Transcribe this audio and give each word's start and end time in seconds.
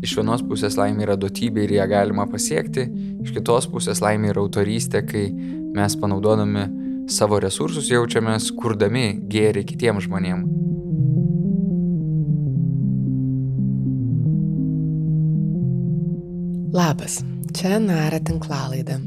iš 0.00 0.16
vienos 0.18 0.44
pusės 0.46 0.78
laimė 0.80 1.04
yra 1.06 1.16
duotybė 1.20 1.66
ir 1.66 1.76
ją 1.78 1.88
galima 1.90 2.26
pasiekti, 2.30 2.86
iš 3.24 3.34
kitos 3.36 3.68
pusės 3.70 4.00
laimė 4.04 4.32
yra 4.32 4.44
autorystė, 4.44 5.04
kai 5.06 5.28
mes 5.76 5.96
panaudodami 6.00 6.66
savo 7.10 7.40
resursus 7.42 7.90
jaučiamės 7.90 8.50
kurdami 8.56 9.12
gėrį 9.30 9.66
kitiems 9.68 10.06
žmonėms. 10.06 10.56
Labas, 16.70 17.18
čia 17.50 17.80
Nara 17.82 18.20
tinklalaidė. 18.22 19.00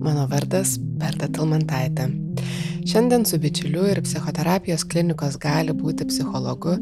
Mano 0.00 0.24
vardas 0.30 0.78
Berta 0.80 1.28
Tilmantaitė. 1.28 2.06
Šiandien 2.88 3.26
su 3.28 3.36
bičiuliu 3.42 3.84
ir 3.92 4.00
psichoterapijos 4.06 4.86
klinikos 4.88 5.36
gali 5.40 5.74
būti 5.76 6.08
psichologu 6.08 6.78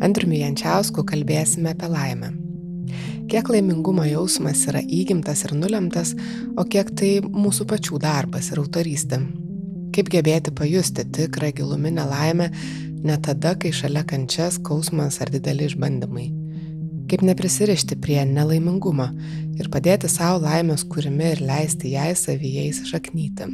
Andriumi 0.00 0.40
Jančiausku 0.40 1.04
kalbėsime 1.04 1.76
apie 1.76 1.92
laimę. 1.92 2.32
Kiek 3.32 3.48
laimingumo 3.48 4.02
jausmas 4.04 4.66
yra 4.68 4.82
įgimtas 4.84 5.46
ir 5.46 5.54
nulemtas, 5.56 6.10
o 6.60 6.66
kiek 6.68 6.90
tai 7.00 7.14
mūsų 7.24 7.64
pačių 7.70 7.96
darbas 8.02 8.50
ir 8.52 8.60
autorystė. 8.60 9.22
Kaip 9.96 10.10
gebėti 10.12 10.52
pajusti 10.52 11.06
tikrą 11.16 11.48
giluminę 11.56 12.04
laimę 12.10 12.50
ne 13.08 13.16
tada, 13.24 13.54
kai 13.56 13.72
šalia 13.72 14.02
kančias, 14.04 14.58
skausmas 14.60 15.16
ar 15.24 15.32
dideli 15.32 15.64
išbandymai. 15.70 16.26
Kaip 17.08 17.24
neprisirišti 17.24 17.96
prie 18.04 18.20
nelaimingumo 18.28 19.08
ir 19.56 19.72
padėti 19.72 20.12
savo 20.12 20.44
laimės 20.44 20.84
kūrimi 20.84 21.32
ir 21.32 21.40
leisti 21.48 21.96
jai 21.96 22.12
savyje 22.12 22.68
įsišaknyti. 22.68 23.48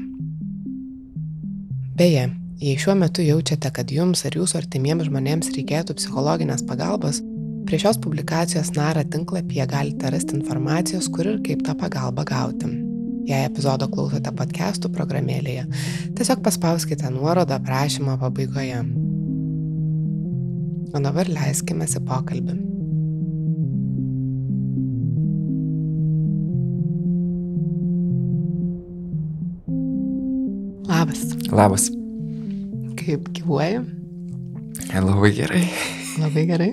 Beje, 2.02 2.28
jei 2.66 2.76
šiuo 2.82 2.98
metu 2.98 3.22
jaučiate, 3.22 3.70
kad 3.70 3.94
jums 3.94 4.26
ar 4.26 4.42
jūsų 4.42 4.58
artimiems 4.64 5.06
žmonėms 5.06 5.54
reikėtų 5.54 6.00
psichologinės 6.02 6.66
pagalbos, 6.66 7.22
prie 7.68 7.78
šios 7.78 7.98
publikacijos 8.00 8.70
Nara 8.76 9.02
tinklapyje 9.04 9.66
galite 9.66 10.10
rasti 10.10 10.36
informacijos, 10.36 11.08
kur 11.12 11.26
ir 11.28 11.40
kaip 11.44 11.60
tą 11.66 11.74
pagalbą 11.76 12.22
gauti. 12.24 12.68
Jei 13.28 13.44
epizodo 13.44 13.84
klausote 13.92 14.30
podcastų 14.32 14.88
programėlėje, 14.94 15.66
tiesiog 16.16 16.40
paspauskite 16.46 17.10
nuorodą 17.12 17.58
aprašymo 17.58 18.14
pabaigoje. 18.22 18.78
O 20.96 21.02
dabar 21.04 21.28
leiskime 21.28 21.84
į 21.84 22.00
pokalbį. 22.08 22.56
Labas. 30.88 31.20
Labas. 31.52 31.90
Kaip 33.02 33.28
gyvuoji? 33.36 33.84
Labai 34.96 35.34
gerai. 35.36 35.62
Labai 36.16 36.48
gerai. 36.48 36.72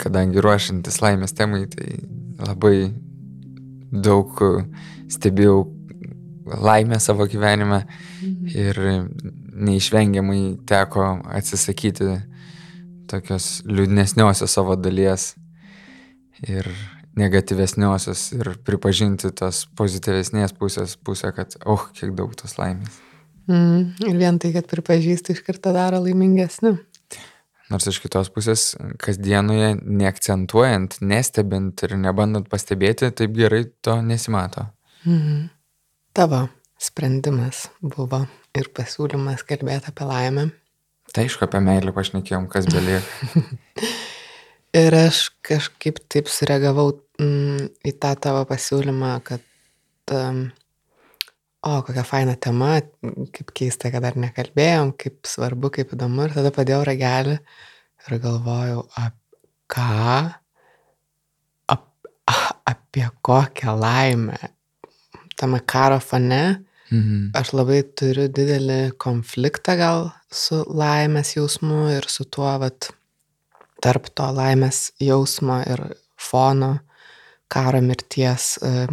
Kadangi 0.00 0.42
ruošiantis 0.42 1.00
laimės 1.02 1.36
temai, 1.36 1.64
tai 1.70 2.00
labai 2.42 2.90
daug 3.94 4.40
stebėjau 5.12 5.58
laimę 6.44 6.98
savo 7.00 7.26
gyvenime 7.30 7.84
mhm. 7.84 8.48
ir 8.50 8.80
neišvengiamai 9.54 10.40
teko 10.66 11.06
atsisakyti 11.38 12.18
tokios 13.10 13.62
liūdnesniosios 13.68 14.56
savo 14.58 14.76
dalies 14.80 15.34
ir 16.42 16.68
negatyvesniosios 17.14 18.26
ir 18.34 18.54
pripažinti 18.66 19.30
tos 19.38 19.64
pozityvesnės 19.78 20.54
pusės 20.58 20.96
pusę, 20.98 21.30
kad, 21.36 21.54
oh, 21.64 21.86
kiek 21.94 22.14
daug 22.18 22.34
tos 22.38 22.56
laimės. 22.58 22.98
Mm, 23.46 23.92
ir 24.08 24.18
vien 24.18 24.40
tai, 24.42 24.50
kad 24.56 24.66
pripažįsti, 24.70 25.36
iš 25.36 25.44
karto 25.46 25.72
daro 25.76 26.00
laimingesniu. 26.02 26.78
Nors 27.72 27.86
iš 27.88 27.98
kitos 28.02 28.28
pusės, 28.32 28.74
kasdienoje 29.00 29.74
neakcentuojant, 29.80 30.98
nestebint 31.00 31.80
ir 31.86 31.96
nebandant 31.96 32.50
pastebėti, 32.52 33.08
taip 33.16 33.32
gerai 33.38 33.64
to 33.84 33.96
nesimato. 34.04 34.68
Mhm. 35.04 35.48
Tavo 36.14 36.44
sprendimas 36.80 37.68
buvo 37.80 38.24
ir 38.54 38.68
pasiūlymas 38.76 39.46
kalbėti 39.48 39.90
apie 39.90 40.08
laimę. 40.08 40.48
Tai 41.14 41.24
aišku, 41.24 41.46
apie 41.46 41.60
meilę 41.64 41.92
pašnekėjom, 41.94 42.48
kas 42.52 42.68
belieka. 42.70 43.40
ir 44.84 44.96
aš 44.98 45.28
kažkaip 45.44 46.00
taip 46.10 46.30
sureagavau 46.32 46.92
mm, 47.20 47.70
į 47.86 47.94
tą 48.02 48.14
tavo 48.20 48.44
pasiūlymą, 48.48 49.12
kad, 49.26 49.44
um, 50.14 50.46
o, 51.64 51.82
kokia 51.86 52.04
faina 52.06 52.36
tema, 52.36 52.76
kaip 53.34 53.52
keista, 53.56 53.90
kad 53.92 54.04
dar 54.04 54.18
nekalbėjom, 54.20 54.94
kaip 55.00 55.28
svarbu, 55.28 55.72
kaip 55.78 55.94
įdomu. 55.96 56.26
Ir 56.26 56.36
tada 56.36 56.52
padėjau 56.54 56.82
ragelį 56.88 57.38
ir 58.04 58.18
galvojau, 58.22 58.84
ap, 59.00 59.16
ką, 59.72 59.88
ap, 61.72 61.86
apie 62.70 63.08
kokią 63.24 63.76
laimę. 63.80 64.38
Tame 65.34 65.58
karo 65.66 65.98
fone 65.98 66.42
mhm. 66.92 67.32
aš 67.34 67.54
labai 67.56 67.80
turiu 67.98 68.28
didelį 68.30 68.94
konfliktą 69.02 69.74
gal 69.80 70.10
su 70.30 70.60
laimės 70.68 71.34
jausmu 71.38 71.88
ir 71.96 72.06
su 72.12 72.28
tuo, 72.28 72.52
vat, 72.62 72.92
tarp 73.84 74.08
to 74.16 74.28
laimės 74.36 74.92
jausmo 75.02 75.58
ir 75.66 75.82
fono 76.20 76.76
karo 77.52 77.80
mirties, 77.84 78.56
e, 78.64 78.86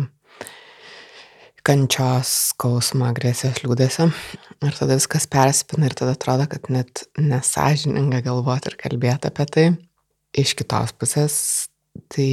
kančios, 1.66 2.31
skausmo, 2.51 3.05
agresijos, 3.09 3.61
liūdėsio. 3.63 4.07
Ir 4.66 4.77
tada 4.77 4.97
viskas 4.97 5.27
persipina 5.29 5.89
ir 5.89 5.95
tada 5.97 6.16
atrodo, 6.17 6.47
kad 6.49 6.69
net 6.73 7.05
nesažininga 7.19 8.22
galvoti 8.25 8.72
ir 8.72 8.77
kalbėti 8.81 9.29
apie 9.29 9.47
tai. 9.55 9.67
Iš 10.41 10.55
kitos 10.59 10.94
pusės 10.97 11.35
tai 12.11 12.27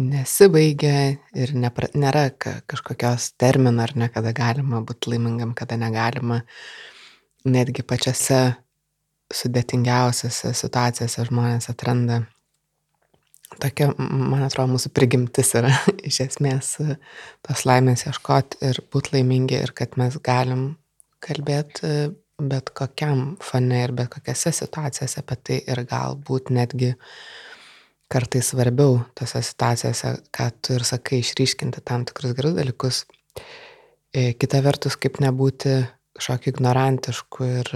nesibaigia 0.00 1.20
ir 1.36 1.54
nepra, 1.54 1.90
nėra 1.94 2.26
kažkokios 2.34 3.32
termino 3.38 3.84
ar 3.84 3.94
ne, 3.98 4.08
kada 4.10 4.34
galima 4.34 4.82
būti 4.86 5.12
laimingam, 5.12 5.54
kada 5.54 5.78
negalima. 5.78 6.42
Netgi 7.44 7.84
pačiose 7.84 8.42
sudėtingiausiose 9.34 10.54
situacijose 10.56 11.26
žmonės 11.28 11.68
atranda 11.70 12.22
tokia, 13.62 13.90
man 13.98 14.44
atrodo, 14.46 14.74
mūsų 14.74 14.92
prigimtis 14.96 15.54
yra 15.58 15.72
iš 16.08 16.20
esmės 16.28 16.74
e, 16.82 16.98
tos 17.46 17.64
laimės 17.68 18.06
ieškoti 18.08 18.60
ir 18.70 18.80
būti 18.92 19.16
laimingi 19.16 19.58
ir 19.60 19.74
kad 19.76 19.98
mes 20.00 20.18
galim 20.24 20.74
kalbėti 21.24 21.88
e, 21.88 21.96
bet 22.34 22.72
kokiam 22.74 23.36
fone 23.42 23.84
ir 23.84 23.94
bet 23.94 24.10
kokiose 24.10 24.50
situacijose 24.54 25.20
apie 25.22 25.36
tai 25.46 25.58
ir 25.70 25.84
galbūt 25.90 26.50
netgi 26.54 26.94
kartais 28.10 28.50
svarbiau 28.50 28.98
tose 29.16 29.40
situacijose, 29.42 30.16
ką 30.34 30.48
tu 30.62 30.74
ir 30.76 30.84
sakai, 30.86 31.20
išryškinti 31.22 31.82
tam 31.86 32.04
tikrus 32.06 32.34
gerus 32.36 32.56
dalykus. 32.58 33.04
E, 34.14 34.34
kita 34.38 34.60
vertus, 34.62 34.98
kaip 35.00 35.18
nebūti 35.22 35.78
kažkokiu 36.14 36.52
ignorantišku 36.54 37.48
ir 37.48 37.72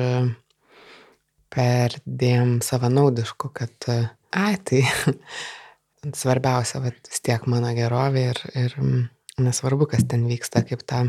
perdėm 1.55 2.59
savanaudišku, 2.63 3.51
kad, 3.57 3.89
ai, 4.37 4.55
tai 4.69 4.85
svarbiausia, 6.15 6.83
vat, 6.85 6.99
vis 7.09 7.23
tiek 7.25 7.47
mano 7.51 7.71
gerovė 7.77 8.25
ir, 8.33 8.43
ir 8.59 8.77
mm, 8.79 9.09
nesvarbu, 9.45 9.89
kas 9.93 10.07
ten 10.09 10.27
vyksta, 10.29 10.63
kaip 10.67 10.85
tą 10.89 11.07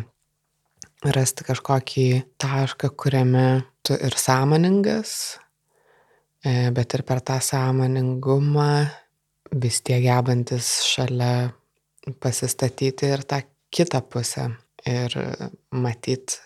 rasti 1.16 1.46
kažkokį 1.48 2.08
tašką, 2.42 2.92
kuriame 3.00 3.46
tu 3.86 3.96
ir 3.96 4.18
sąmoningas, 4.20 5.14
e, 6.44 6.72
bet 6.76 6.98
ir 6.98 7.06
per 7.08 7.24
tą 7.26 7.40
sąmoningumą 7.44 8.72
vis 9.64 9.82
tiek 9.82 10.04
gebantis 10.04 10.80
šalia 10.86 11.50
pasistatyti 12.22 13.10
ir 13.14 13.24
tą 13.26 13.42
kitą 13.74 14.02
pusę 14.02 14.50
ir 14.88 15.16
matyti 15.72 16.40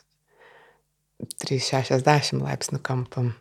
360 1.44 2.44
laipsnių 2.44 2.80
kampam 2.84 3.34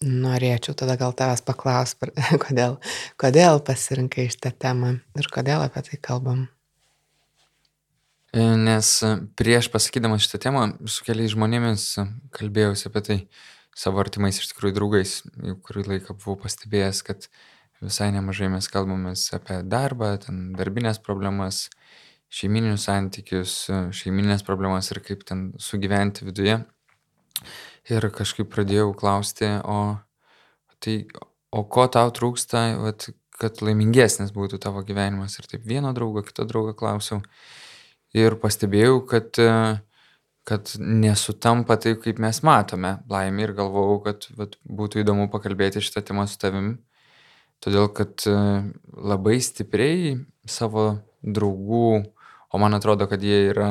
norėčiau 0.00 0.74
tada 0.76 0.96
gal 0.96 1.12
tavęs 1.16 1.42
paklaust, 1.44 2.00
kodėl, 2.44 2.78
kodėl 3.20 3.60
pasirinkai 3.64 4.30
šitą 4.32 4.54
temą 4.56 4.96
ir 5.18 5.28
kodėl 5.32 5.64
apie 5.66 5.84
tai 5.88 6.00
kalbam. 6.00 6.48
Nes 8.32 8.88
prieš 9.34 9.66
pasakydamas 9.72 10.22
šitą 10.22 10.38
temą 10.46 10.66
su 10.86 11.02
keliais 11.02 11.32
žmonėmis 11.34 11.86
kalbėjausi 12.36 12.86
apie 12.86 13.02
tai 13.02 13.16
savo 13.74 13.98
artimais 14.02 14.38
iš 14.38 14.52
tikrųjų 14.52 14.76
draugais, 14.76 15.16
jau 15.42 15.56
kurį 15.66 15.86
laiką 15.88 16.14
buvau 16.14 16.38
pastebėjęs, 16.44 17.02
kad 17.06 17.26
visai 17.82 18.10
nemažai 18.14 18.50
mes 18.52 18.68
kalbamės 18.70 19.26
apie 19.34 19.60
darbą, 19.66 20.14
ten 20.22 20.52
darbinės 20.54 21.02
problemas, 21.02 21.66
šeimininius 22.30 22.86
santykius, 22.86 23.54
šeiminės 23.98 24.46
problemas 24.46 24.92
ir 24.94 25.02
kaip 25.02 25.26
ten 25.26 25.48
sugyventi 25.58 26.28
viduje. 26.28 26.60
Ir 27.88 28.04
kažkaip 28.12 28.50
pradėjau 28.52 28.92
klausti, 28.98 29.48
o 29.64 29.96
tai, 30.84 31.06
o 31.52 31.64
ko 31.64 31.86
tau 31.92 32.12
trūksta, 32.14 32.64
vat, 32.80 33.08
kad 33.40 33.62
laimingesnis 33.64 34.34
būtų 34.36 34.60
tavo 34.60 34.82
gyvenimas. 34.86 35.38
Ir 35.40 35.48
taip 35.48 35.64
vieno 35.68 35.94
draugo, 35.96 36.22
kito 36.26 36.44
draugo 36.48 36.74
klausiau. 36.76 37.22
Ir 38.16 38.36
pastebėjau, 38.42 39.00
kad, 39.08 39.40
kad 40.48 40.72
nesutampa 40.76 41.78
taip, 41.80 42.02
kaip 42.04 42.20
mes 42.22 42.42
matome 42.46 42.98
laimę 43.10 43.46
ir 43.46 43.54
galvojau, 43.56 44.00
kad 44.04 44.28
vat, 44.36 44.56
būtų 44.66 45.04
įdomu 45.04 45.30
pakalbėti 45.32 45.82
šitą 45.84 46.04
temą 46.10 46.26
su 46.28 46.40
tavimi. 46.42 46.76
todėl 47.60 47.90
kad 47.92 48.24
labai 48.96 49.36
stipriai 49.40 50.16
savo 50.48 51.00
draugų, 51.22 52.04
o 52.50 52.58
man 52.58 52.74
atrodo, 52.74 53.06
kad 53.06 53.22
jie 53.22 53.50
yra 53.52 53.70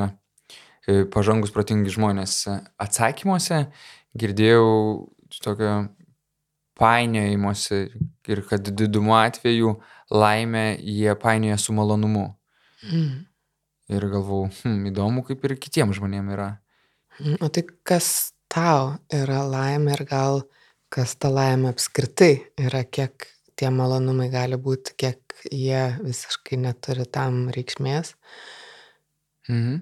e, 0.86 1.04
pažangus, 1.10 1.50
protingi 1.50 1.90
žmonės 1.90 2.46
atsakymuose, 2.78 3.66
girdėjau 4.18 4.66
tokio 5.42 5.74
painiojimuose 6.80 7.80
ir 8.30 8.42
kad 8.48 8.70
didumo 8.76 9.16
atveju 9.18 9.76
laimę 10.10 10.78
jie 10.80 11.14
painioja 11.20 11.58
su 11.58 11.74
malonumu. 11.76 12.26
Mm. 12.90 13.26
Ir 13.90 14.06
galvau, 14.12 14.46
hm, 14.62 14.86
įdomu, 14.90 15.24
kaip 15.26 15.44
ir 15.44 15.56
kitiems 15.60 15.98
žmonėms 15.98 16.34
yra. 16.36 16.50
Mm, 17.18 17.36
o 17.42 17.50
tai 17.52 17.64
kas 17.86 18.32
tau 18.50 18.94
yra 19.12 19.42
laimė 19.46 19.98
ir 19.98 20.04
gal 20.08 20.42
kas 20.90 21.14
ta 21.18 21.30
laimė 21.30 21.70
apskritai 21.74 22.32
yra, 22.58 22.82
kiek 22.82 23.28
tie 23.58 23.70
malonumai 23.74 24.30
gali 24.32 24.58
būti, 24.58 24.96
kiek 24.98 25.36
jie 25.52 25.82
visiškai 26.00 26.58
neturi 26.58 27.06
tam 27.06 27.48
reikšmės. 27.54 28.14
Mhm. 29.50 29.80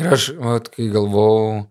Ir 0.00 0.08
aš, 0.08 0.30
vat, 0.40 0.70
kai 0.72 0.88
galvojau, 0.94 1.66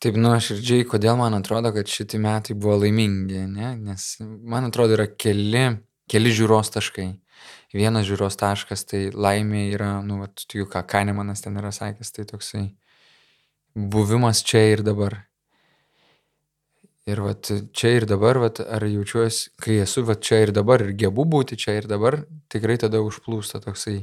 taip 0.00 0.16
nuoširdžiai, 0.16 0.86
kodėl 0.88 1.18
man 1.20 1.36
atrodo, 1.36 1.72
kad 1.76 1.88
šitie 1.90 2.20
metai 2.22 2.56
buvo 2.56 2.78
laimingi, 2.80 3.44
ne? 3.52 3.74
nes 3.76 4.06
man 4.20 4.68
atrodo 4.70 4.96
yra 4.96 5.06
keli, 5.12 5.66
keli 6.10 6.32
žiūros 6.36 6.72
taškai. 6.76 7.10
Vienas 7.76 8.06
žiūros 8.08 8.38
taškas 8.40 8.82
tai 8.88 9.02
laimė 9.14 9.68
yra, 9.76 9.90
nu, 10.04 10.22
vat, 10.24 10.34
tikiu, 10.42 10.66
ką 10.70 10.82
Kanemanas 10.90 11.44
ten 11.44 11.58
yra 11.60 11.70
sakęs, 11.74 12.10
tai 12.16 12.26
toksai 12.26 12.64
buvimas 13.74 14.42
čia 14.46 14.64
ir 14.72 14.82
dabar. 14.86 15.20
Ir 17.08 17.22
vat 17.24 17.48
čia 17.76 17.94
ir 17.96 18.06
dabar, 18.08 18.40
vat, 18.42 18.60
ar 18.60 18.84
jaučiuosi, 18.86 19.54
kai 19.62 19.78
esu 19.84 20.02
vat 20.06 20.20
čia 20.24 20.42
ir 20.44 20.52
dabar 20.54 20.82
ir 20.84 20.92
gebu 20.98 21.24
būti 21.28 21.56
čia 21.60 21.78
ir 21.78 21.88
dabar, 21.90 22.20
tikrai 22.52 22.76
tada 22.82 23.00
užplūsta 23.04 23.62
toksai 23.64 24.02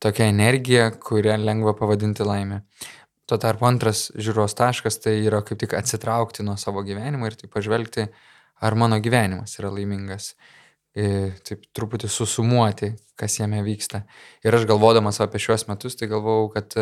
tokia 0.00 0.30
energija, 0.32 0.88
kurią 0.96 1.36
lengva 1.42 1.74
pavadinti 1.76 2.24
laimė. 2.24 2.62
Tuo 3.30 3.38
tarpu 3.38 3.68
antras 3.68 4.08
žiūros 4.18 4.56
taškas 4.58 4.98
tai 5.04 5.20
yra 5.22 5.44
kaip 5.46 5.60
tik 5.62 5.76
atsitraukti 5.78 6.42
nuo 6.42 6.56
savo 6.58 6.82
gyvenimo 6.86 7.28
ir 7.30 7.36
taip 7.38 7.52
pažvelgti, 7.54 8.08
ar 8.60 8.74
mano 8.74 8.98
gyvenimas 9.02 9.54
yra 9.60 9.70
laimingas. 9.70 10.32
Ir 10.98 11.30
e, 11.30 11.30
taip 11.46 11.68
truputį 11.76 12.10
susumuoti, 12.10 12.90
kas 13.14 13.38
jame 13.38 13.62
vyksta. 13.62 14.02
Ir 14.42 14.56
aš 14.58 14.66
galvodamas 14.66 15.22
apie 15.22 15.38
šiuos 15.38 15.68
metus, 15.68 15.94
tai 15.94 16.10
galvojau, 16.10 16.48
kad, 16.56 16.74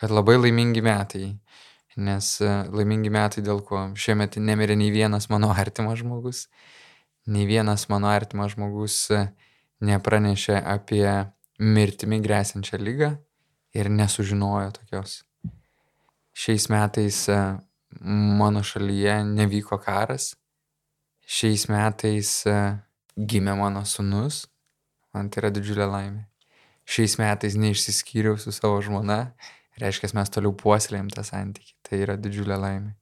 kad 0.00 0.14
labai 0.16 0.38
laimingi 0.40 0.80
metai 0.86 1.26
nes 1.96 2.28
e, 2.40 2.52
laimingi 2.72 3.10
metai 3.12 3.44
dėl 3.44 3.60
ko 3.66 3.90
šiemet 3.98 4.38
nemirė 4.40 4.76
nei 4.78 4.92
vienas 4.94 5.28
mano 5.32 5.50
artimas 5.52 6.00
žmogus, 6.00 6.46
nei 7.26 7.46
vienas 7.46 7.88
mano 7.92 8.08
artimas 8.12 8.54
žmogus 8.56 9.10
e, 9.12 9.26
nepranešė 9.84 10.56
apie 10.62 11.06
mirtimi 11.58 12.20
grėsinčią 12.22 12.80
lygą 12.80 13.12
ir 13.76 13.90
nesužinojo 13.90 14.72
tokios. 14.78 15.22
Šiais 16.32 16.68
metais 16.72 17.26
e, 17.28 17.38
mano 18.40 18.62
šalyje 18.64 19.20
nevyko 19.28 19.78
karas, 19.82 20.32
šiais 21.28 21.68
metais 21.70 22.34
gimė 23.16 23.56
mano 23.58 23.84
sunus, 23.84 24.46
man 25.12 25.28
tai 25.28 25.44
yra 25.44 25.50
didžiulė 25.54 25.88
laimė. 25.88 26.22
Šiais 26.88 27.18
metais 27.20 27.54
neišsiskyriau 27.60 28.38
su 28.40 28.52
savo 28.54 28.80
žmona 28.82 29.34
reiškia, 29.80 30.12
mes 30.16 30.32
toliau 30.32 30.54
puoselėjom 30.58 31.10
tą 31.12 31.24
santykį. 31.26 31.74
Tai 31.86 32.00
yra 32.04 32.16
didžiulė 32.20 32.58
laimė. 32.60 32.94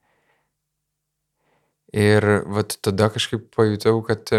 Ir 1.96 2.26
vat 2.54 2.76
tada 2.84 3.08
kažkaip 3.10 3.48
pajutau, 3.54 3.98
kad, 4.06 4.30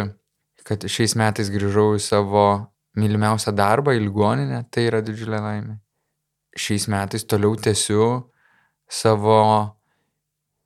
kad 0.67 0.85
šiais 0.87 1.17
metais 1.19 1.51
grįžau 1.51 1.97
į 1.97 2.03
savo 2.03 2.45
mylimiausią 2.99 3.51
darbą, 3.55 3.95
į 3.95 4.05
ligoninę, 4.05 4.63
tai 4.71 4.87
yra 4.87 5.01
didžiulė 5.03 5.41
laimė. 5.43 5.77
Šiais 6.55 6.87
metais 6.91 7.25
toliau 7.27 7.55
tęsiu 7.59 8.05
savo 8.91 9.39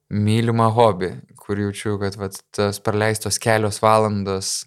mylimą 0.10 0.69
hobį, 0.74 1.12
kur 1.39 1.60
jaučiu, 1.62 1.98
kad 2.01 2.18
vat, 2.18 2.39
tas 2.56 2.81
praleistos 2.81 3.38
kelios 3.42 3.81
valandos 3.83 4.66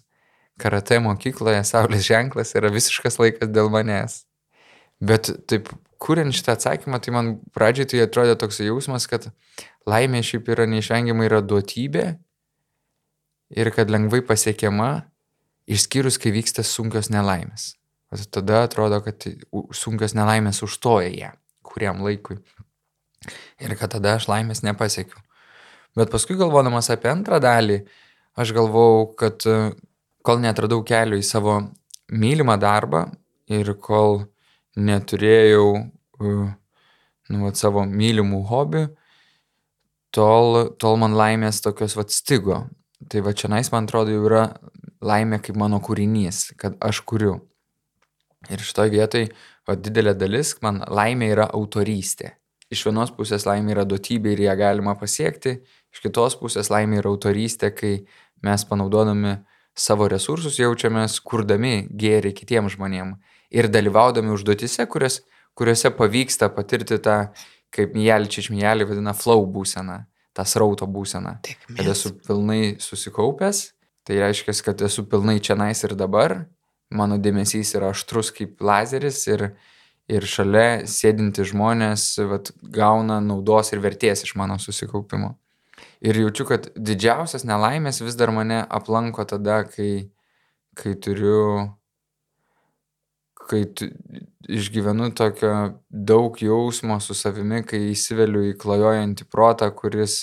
karate 0.59 0.99
mokykloje, 1.03 1.61
saulės 1.67 2.07
ženklas 2.07 2.55
yra 2.59 2.71
visiškas 2.71 3.19
laikas 3.19 3.51
dėl 3.51 3.71
manęs. 3.71 4.23
Bet 4.99 5.31
taip 5.47 5.71
kuriant 5.99 6.35
šitą 6.35 6.55
atsakymą, 6.57 6.99
tai 7.03 7.13
man 7.15 7.33
pradžiai 7.55 7.87
tai 7.91 8.01
atrodė 8.03 8.35
toks 8.39 8.59
jausmas, 8.63 9.07
kad 9.11 9.29
laimė 9.87 10.23
šiaip 10.27 10.51
yra 10.51 10.67
neišvengiamai 10.67 11.27
yra 11.29 11.39
duotybė 11.43 12.05
ir 13.55 13.71
kad 13.75 13.91
lengvai 13.91 14.21
pasiekiama, 14.27 14.91
išskyrus, 15.71 16.19
kai 16.19 16.33
vyksta 16.35 16.65
sunkios 16.67 17.11
nelaimės. 17.13 17.73
O 18.11 18.17
tada 18.33 18.63
atrodo, 18.65 18.99
kad 19.05 19.27
sunkios 19.75 20.15
nelaimės 20.17 20.63
užtoja 20.65 21.11
ją 21.13 21.35
kuriam 21.69 22.01
laikui. 22.03 22.39
Ir 23.59 23.75
kad 23.79 23.91
tada 23.95 24.15
aš 24.17 24.29
laimės 24.31 24.63
nepasiekiu. 24.63 25.19
Bet 25.97 26.11
paskui 26.13 26.37
galvodamas 26.39 26.91
apie 26.93 27.09
antrą 27.11 27.39
dalį, 27.43 27.81
aš 28.39 28.53
galvau, 28.55 29.09
kad 29.19 29.43
kol 30.23 30.41
netradau 30.43 30.83
kelio 30.87 31.19
į 31.19 31.25
savo 31.25 31.57
mylimą 32.09 32.55
darbą 32.61 33.07
ir 33.51 33.73
kol 33.81 34.23
neturėjau 34.79 35.67
nu, 36.19 37.43
vat, 37.43 37.59
savo 37.59 37.83
mylimų 37.85 38.41
hobių, 38.49 38.83
tol, 40.15 40.59
tol 40.81 40.99
man 41.01 41.15
laimės 41.17 41.61
tokios 41.65 41.97
vat 41.99 42.13
stigo. 42.13 42.63
Tai 43.09 43.21
va 43.25 43.33
čia 43.33 43.49
nais, 43.51 43.69
man 43.71 43.87
atrodo, 43.87 44.11
jau 44.13 44.25
yra 44.27 44.43
laimė 45.05 45.39
kaip 45.43 45.57
mano 45.59 45.79
kūrinys, 45.83 46.49
kad 46.59 46.75
aš 46.83 47.01
kuriu. 47.07 47.37
Ir 48.51 48.61
šitoje 48.63 48.91
vietoje, 48.93 49.29
didelė 49.69 50.15
dalis, 50.17 50.55
man 50.63 50.81
laimė 50.87 51.33
yra 51.35 51.47
autorystė. 51.55 52.33
Iš 52.69 52.85
vienos 52.85 53.09
pusės 53.17 53.47
laimė 53.49 53.73
yra 53.73 53.85
duotybė 53.89 54.35
ir 54.35 54.43
ją 54.45 54.53
galima 54.59 54.93
pasiekti, 54.97 55.55
iš 55.89 56.03
kitos 56.03 56.35
pusės 56.37 56.69
laimė 56.69 56.99
yra 57.01 57.09
autorystė, 57.09 57.71
kai 57.73 57.93
mes 58.45 58.65
panaudodami 58.69 59.39
savo 59.73 60.05
resursus 60.11 60.59
jaučiamės 60.59 61.17
kurdami 61.25 61.87
gėrį 61.89 62.33
kitiems 62.37 62.75
žmonėms 62.75 63.17
ir 63.49 63.69
dalyvaudami 63.73 64.33
užduotise, 64.35 64.85
kurias, 64.85 65.21
kuriuose 65.57 65.91
pavyksta 65.97 66.51
patirti 66.53 66.99
tą, 67.01 67.17
kaip 67.73 67.95
Mielčič 67.97 68.49
Mielį 68.53 68.87
vadina, 68.89 69.15
flow 69.17 69.43
būseną, 69.49 70.03
tą 70.37 70.45
srauto 70.45 70.87
būseną. 70.89 71.39
Kad 71.73 71.89
esu 71.89 72.13
pilnai 72.25 72.77
susikaupęs, 72.81 73.63
tai 74.05 74.21
reiškia, 74.21 74.55
kad 74.65 74.81
esu 74.85 75.05
pilnai 75.09 75.39
čia 75.41 75.57
nais 75.59 75.81
ir 75.85 75.93
dabar, 75.97 76.43
mano 76.89 77.19
dėmesys 77.21 77.75
yra 77.77 77.91
aštrus 77.93 78.31
kaip 78.33 78.61
lazeris 78.61 79.25
ir, 79.29 79.51
ir 80.09 80.25
šalia 80.25 80.87
sėdinti 80.89 81.45
žmonės 81.47 82.05
vat, 82.29 82.51
gauna 82.61 83.19
naudos 83.23 83.73
ir 83.73 83.83
vertės 83.83 84.25
iš 84.25 84.35
mano 84.39 84.57
susikaupimo. 84.61 85.35
Ir 86.03 86.17
jaučiu, 86.19 86.45
kad 86.47 86.69
didžiausias 86.75 87.45
nelaimės 87.47 88.01
vis 88.01 88.15
dar 88.19 88.31
mane 88.35 88.63
aplanko 88.67 89.25
tada, 89.27 89.61
kai, 89.67 90.09
kai 90.79 90.95
turiu 90.95 91.69
kai 93.49 93.63
tu 93.73 93.87
išgyvenu 94.49 95.09
tokio 95.17 95.53
daug 95.89 96.37
jausmo 96.41 96.99
su 97.01 97.15
savimi, 97.17 97.63
kai 97.65 97.89
įsiveliu 97.93 98.45
į 98.51 98.57
klajojantį 98.61 99.25
protą, 99.29 99.71
kuris 99.75 100.21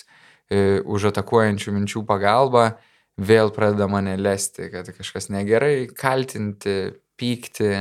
e, 0.50 0.78
už 0.82 1.10
atakuojančių 1.10 1.74
minčių 1.74 2.04
pagalba 2.06 2.76
vėl 3.16 3.50
pradeda 3.54 3.88
mane 3.90 4.14
lesti, 4.20 4.68
kad 4.72 4.90
kažkas 4.94 5.30
negerai, 5.32 5.88
kaltinti, 5.90 6.76
pykti, 7.18 7.72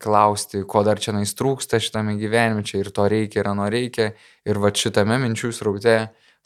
klausti, 0.00 0.62
ko 0.64 0.82
dar 0.86 1.00
čia 1.02 1.12
nais 1.12 1.32
trūksta 1.36 1.80
šitame 1.82 2.16
gyvenime, 2.20 2.64
čia 2.64 2.80
ir 2.80 2.90
to 2.94 3.04
reikia, 3.10 3.42
ir 3.42 3.50
ano 3.52 3.68
reikia. 3.70 4.12
Ir 4.48 4.60
va 4.62 4.72
šitame 4.72 5.18
minčių 5.20 5.52
sraute 5.54 5.96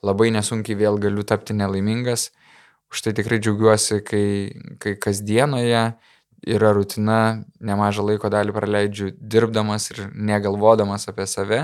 labai 0.04 0.32
nesunkiai 0.34 0.78
vėl 0.78 0.98
galiu 1.02 1.24
tapti 1.26 1.56
nelaimingas. 1.56 2.32
Už 2.92 3.06
tai 3.06 3.14
tikrai 3.16 3.40
džiaugiuosi, 3.42 4.00
kai, 4.06 4.26
kai 4.82 4.96
kasdienoje 5.00 5.84
yra 6.44 6.72
rutina, 6.76 7.20
nemažą 7.64 8.04
laiko 8.04 8.28
dalį 8.30 8.54
praleidžiu 8.54 9.12
dirbdamas 9.18 9.88
ir 9.94 10.04
negalvodamas 10.12 11.08
apie 11.10 11.26
save, 11.30 11.62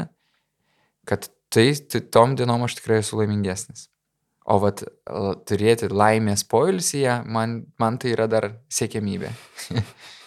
kad 1.06 1.28
tai, 1.52 1.72
tai 1.74 2.00
tom 2.14 2.36
dienom 2.38 2.64
aš 2.66 2.78
tikrai 2.78 3.02
esu 3.02 3.18
laimingesnis. 3.20 3.88
O 4.50 4.56
vat 4.62 4.82
turėti 5.46 5.90
laimės 5.92 6.46
poilsyje, 6.48 7.20
man, 7.28 7.60
man 7.78 7.98
tai 8.00 8.14
yra 8.14 8.26
dar 8.30 8.48
siekiamybė. 8.72 9.34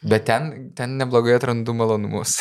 Bet 0.00 0.24
ten, 0.28 0.70
ten 0.76 0.96
neblogai 1.00 1.34
atrandu 1.36 1.74
malonumus. 1.76 2.38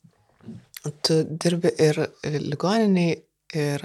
tu 1.04 1.20
dirbi 1.28 1.74
ir 1.76 1.98
ligoniniai, 2.24 3.18
ir 3.60 3.84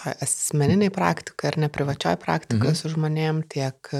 asmeniniai 0.00 0.92
praktikai, 0.94 1.50
ar 1.50 1.60
ne 1.60 1.68
privačioj 1.68 2.16
praktikoje 2.22 2.72
mhm. 2.72 2.80
su 2.80 2.94
žmonėm, 2.94 3.44
tiek 3.52 3.92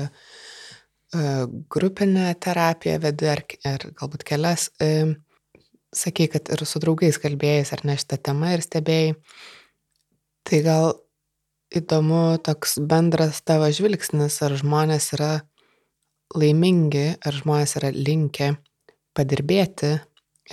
E, 1.10 1.46
grupinę 1.70 2.34
terapiją 2.38 2.98
vedi 3.02 3.26
ar, 3.26 3.40
ar 3.66 3.84
galbūt 3.98 4.22
kelias, 4.28 4.68
e, 4.78 5.16
sakei, 5.90 6.28
kad 6.30 6.52
ir 6.54 6.62
su 6.62 6.78
draugais 6.82 7.18
kalbėjai 7.18 7.64
ar 7.74 7.82
ne 7.88 7.96
šitą 7.98 8.18
temą 8.28 8.52
ir 8.54 8.62
stebėjai. 8.62 9.16
Tai 10.46 10.60
gal 10.62 10.92
įdomu 11.74 12.38
toks 12.46 12.78
bendras 12.92 13.42
tavo 13.42 13.66
žvilgsnis, 13.74 14.38
ar 14.46 14.54
žmonės 14.60 15.10
yra 15.18 15.32
laimingi, 16.36 17.06
ar 17.26 17.36
žmonės 17.36 17.76
yra 17.80 17.90
linkę 17.94 18.52
padirbėti 19.16 19.96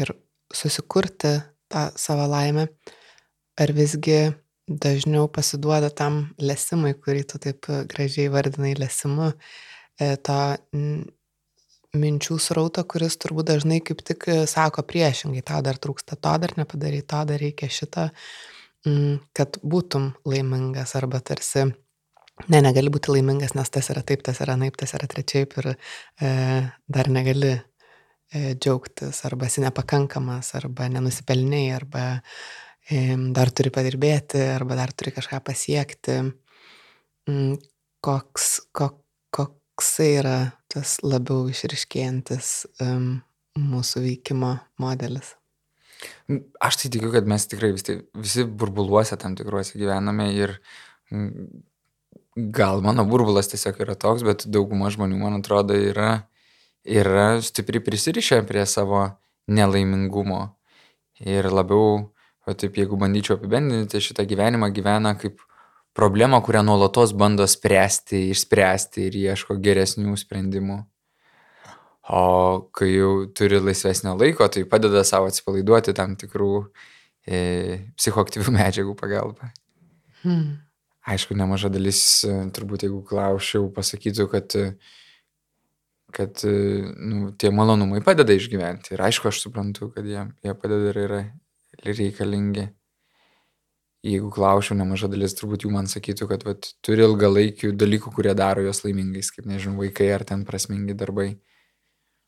ir 0.02 0.14
susikurti 0.54 1.38
tą 1.72 1.88
savo 2.00 2.28
laimę, 2.32 2.68
ar 3.60 3.74
visgi 3.76 4.20
dažniau 4.68 5.30
pasiduoda 5.32 5.90
tam 5.94 6.28
lesimui, 6.40 6.94
kurį 7.00 7.24
tu 7.32 7.40
taip 7.44 7.70
gražiai 7.92 8.32
vardinai 8.32 8.74
lesimu, 8.80 9.32
e, 10.00 10.16
to 10.18 10.40
minčių 11.98 12.38
srauto, 12.42 12.84
kuris 12.84 13.18
turbūt 13.22 13.50
dažnai 13.54 13.80
kaip 13.86 14.04
tik 14.06 14.28
sako 14.50 14.84
priešingai, 14.88 15.42
tau 15.46 15.64
dar 15.66 15.80
trūksta 15.82 16.18
to, 16.20 16.36
dar 16.44 16.54
nepadarai 16.60 17.02
to, 17.02 17.24
dar 17.32 17.42
reikia 17.42 17.70
šito, 17.72 18.10
kad 19.38 19.60
būtum 19.64 20.12
laimingas 20.28 20.96
arba 21.00 21.20
tarsi 21.24 21.70
ne, 22.46 22.62
negali 22.62 22.92
būti 22.94 23.14
laimingas, 23.14 23.56
nes 23.58 23.72
tas 23.74 23.90
yra 23.94 24.04
taip, 24.06 24.24
tas 24.26 24.42
yra 24.44 24.58
naip, 24.60 24.78
tas 24.80 24.94
yra 24.98 25.10
trečiaip 25.10 25.58
ir 25.62 25.72
e, 25.74 26.30
dar 26.98 27.10
negali 27.14 27.54
e, 27.56 28.54
džiaugtis, 28.56 29.24
arba 29.30 29.50
esi 29.50 29.64
nepakankamas, 29.66 30.54
arba 30.60 30.90
nenusipelniai, 30.94 31.72
arba 31.76 32.06
e, 32.90 33.02
dar 33.36 33.52
turi 33.56 33.74
padirbėti, 33.74 34.44
arba 34.54 34.78
dar 34.80 34.94
turi 34.94 35.16
kažką 35.16 35.42
pasiekti. 35.50 36.20
Mm, 37.28 37.58
koks, 38.06 38.52
kok, 38.78 39.02
koksai 39.36 40.12
yra 40.22 40.38
tas 40.72 40.98
labiau 41.04 41.48
išriškėjantis 41.52 42.54
um, 42.86 43.18
mūsų 43.58 44.06
veikimo 44.06 44.54
modelis? 44.82 45.34
Aš 46.62 46.78
tai 46.84 46.92
tikiu, 46.94 47.10
kad 47.14 47.28
mes 47.30 47.48
tikrai 47.50 47.72
visi, 47.74 47.98
visi 48.16 48.46
burbuluose 48.46 49.18
tam 49.20 49.36
tikruose 49.38 49.80
gyvename 49.80 50.30
ir 50.36 50.54
gal 52.38 52.82
mano 52.86 53.06
burbulas 53.10 53.50
tiesiog 53.50 53.80
yra 53.82 53.96
toks, 53.98 54.24
bet 54.26 54.46
dauguma 54.54 54.92
žmonių, 54.94 55.18
man 55.18 55.40
atrodo, 55.40 55.74
yra, 55.74 56.28
yra 56.86 57.40
stipriai 57.42 57.82
prisirišę 57.84 58.44
prie 58.48 58.66
savo 58.70 59.08
nelaimingumo. 59.50 60.44
Ir 61.26 61.50
labiau, 61.50 62.12
o 62.46 62.54
taip 62.54 62.78
jeigu 62.78 63.00
bandyčiau 63.02 63.40
apibendinti, 63.40 64.02
šitą 64.04 64.28
gyvenimą 64.30 64.70
gyvena 64.76 65.16
kaip 65.18 65.42
problemą, 65.98 66.44
kurią 66.46 66.62
nuolatos 66.68 67.16
bando 67.18 67.48
spręsti, 67.50 68.28
išspręsti 68.36 69.08
ir 69.08 69.18
ieško 69.24 69.58
geresnių 69.58 70.14
sprendimų. 70.22 70.78
O 72.14 72.22
kai 72.72 72.92
jau 72.94 73.26
turi 73.36 73.58
laisvesnio 73.60 74.14
laiko, 74.16 74.46
tai 74.48 74.64
padeda 74.70 75.02
savo 75.04 75.28
atsipalaiduoti 75.28 75.96
tam 75.98 76.14
tikrų 76.20 76.52
e, 77.26 77.42
psichoaktyvių 77.98 78.54
medžiagų 78.60 78.94
pagalba. 79.00 79.50
Hmm. 80.22 80.67
Aišku, 81.08 81.38
nemaža 81.40 81.70
dalis, 81.72 82.02
e, 82.28 82.34
turbūt 82.52 82.84
jeigu 82.84 83.00
klausiau, 83.08 83.70
pasakytų, 83.72 84.26
kad, 84.32 84.56
e, 84.60 84.72
kad 86.16 86.42
e, 86.44 86.56
nu, 87.00 87.30
tie 87.40 87.52
malonumai 87.56 88.02
padeda 88.04 88.36
išgyventi. 88.36 88.92
Ir 88.96 89.06
aišku, 89.08 89.30
aš 89.32 89.40
suprantu, 89.46 89.88
kad 89.96 90.08
jie, 90.08 90.26
jie 90.44 90.56
padeda 90.60 90.92
ir 90.92 91.00
yra 91.06 91.22
reikalingi. 91.88 92.68
Jeigu 94.08 94.30
klausiau, 94.36 94.76
nemaža 94.78 95.08
dalis 95.12 95.34
turbūt 95.40 95.64
jų 95.64 95.72
man 95.74 95.88
sakytų, 95.90 96.28
kad 96.30 96.44
vat, 96.48 96.68
turi 96.86 97.04
ilgalaikių 97.08 97.72
dalykų, 97.76 98.12
kurie 98.14 98.36
daro 98.38 98.66
juos 98.66 98.84
laimingais, 98.84 99.32
kaip 99.36 99.48
nežinau, 99.50 99.80
vaikai 99.80 100.10
ar 100.14 100.28
ten 100.28 100.44
prasmingi 100.48 100.96
darbai. 100.96 101.32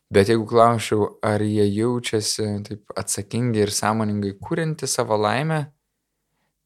Bet 0.10 0.32
jeigu 0.32 0.48
klausiau, 0.50 1.20
ar 1.22 1.44
jie 1.46 1.68
jaučiasi 1.68 2.48
taip 2.66 2.96
atsakingai 2.98 3.68
ir 3.68 3.76
sąmoningai 3.76 4.34
kūrinti 4.42 4.88
savo 4.90 5.20
laimę, 5.20 5.68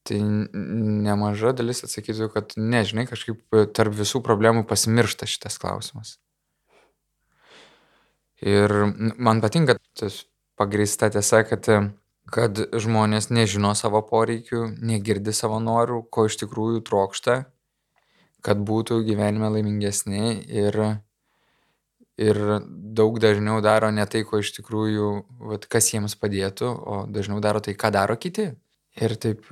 tai 0.04 0.20
nemaža 0.20 1.54
dalis 1.56 1.82
atsakytų, 1.86 2.28
kad 2.34 2.52
nežinai, 2.60 3.06
kažkaip 3.08 3.40
tarp 3.76 3.96
visų 3.96 4.20
problemų 4.24 4.66
pasimiršta 4.68 5.28
šitas 5.30 5.56
klausimas. 5.62 6.18
Ir 8.44 8.72
man 9.16 9.40
patinka 9.40 9.78
tas 9.96 10.24
pagrįsta 10.60 11.08
tiesa, 11.14 11.40
kad, 11.48 11.68
kad 12.28 12.60
žmonės 12.84 13.30
nežino 13.32 13.72
savo 13.78 14.02
poreikių, 14.04 14.66
negirdi 14.84 15.32
savo 15.32 15.60
norų, 15.62 16.02
ko 16.12 16.26
iš 16.28 16.36
tikrųjų 16.42 16.84
trokšta, 16.84 17.38
kad 18.44 18.60
būtų 18.68 19.00
gyvenime 19.06 19.48
laimingesni 19.54 20.34
ir, 20.52 20.76
ir 22.20 22.42
daug 22.68 23.16
dažniau 23.22 23.62
daro 23.64 23.88
ne 23.94 24.04
tai, 24.04 24.26
ko 24.28 24.42
iš 24.44 24.52
tikrųjų, 24.58 25.12
vat, 25.54 25.64
kas 25.64 25.88
jiems 25.94 26.18
padėtų, 26.20 26.68
o 26.68 27.04
dažniau 27.08 27.40
daro 27.40 27.64
tai, 27.64 27.72
ką 27.78 27.94
daro 27.94 28.18
kiti. 28.20 28.50
Ir 29.00 29.16
taip 29.18 29.48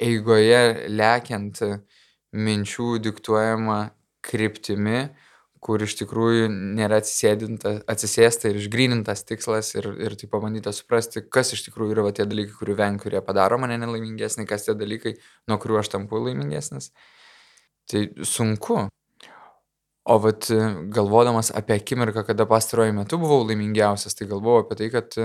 eigoje 0.00 0.88
lekiant 0.90 1.60
minčių 2.34 2.98
diktuojama 3.02 3.78
kryptimi, 4.24 5.04
kur 5.64 5.80
iš 5.80 5.94
tikrųjų 6.02 6.48
nėra 6.52 6.98
atsisėsta 7.00 8.50
ir 8.50 8.58
išgrynintas 8.60 9.24
tikslas 9.24 9.72
ir, 9.78 9.86
ir 9.96 10.16
tai 10.20 10.28
pabandyta 10.28 10.74
suprasti, 10.76 11.22
kas 11.24 11.54
iš 11.56 11.64
tikrųjų 11.68 11.96
yra 11.96 12.10
tie 12.12 12.26
dalykai, 12.28 12.56
kurių 12.58 12.76
vengiu, 12.80 13.04
kurie 13.06 13.22
padaro 13.24 13.56
mane 13.62 13.78
nelaimingesnį, 13.80 14.44
kas 14.50 14.66
tie 14.66 14.74
dalykai, 14.76 15.14
nuo 15.48 15.56
kurių 15.62 15.80
aš 15.80 15.94
tampu 15.94 16.20
laimingesnis. 16.20 16.90
Tai 17.88 18.04
sunku. 18.28 18.84
O 20.04 20.18
vat 20.20 20.50
galvodamas 20.92 21.48
apie 21.56 21.78
akimirką, 21.78 22.26
kada 22.28 22.44
pastaruoju 22.48 22.92
metu 22.98 23.16
buvau 23.22 23.40
laimingiausias, 23.48 24.12
tai 24.18 24.28
galvojau 24.28 24.66
apie 24.66 24.76
tai, 24.82 24.90
kad 24.92 25.16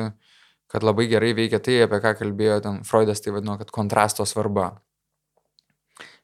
kad 0.70 0.86
labai 0.86 1.08
gerai 1.10 1.34
veikia 1.38 1.60
tai, 1.64 1.80
apie 1.86 2.00
ką 2.04 2.14
kalbėjo 2.20 2.60
ten 2.66 2.84
Freudas, 2.86 3.24
tai 3.26 3.34
vadino, 3.34 3.58
kad 3.60 3.72
kontrasto 3.74 4.26
svarba. 4.30 4.70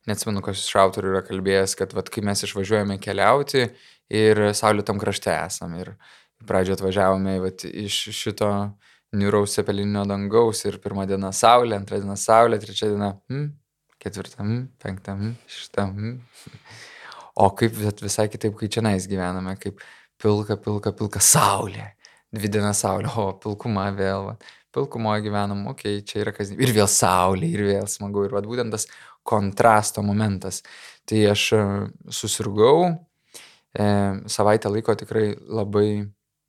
Neatsimenu, 0.05 0.43
kas 0.45 0.61
iš 0.61 0.75
autorių 0.77 1.15
yra 1.15 1.23
kalbėjęs, 1.25 1.73
kad 1.79 1.95
vat, 1.97 2.11
kai 2.13 2.21
mes 2.25 2.45
išvažiuojame 2.45 2.99
keliauti 3.01 3.65
ir 4.13 4.41
saulėtam 4.53 5.01
krašte 5.01 5.33
esam 5.33 5.73
ir 5.79 5.95
pradžioje 6.45 6.77
atvažiavome 6.77 7.39
vat, 7.41 7.65
iš 7.65 8.03
šito 8.13 8.51
niūraus 9.17 9.57
cepelinio 9.57 10.05
dangaus 10.05 10.61
ir 10.69 10.77
pirmą 10.83 11.07
dieną 11.09 11.33
saulė, 11.33 11.79
antrą 11.79 12.03
dieną 12.03 12.19
saulė, 12.19 12.61
trečią 12.61 12.91
dieną, 12.93 13.11
hmm, 13.31 13.49
ketvirtą, 14.03 14.43
hmm, 14.43 14.63
penktą, 14.83 15.17
hmm, 15.17 15.35
šeštą. 15.49 15.89
Hmm. 15.89 16.15
O 17.41 17.49
kaip 17.57 17.73
visai 18.03 18.29
kitaip, 18.29 18.53
kai 18.59 18.69
čia 18.69 18.85
nais 18.85 19.09
gyvename, 19.09 19.57
kaip 19.57 19.81
pilka, 20.21 20.59
pilka, 20.61 20.93
pilka 20.93 21.23
saulė 21.23 21.95
dvi 22.33 22.51
dienas 22.51 22.81
saulė, 22.83 23.11
o 23.21 23.33
pilkuma 23.41 23.89
vėl, 23.95 24.31
va. 24.31 24.37
pilkumoje 24.75 25.23
gyvenam, 25.27 25.67
okei, 25.71 25.99
okay, 25.99 26.05
čia 26.07 26.21
yra 26.25 26.33
kasdien. 26.35 26.59
Ir 26.61 26.73
vėl 26.75 26.89
saulė, 26.91 27.51
ir 27.53 27.65
vėl 27.69 27.87
smagu. 27.91 28.25
Ir 28.27 28.35
va, 28.35 28.43
būtent 28.43 28.73
tas 28.75 28.87
kontrasto 29.25 30.03
momentas. 30.05 30.61
Tai 31.05 31.21
aš 31.31 31.45
e, 31.55 31.61
susirgau, 32.13 32.89
e, 33.73 33.85
savaitę 34.31 34.69
laiko 34.73 34.95
tikrai 34.97 35.31
labai 35.37 35.89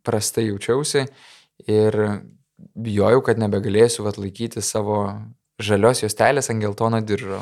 prastai 0.06 0.48
jaučiausi 0.50 1.06
ir 1.70 1.96
bijojau, 2.56 3.22
kad 3.24 3.40
nebegalėsiu 3.40 4.04
vat, 4.06 4.20
laikyti 4.20 4.62
savo 4.64 5.00
žalios 5.62 6.02
juostelės 6.04 6.50
ant 6.52 6.62
geltono 6.62 7.00
diržo. 7.04 7.40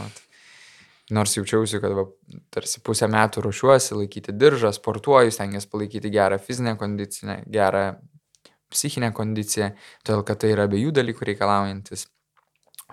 Nors 1.13 1.35
jaučiausi, 1.37 1.83
kad 1.83 1.93
va, 1.93 2.07
tarsi 2.55 2.81
pusę 2.81 3.11
metų 3.13 3.43
ruošiuosi 3.45 3.99
laikyti 3.99 4.33
diržą, 4.33 4.71
sportuoju, 4.73 5.35
stengiuosi 5.35 5.69
palaikyti 5.69 6.13
gerą 6.15 6.39
fizinę 6.41 6.79
kondiciją, 6.81 7.43
gerą 7.53 7.83
psichinę 8.73 9.13
kondiciją, 9.13 9.73
todėl 10.05 10.25
kad 10.27 10.43
tai 10.43 10.55
yra 10.55 10.69
abiejų 10.69 10.93
dalykų 10.95 11.31
reikalaujantis 11.31 12.09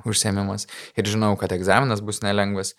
užsiemimas. 0.08 0.68
Ir 0.98 1.08
žinau, 1.10 1.36
kad 1.40 1.52
egzaminas 1.56 2.02
bus 2.06 2.22
nelengvas, 2.26 2.76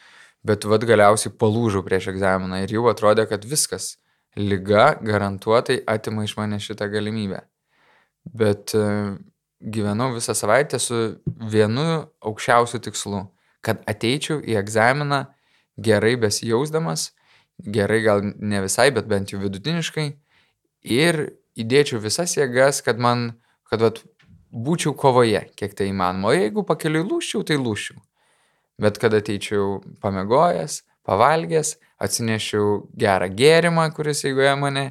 bet 0.46 0.66
vad 0.68 0.84
galiausiai 0.88 1.34
palūžau 1.38 1.84
prieš 1.86 2.10
egzaminą 2.12 2.62
ir 2.62 2.76
jau 2.76 2.86
atrodė, 2.90 3.26
kad 3.30 3.44
viskas. 3.48 3.96
Liga 4.36 4.94
garantuotai 5.04 5.82
atima 5.86 6.24
iš 6.24 6.38
mane 6.38 6.56
šitą 6.62 6.86
galimybę. 6.88 7.42
Bet 8.24 8.72
e, 8.72 8.84
gyvenau 9.60 10.14
visą 10.14 10.32
savaitę 10.32 10.80
su 10.80 11.18
vienu 11.26 12.06
aukščiausiu 12.24 12.80
tikslu- 12.80 13.26
kad 13.66 13.82
ateičiau 13.86 14.40
į 14.40 14.56
egzaminą 14.62 15.26
gerai 15.76 16.16
besijausdamas, 16.16 17.12
gerai 17.58 18.00
gal 18.02 18.22
ne 18.22 18.62
visai, 18.62 18.90
bet 18.90 19.06
bent 19.06 19.30
jau 19.30 19.38
vidutiniškai 19.38 20.16
ir 20.82 21.32
įdėčiau 21.58 22.00
visas 22.02 22.36
jėgas, 22.36 22.82
kad 22.84 23.00
man, 23.02 23.32
kad 23.68 23.84
vat, 23.84 24.02
būčiau 24.52 24.94
kovoje, 24.98 25.46
kiek 25.56 25.74
tai 25.76 25.88
įmanoma. 25.90 26.30
O 26.30 26.36
jeigu 26.36 26.64
pakeliui 26.68 27.04
lūščiau, 27.08 27.44
tai 27.48 27.58
lūščiau. 27.60 28.00
Bet 28.82 28.98
kad 29.00 29.14
ateičiau 29.16 29.80
pamegojęs, 30.02 30.82
pavalgęs, 31.06 31.76
atsinešiau 32.02 32.82
gerą 32.98 33.28
gėrimą, 33.36 33.88
kuris 33.96 34.24
eigoje 34.28 34.52
mane 34.60 34.86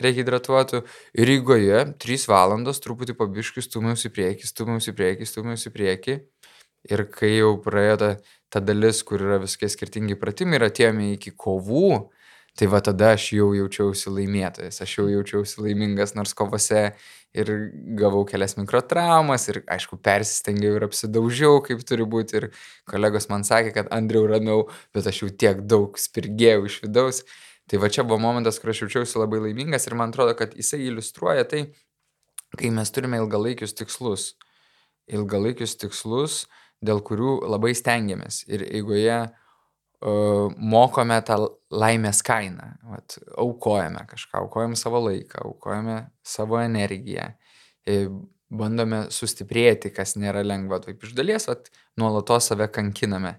rehidratuotų. 0.00 0.82
Ir 1.18 1.32
eigoje 1.36 1.82
3 2.02 2.28
valandos 2.30 2.80
truputį 2.84 3.16
pabiškius 3.18 3.68
stumiausi 3.68 4.08
į 4.08 4.14
priekį, 4.16 4.48
stumiausi 4.48 4.92
į 4.92 4.96
priekį, 5.00 5.28
stumiausi 5.28 5.68
į 5.68 5.74
priekį. 5.76 6.16
Ir 6.90 7.04
kai 7.14 7.36
jau 7.36 7.52
praėjo 7.62 7.98
ta, 8.00 8.10
ta 8.50 8.62
dalis, 8.64 9.02
kur 9.06 9.22
yra 9.22 9.38
visokie 9.42 9.68
skirtingi 9.70 10.16
pratimai 10.18 10.58
ir 10.58 10.66
atėjome 10.66 11.12
iki 11.14 11.34
kovų, 11.38 12.08
Tai 12.52 12.66
va 12.68 12.82
tada 12.84 13.14
aš 13.16 13.30
jau 13.32 13.46
jaučiausi 13.56 14.10
laimėtojas, 14.12 14.82
aš 14.84 14.98
jau 14.98 15.06
jaučiausi 15.08 15.62
laimingas, 15.64 16.12
nors 16.12 16.34
kovose 16.36 16.82
ir 17.32 17.52
gavau 17.96 18.26
kelias 18.28 18.58
mikrotraumas 18.58 19.48
ir, 19.48 19.62
aišku, 19.72 19.96
persistengiau 20.04 20.76
ir 20.76 20.84
apsidaužiau, 20.84 21.62
kaip 21.64 21.80
turi 21.88 22.04
būti. 22.04 22.36
Ir 22.36 22.48
kolegos 22.92 23.30
man 23.32 23.46
sakė, 23.48 23.72
kad 23.78 23.88
Andriau 23.96 24.28
ramiau, 24.28 24.66
bet 24.92 25.08
aš 25.08 25.22
jau 25.22 25.30
tiek 25.32 25.64
daug 25.64 25.96
spirgėjau 25.96 26.68
iš 26.68 26.78
vidaus. 26.84 27.24
Tai 27.72 27.80
va 27.80 27.88
čia 27.88 28.04
buvo 28.04 28.20
momentas, 28.20 28.60
kur 28.60 28.74
aš 28.74 28.84
jaučiausi 28.84 29.22
labai 29.22 29.40
laimingas 29.46 29.88
ir 29.88 29.96
man 29.96 30.12
atrodo, 30.12 30.36
kad 30.36 30.52
jisai 30.52 30.82
iliustruoja 30.90 31.48
tai, 31.48 31.66
kai 32.60 32.68
mes 32.68 32.92
turime 32.92 33.22
ilgalaikius 33.22 33.72
tikslus. 33.80 34.34
Ilgalaikius 35.08 35.78
tikslus, 35.80 36.42
dėl 36.84 37.00
kurių 37.00 37.38
labai 37.48 37.72
stengiamės. 37.78 38.44
Ir 38.52 38.66
eigoje 38.68 39.22
uh, 39.22 39.41
mokome 40.02 41.18
tą 41.26 41.38
laimės 41.70 42.22
kainą. 42.26 42.72
Vat, 42.90 43.16
aukojame 43.38 44.04
kažką, 44.10 44.42
aukojame 44.44 44.78
savo 44.78 45.04
laiką, 45.06 45.46
aukojame 45.46 45.98
savo 46.26 46.58
energiją. 46.62 47.30
Ir 47.88 48.10
bandome 48.52 49.06
sustiprėti, 49.14 49.92
kas 49.94 50.16
nėra 50.20 50.44
lengva. 50.44 50.82
Taip 50.84 51.02
iš 51.06 51.14
dalies, 51.18 51.48
vat, 51.50 51.70
nuolatos 51.98 52.50
save 52.52 52.68
kankiname 52.72 53.38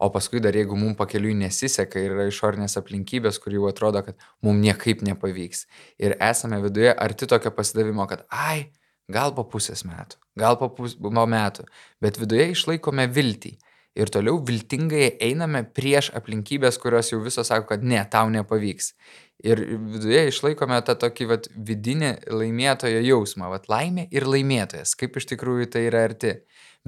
o 0.00 0.08
paskui 0.10 0.40
dar 0.40 0.56
jeigu 0.56 0.76
mum 0.80 0.94
pakeliui 0.96 1.34
nesiseka 1.36 2.00
ir 2.00 2.14
yra 2.14 2.24
išorinės 2.30 2.78
aplinkybės, 2.80 3.36
kur 3.42 3.52
jau 3.52 3.66
atrodo, 3.68 4.00
kad 4.06 4.22
mum 4.44 4.60
niekaip 4.62 5.02
nepavyks. 5.04 5.66
Ir 6.00 6.16
esame 6.16 6.60
viduje 6.64 6.94
arti 6.96 7.28
tokio 7.28 7.52
pasidavimo, 7.52 8.06
kad 8.08 8.24
ai, 8.32 8.70
gal 9.12 9.34
po 9.36 9.44
pusės 9.52 9.84
metų, 9.84 10.16
gal 10.40 10.56
po, 10.56 10.70
pus, 10.72 10.96
po 10.96 11.26
metų, 11.34 11.66
bet 12.00 12.16
viduje 12.20 12.48
išlaikome 12.54 13.10
viltį. 13.12 13.58
Ir 14.00 14.08
toliau 14.12 14.38
viltingai 14.46 15.10
einame 15.20 15.60
prieš 15.76 16.08
aplinkybės, 16.16 16.78
kurios 16.80 17.10
jau 17.12 17.18
visos 17.20 17.50
sako, 17.50 17.66
kad 17.74 17.84
ne, 17.84 18.00
tau 18.08 18.30
nepavyks. 18.32 18.94
Ir 19.44 19.60
viduje 19.92 20.22
išlaikome 20.30 20.78
tą 20.84 20.94
tokį 21.00 21.26
vat, 21.28 21.48
vidinį 21.68 22.14
laimėtojo 22.32 23.02
jausmą, 23.04 23.50
vat, 23.52 23.68
laimė 23.72 24.06
ir 24.12 24.28
laimėtojas, 24.28 24.94
kaip 25.00 25.20
iš 25.20 25.28
tikrųjų 25.34 25.68
tai 25.74 25.84
yra 25.90 26.06
arti. 26.08 26.34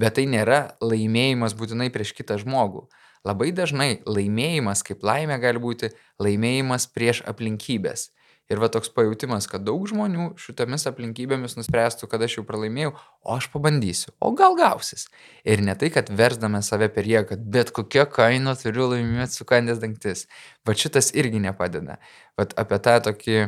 Bet 0.01 0.17
tai 0.17 0.25
nėra 0.29 0.63
laimėjimas 0.81 1.53
būtinai 1.57 1.91
prieš 1.93 2.15
kitą 2.17 2.39
žmogų. 2.41 2.87
Labai 3.23 3.51
dažnai 3.55 4.01
laimėjimas 4.09 4.81
kaip 4.83 5.05
laimė 5.05 5.37
gali 5.43 5.61
būti 5.61 5.93
laimėjimas 6.23 6.89
prieš 6.95 7.21
aplinkybės. 7.29 8.09
Ir 8.51 8.59
va 8.59 8.67
toks 8.71 8.91
pajūtimas, 8.91 9.47
kad 9.47 9.63
daug 9.63 9.85
žmonių 9.87 10.33
šitomis 10.41 10.83
aplinkybėmis 10.89 11.55
nuspręstų, 11.55 12.09
kad 12.11 12.25
aš 12.25 12.37
jau 12.37 12.43
pralaimėjau, 12.47 12.91
o 13.23 13.37
aš 13.37 13.47
pabandysiu, 13.53 14.11
o 14.19 14.33
gal 14.35 14.57
gausis. 14.59 15.07
Ir 15.47 15.63
ne 15.63 15.75
tai, 15.79 15.87
kad 15.95 16.11
versdame 16.11 16.59
save 16.65 16.89
per 16.91 17.07
jėgą, 17.07 17.29
kad 17.31 17.45
bet 17.55 17.71
kokia 17.75 18.03
kaina 18.09 18.57
turiu 18.59 18.89
laimėti 18.91 19.39
sukandęs 19.39 19.79
dangtis. 19.83 20.25
Va 20.67 20.75
šitas 20.75 21.13
irgi 21.15 21.39
nepadeda. 21.45 22.01
Va 22.35 22.47
apie 22.59 22.81
tą 22.83 22.97
tokį 23.07 23.39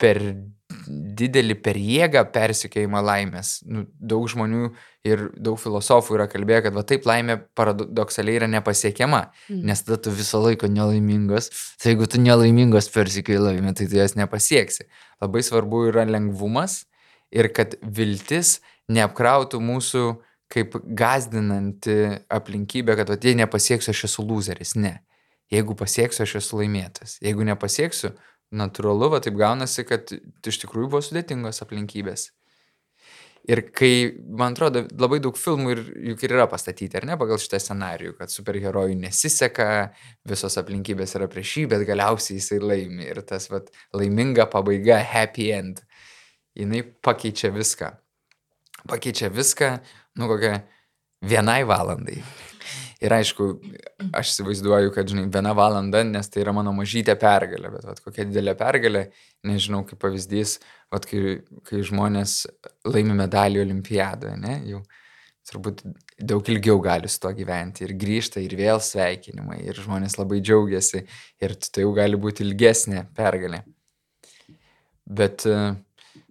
per 0.00 0.20
didelį 0.88 1.56
per 1.64 1.78
jėgą 1.80 2.24
persikėjimą 2.34 3.00
laimės. 3.04 3.56
Nu, 3.68 3.84
daug 3.98 4.26
žmonių 4.30 4.70
ir 5.06 5.24
daug 5.36 5.58
filosofų 5.60 6.18
yra 6.18 6.26
kalbėję, 6.32 6.64
kad 6.66 6.76
va 6.76 6.84
taip 6.88 7.08
laimė 7.08 7.38
paradoksaliai 7.58 8.40
yra 8.40 8.48
nepasiekiama, 8.50 9.22
mm. 9.48 9.62
nes 9.68 9.84
tada 9.84 10.00
tu 10.06 10.14
visą 10.14 10.40
laiką 10.44 10.70
nelaimingas, 10.72 11.50
tai 11.82 11.92
jeigu 11.92 12.08
tu 12.10 12.20
nelaimingas 12.24 12.90
persikėjai 12.94 13.46
laimę, 13.48 13.74
tai 13.76 13.88
tu 13.90 14.00
jas 14.00 14.16
nepasieksi. 14.18 14.88
Labai 15.24 15.44
svarbu 15.46 15.86
yra 15.92 16.06
lengvumas 16.08 16.82
ir 17.34 17.50
kad 17.54 17.76
viltis 17.82 18.58
neapkrautų 18.92 19.60
mūsų 19.64 20.06
kaip 20.54 20.76
gazdinanti 20.84 21.96
aplinkybė, 22.32 22.96
kad 23.00 23.10
va, 23.10 23.18
jei 23.20 23.36
nepasieksiu, 23.38 23.90
aš 23.94 24.04
esu 24.10 24.24
loseris. 24.26 24.74
Ne. 24.78 24.98
Jeigu 25.52 25.76
pasieksiu, 25.78 26.24
aš 26.24 26.38
esu 26.40 26.60
laimėtas. 26.60 27.18
Jeigu 27.24 27.44
nepasieksiu, 27.46 28.14
natūralu, 28.52 29.10
va 29.14 29.20
taip 29.24 29.36
gaunasi, 29.38 29.84
kad 29.88 30.10
iš 30.12 30.60
tikrųjų 30.64 30.90
buvo 30.92 31.02
sudėtingos 31.04 31.62
aplinkybės. 31.64 32.30
Ir 33.44 33.60
kai, 33.76 34.14
man 34.40 34.54
atrodo, 34.54 34.86
labai 34.96 35.18
daug 35.20 35.36
filmų 35.36 35.72
ir 35.74 35.80
juk 36.12 36.22
ir 36.24 36.32
yra 36.32 36.46
pastatyti, 36.48 36.96
ar 36.96 37.04
ne, 37.04 37.18
pagal 37.20 37.36
šitą 37.42 37.58
scenarijų, 37.60 38.14
kad 38.16 38.32
superherojui 38.32 38.96
nesiseka, 38.96 39.66
visos 40.24 40.56
aplinkybės 40.60 41.12
yra 41.18 41.28
prieš 41.28 41.58
jį, 41.58 41.66
bet 41.74 41.84
galiausiai 41.84 42.38
jisai 42.38 42.62
laimi. 42.62 43.04
Ir 43.04 43.20
tas 43.28 43.50
vat, 43.52 43.68
laiminga 43.92 44.48
pabaiga, 44.52 44.96
happy 45.04 45.50
end, 45.52 45.84
jinai 46.56 46.80
pakeičia 47.04 47.52
viską. 47.52 47.92
Pakeičia 48.88 49.28
viską, 49.32 49.70
nu 50.20 50.32
kokią 50.32 50.56
vienai 51.28 51.60
valandai. 51.68 52.22
Ir 53.04 53.12
aišku, 53.12 53.46
aš 54.16 54.30
įsivaizduoju, 54.32 54.92
kad, 54.94 55.08
žinai, 55.10 55.26
viena 55.32 55.52
valanda, 55.56 56.00
nes 56.08 56.30
tai 56.32 56.40
yra 56.40 56.54
mano 56.56 56.72
mažytė 56.72 57.16
pergalė, 57.20 57.68
bet 57.74 57.86
vat, 57.90 58.00
kokia 58.04 58.24
didelė 58.28 58.54
pergalė, 58.56 59.02
nežinau, 59.44 59.82
kaip 59.88 60.00
pavyzdys, 60.00 60.56
vat, 60.94 61.04
kai, 61.10 61.40
kai 61.68 61.82
žmonės 61.84 62.44
laimi 62.88 63.16
medalį 63.18 63.60
olimpiadoje, 63.66 64.38
ne, 64.40 64.56
jau 64.70 64.80
turbūt 65.44 65.82
daug 66.16 66.46
ilgiau 66.48 66.78
gali 66.80 67.10
su 67.12 67.20
to 67.20 67.32
gyventi 67.36 67.84
ir 67.84 67.92
grįžta 68.00 68.40
ir 68.40 68.54
vėl 68.56 68.80
sveikinimai 68.80 69.60
ir 69.66 69.76
žmonės 69.76 70.16
labai 70.16 70.40
džiaugiasi 70.40 71.02
ir 71.44 71.56
tai 71.66 71.84
jau 71.84 71.92
gali 71.96 72.16
būti 72.20 72.46
ilgesnė 72.46 73.04
pergalė. 73.16 73.60
Bet 75.04 75.44
uh, 75.50 75.74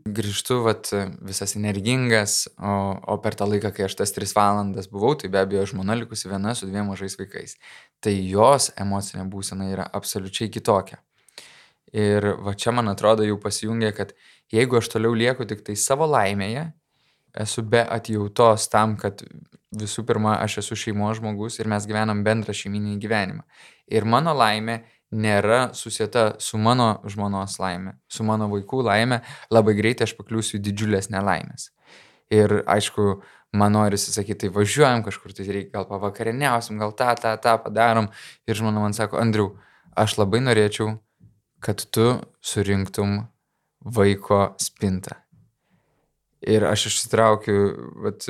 grįžtu 0.05 0.59
vat 0.65 0.89
visas 1.23 1.55
energingas, 1.55 2.43
o, 2.59 2.73
o 3.13 3.17
per 3.23 3.37
tą 3.39 3.47
laiką, 3.47 3.71
kai 3.75 3.87
aš 3.87 3.95
tas 4.01 4.11
tris 4.15 4.35
valandas 4.35 4.89
buvau, 4.91 5.15
tai 5.19 5.29
be 5.31 5.39
abejo 5.39 5.65
žmona 5.73 5.95
likusi 5.99 6.29
viena 6.31 6.53
su 6.55 6.67
dviem 6.67 6.89
mažais 6.91 7.15
vaikais. 7.19 7.55
Tai 8.03 8.13
jos 8.13 8.71
emocinė 8.79 9.25
būsena 9.31 9.69
yra 9.71 9.87
absoliučiai 9.99 10.51
kitokia. 10.51 10.99
Ir 11.93 12.33
va 12.43 12.55
čia 12.57 12.73
man 12.75 12.89
atrodo 12.91 13.25
jau 13.25 13.37
pasijungia, 13.39 13.93
kad 13.95 14.15
jeigu 14.51 14.79
aš 14.79 14.89
toliau 14.95 15.13
lieku 15.15 15.45
tik 15.47 15.61
tai 15.65 15.77
savo 15.79 16.07
laimėje, 16.09 16.71
esu 17.45 17.63
be 17.65 17.81
atjautos 17.81 18.67
tam, 18.69 18.97
kad 18.99 19.23
visų 19.73 20.03
pirma 20.05 20.37
aš 20.41 20.59
esu 20.63 20.77
šeimos 20.77 21.17
žmogus 21.21 21.59
ir 21.59 21.69
mes 21.69 21.85
gyvenam 21.89 22.21
bendrą 22.25 22.53
šeiminį 22.53 22.97
gyvenimą. 23.01 23.45
Ir 23.93 24.05
mano 24.05 24.33
laimė 24.37 24.81
nėra 25.13 25.67
susieta 25.77 26.33
su 26.41 26.57
mano 26.57 26.97
žmonos 27.09 27.59
laime, 27.61 27.97
su 28.11 28.25
mano 28.27 28.49
vaikų 28.51 28.81
laime, 28.87 29.21
labai 29.53 29.75
greitai 29.77 30.07
aš 30.07 30.15
pakliūsiu 30.17 30.57
į 30.59 30.63
didžiulės 30.67 31.11
nelaimės. 31.13 31.69
Ir 32.33 32.63
aišku, 32.69 33.21
man 33.53 33.75
norisi 33.75 34.13
sakyti, 34.13 34.47
tai 34.47 34.53
važiuojam 34.55 35.03
kažkur, 35.05 35.35
tai 35.37 35.45
reikia 35.47 35.75
gal 35.77 35.87
pavakarieniausim, 35.89 36.79
gal 36.81 36.95
tą, 36.97 37.11
tą, 37.21 37.35
tą 37.41 37.57
padarom. 37.61 38.09
Ir 38.49 38.57
žmona 38.57 38.81
man 38.81 38.97
sako, 38.97 39.19
Andriu, 39.21 39.51
aš 39.95 40.17
labai 40.17 40.41
norėčiau, 40.41 40.95
kad 41.63 41.83
tu 41.93 42.17
surinktum 42.43 43.21
vaiko 43.83 44.53
spintą. 44.61 45.19
Ir 46.43 46.65
aš 46.67 46.89
išsitraukiu, 46.89 47.59
vat, 48.03 48.25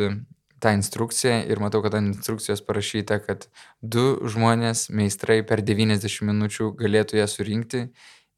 tą 0.64 0.72
instrukciją 0.78 1.42
ir 1.52 1.60
matau, 1.64 1.82
kad 1.84 1.96
ant 1.98 2.16
instrukcijos 2.16 2.64
parašyta, 2.66 3.20
kad 3.26 3.48
du 3.82 4.06
žmonės, 4.32 4.88
meistrai 4.96 5.42
per 5.48 5.64
90 5.66 6.24
minučių 6.30 6.72
galėtų 6.80 7.20
ją 7.20 7.28
surinkti. 7.30 7.84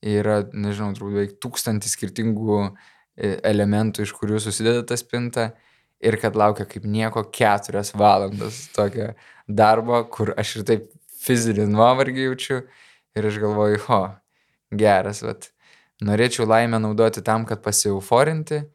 Yra, 0.05 0.41
nežinau, 0.53 0.91
turbūt 0.97 1.15
beveik 1.15 1.37
tūkstantį 1.41 1.89
skirtingų 1.89 2.59
e, 2.65 3.37
elementų, 3.47 4.05
iš 4.05 4.13
kurių 4.17 4.41
susideda 4.43 4.83
ta 4.85 4.97
spinta. 4.99 5.53
Ir 6.03 6.19
kad 6.21 6.35
laukia 6.37 6.65
kaip 6.69 6.83
nieko 6.85 7.23
keturias 7.33 7.93
valandas 7.95 8.65
tokio 8.75 9.13
darbo, 9.47 10.03
kur 10.11 10.33
aš 10.37 10.57
ir 10.59 10.67
taip 10.67 10.89
fizinį 11.23 11.69
nuovargį 11.71 12.27
jaučiu. 12.27 12.61
Ir 13.15 13.29
aš 13.29 13.39
galvoju, 13.41 13.81
ho, 13.87 14.01
geras, 14.75 15.23
vat. 15.25 15.49
Norėčiau 16.03 16.43
laimę 16.49 16.81
naudoti 16.83 17.23
tam, 17.23 17.45
kad 17.47 17.61
pasieuforinti 17.63 18.65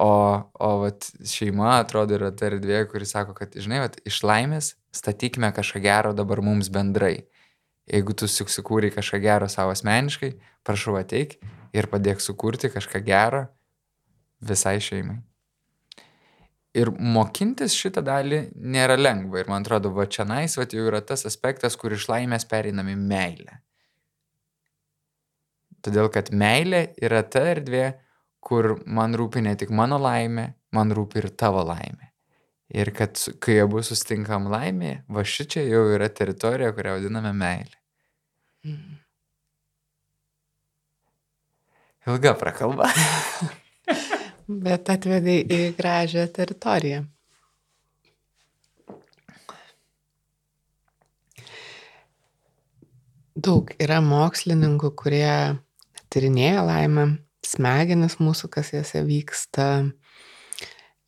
O, 0.00 0.12
o 0.56 0.68
vat, 0.80 1.10
šeima 1.28 1.74
atrodo 1.76 2.16
yra 2.16 2.30
ta 2.32 2.46
erdvė, 2.48 2.86
kuri 2.88 3.04
sako, 3.08 3.34
kad, 3.36 3.52
žinai, 3.52 3.82
vat, 3.82 3.98
iš 4.08 4.22
laimės 4.24 4.74
statykime 4.96 5.50
kažką 5.52 5.82
gero 5.84 6.14
dabar 6.16 6.40
mums 6.44 6.70
bendrai. 6.72 7.26
Jeigu 7.90 8.14
tu 8.16 8.28
susikūrei 8.30 8.92
kažką 8.94 9.20
gero 9.20 9.48
savo 9.50 9.74
asmeniškai, 9.74 10.32
prašau 10.64 10.96
ateik 11.00 11.36
ir 11.76 11.88
padėk 11.90 12.22
sukurti 12.24 12.70
kažką 12.72 13.02
gero 13.04 13.44
visai 14.40 14.78
šeimai. 14.80 15.18
Ir 16.80 16.92
mokintis 16.94 17.74
šitą 17.74 18.02
dalį 18.06 18.44
nėra 18.54 18.94
lengva. 18.96 19.40
Ir 19.42 19.48
man 19.50 19.64
atrodo, 19.64 19.90
va 19.90 20.06
čia 20.06 20.24
nais, 20.24 20.54
va 20.56 20.68
jau 20.70 20.86
yra 20.86 21.00
tas 21.02 21.26
aspektas, 21.26 21.74
kur 21.76 21.92
iš 21.92 22.06
laimės 22.08 22.46
pereinami 22.48 22.94
meilė. 22.94 23.58
Todėl, 25.82 26.10
kad 26.12 26.30
meilė 26.30 26.92
yra 27.02 27.24
ta 27.26 27.42
erdvė, 27.56 27.88
kur 28.40 28.78
man 28.86 29.16
rūpi 29.16 29.42
ne 29.44 29.54
tik 29.58 29.72
mano 29.74 29.98
laimė, 30.00 30.46
man 30.76 30.94
rūpi 30.96 31.20
ir 31.22 31.28
tavo 31.42 31.64
laimė. 31.66 32.10
Ir 32.70 32.92
kad 32.94 33.18
kai 33.42 33.58
abu 33.64 33.82
sustinkam 33.82 34.46
laimė, 34.50 35.00
va 35.10 35.24
šičia 35.26 35.64
jau 35.66 35.88
yra 35.90 36.06
teritorija, 36.08 36.70
kurią 36.76 36.96
vadiname 36.98 37.32
meilė. 37.34 37.78
Mm. 38.66 38.98
Ilga 42.08 42.34
prakalba. 42.38 42.88
Bet 44.64 44.88
atvedai 44.90 45.40
į 45.44 45.58
gražią 45.78 46.24
teritoriją. 46.34 47.02
Daug 53.40 53.70
yra 53.80 54.00
mokslininkų, 54.04 54.90
kurie 54.98 55.34
tyrinėja 56.10 56.64
laimę, 56.66 57.04
smegenis 57.50 58.18
mūsų, 58.22 58.50
kas 58.54 58.72
jose 58.74 59.02
vyksta, 59.06 59.68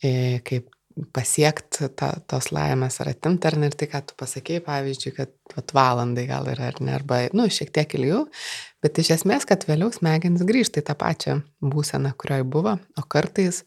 e, 0.02 0.40
kaip 0.46 0.70
pasiekti 1.14 1.88
ta, 1.96 2.10
tos 2.28 2.50
laimės 2.52 2.98
ar 3.02 3.12
atimti, 3.12 3.48
ar 3.48 3.56
ne, 3.60 3.70
ir 3.70 3.76
tai, 3.78 3.88
ką 3.90 4.02
tu 4.08 4.16
pasakėjai, 4.20 4.64
pavyzdžiui, 4.66 5.12
kad 5.16 5.32
vat, 5.54 5.74
valandai 5.76 6.26
gal 6.28 6.48
yra, 6.52 6.68
ar 6.72 6.80
ne, 6.84 6.92
arba, 6.98 7.22
nu, 7.36 7.46
šiek 7.52 7.72
tiek 7.74 7.96
ilgiau, 7.96 8.26
bet 8.84 9.00
iš 9.00 9.14
esmės, 9.16 9.46
kad 9.48 9.64
vėliau 9.68 9.92
smegenis 9.94 10.44
grįžta 10.48 10.82
į 10.82 10.86
tą 10.90 10.96
pačią 11.00 11.38
būseną, 11.64 12.12
kurioje 12.20 12.46
buvo, 12.52 12.76
o 12.98 13.06
kartais, 13.08 13.62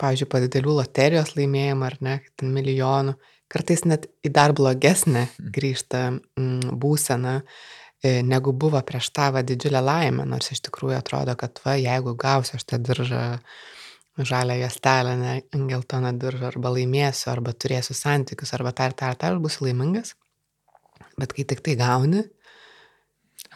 pavyzdžiui, 0.00 0.30
po 0.32 0.40
didelių 0.44 0.78
loterijos 0.80 1.34
laimėjimą, 1.36 1.90
ar 1.90 1.98
ne, 2.04 2.16
ten 2.40 2.54
milijonų, 2.56 3.18
kartais 3.52 3.84
net 3.88 4.08
į 4.24 4.32
dar 4.32 4.54
blogesnę 4.56 5.26
mhm. 5.26 5.52
grįžta 5.52 6.04
mm, 6.14 6.78
būseną, 6.80 7.38
e, 7.42 7.77
negu 8.02 8.52
buvo 8.52 8.80
prieš 8.86 9.10
tavo 9.10 9.42
didžiulę 9.42 9.80
laimę, 9.82 10.26
nors 10.28 10.52
iš 10.54 10.62
tikrųjų 10.68 10.98
atrodo, 10.98 11.34
kad 11.38 11.58
va, 11.64 11.74
jeigu 11.78 12.14
gausiu 12.18 12.56
aš 12.58 12.64
tą 12.68 12.78
diržą, 12.78 13.24
žalią 14.18 14.54
juostelę, 14.62 15.16
ne 15.18 15.66
geltoną 15.70 16.12
diržą, 16.18 16.52
arba 16.52 16.72
laimėsiu, 16.74 17.30
arba 17.32 17.52
turėsiu 17.52 17.94
santykius, 17.94 18.54
arba 18.54 18.72
tar, 18.72 18.94
tar, 18.94 19.16
tar, 19.18 19.38
būsiu 19.42 19.66
laimingas. 19.66 20.14
Bet 21.18 21.34
kai 21.34 21.46
tik 21.46 21.62
tai 21.66 21.74
gauni. 21.78 22.24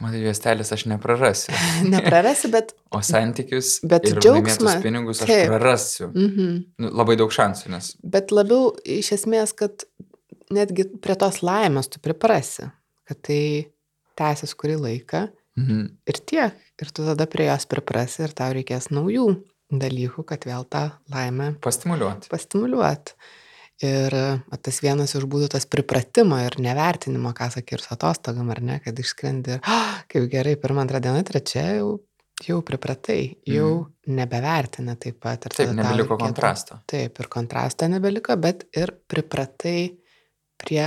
Matai, 0.03 0.23
juostelės 0.25 0.73
aš 0.75 0.87
neprarasiu. 0.91 1.55
neprarasiu, 1.95 2.51
bet. 2.55 2.73
O 2.95 3.03
santykius. 3.05 3.77
Bet 3.87 4.07
džiaugsmas. 4.11 4.81
pinigus 4.83 5.23
aš 5.23 5.31
taip. 5.31 5.51
prarasiu. 5.51 6.09
Mm 6.11 6.31
-hmm. 6.31 6.63
nu, 6.83 6.91
labai 7.03 7.17
daug 7.21 7.31
šansų, 7.35 7.71
nes. 7.75 7.93
Bet 8.03 8.33
labiau 8.35 8.73
iš 8.85 9.13
esmės, 9.19 9.55
kad 9.55 9.87
netgi 10.51 10.89
prie 11.03 11.15
tos 11.15 11.43
laimės 11.43 11.89
tu 11.89 12.01
priprasi, 12.01 12.71
kad 13.09 13.21
tai 13.23 13.72
tęsis 14.19 14.55
kurį 14.59 14.81
laiką. 14.87 15.27
Mhm. 15.59 15.89
Ir 16.09 16.19
tiek. 16.27 16.61
Ir 16.81 16.91
tu 16.91 17.05
tada 17.07 17.27
prie 17.31 17.47
jos 17.51 17.69
priprasi 17.69 18.25
ir 18.27 18.35
tau 18.37 18.55
reikės 18.57 18.89
naujų 18.93 19.29
dalykų, 19.73 20.25
kad 20.29 20.45
vėl 20.49 20.67
tą 20.69 20.89
laimę 21.13 21.55
pastimuliuoti. 21.65 22.31
Pastimuliuoti. 22.33 23.17
Ir 23.83 24.15
tas 24.63 24.79
vienas 24.85 25.15
iš 25.19 25.25
būdų 25.27 25.49
tas 25.55 25.67
pripratimo 25.67 26.39
ir 26.45 26.55
nevertinimo, 26.63 27.33
ką 27.35 27.49
sakė 27.57 27.79
ir 27.79 27.83
su 27.83 27.91
atostogam, 27.97 28.53
ar 28.55 28.61
ne, 28.63 28.79
kad 28.85 28.99
išskrendi 29.01 29.57
ir, 29.57 29.63
oh, 29.65 29.97
kaip 30.13 30.29
gerai, 30.31 30.55
pirmą, 30.61 30.85
antrą 30.85 31.01
dieną, 31.03 31.25
trečia 31.27 31.65
jau, 31.81 31.89
jau 32.47 32.61
pripratai, 32.67 33.41
jau 33.49 33.73
mm. 33.81 34.13
nebevertina 34.21 34.95
taip 35.03 35.19
pat. 35.25 35.49
Ir 35.49 35.57
taip, 35.57 35.73
nebeliko 35.75 36.15
reikėtų, 36.15 36.21
kontrasto. 36.29 36.79
Taip, 36.93 37.19
ir 37.19 37.31
kontrasto 37.33 37.91
nebeliko, 37.91 38.39
bet 38.39 38.69
ir 38.79 38.95
pripratai 39.11 39.77
prie 40.63 40.87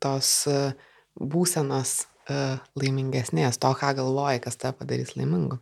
tos 0.00 0.32
būsenos 1.20 1.96
uh, 2.06 2.13
laimingesnės, 2.28 3.58
to, 3.60 3.70
ką 3.76 3.94
galvoji, 3.98 4.42
kas 4.44 4.56
tą 4.60 4.72
padarys 4.76 5.14
laimingu. 5.18 5.58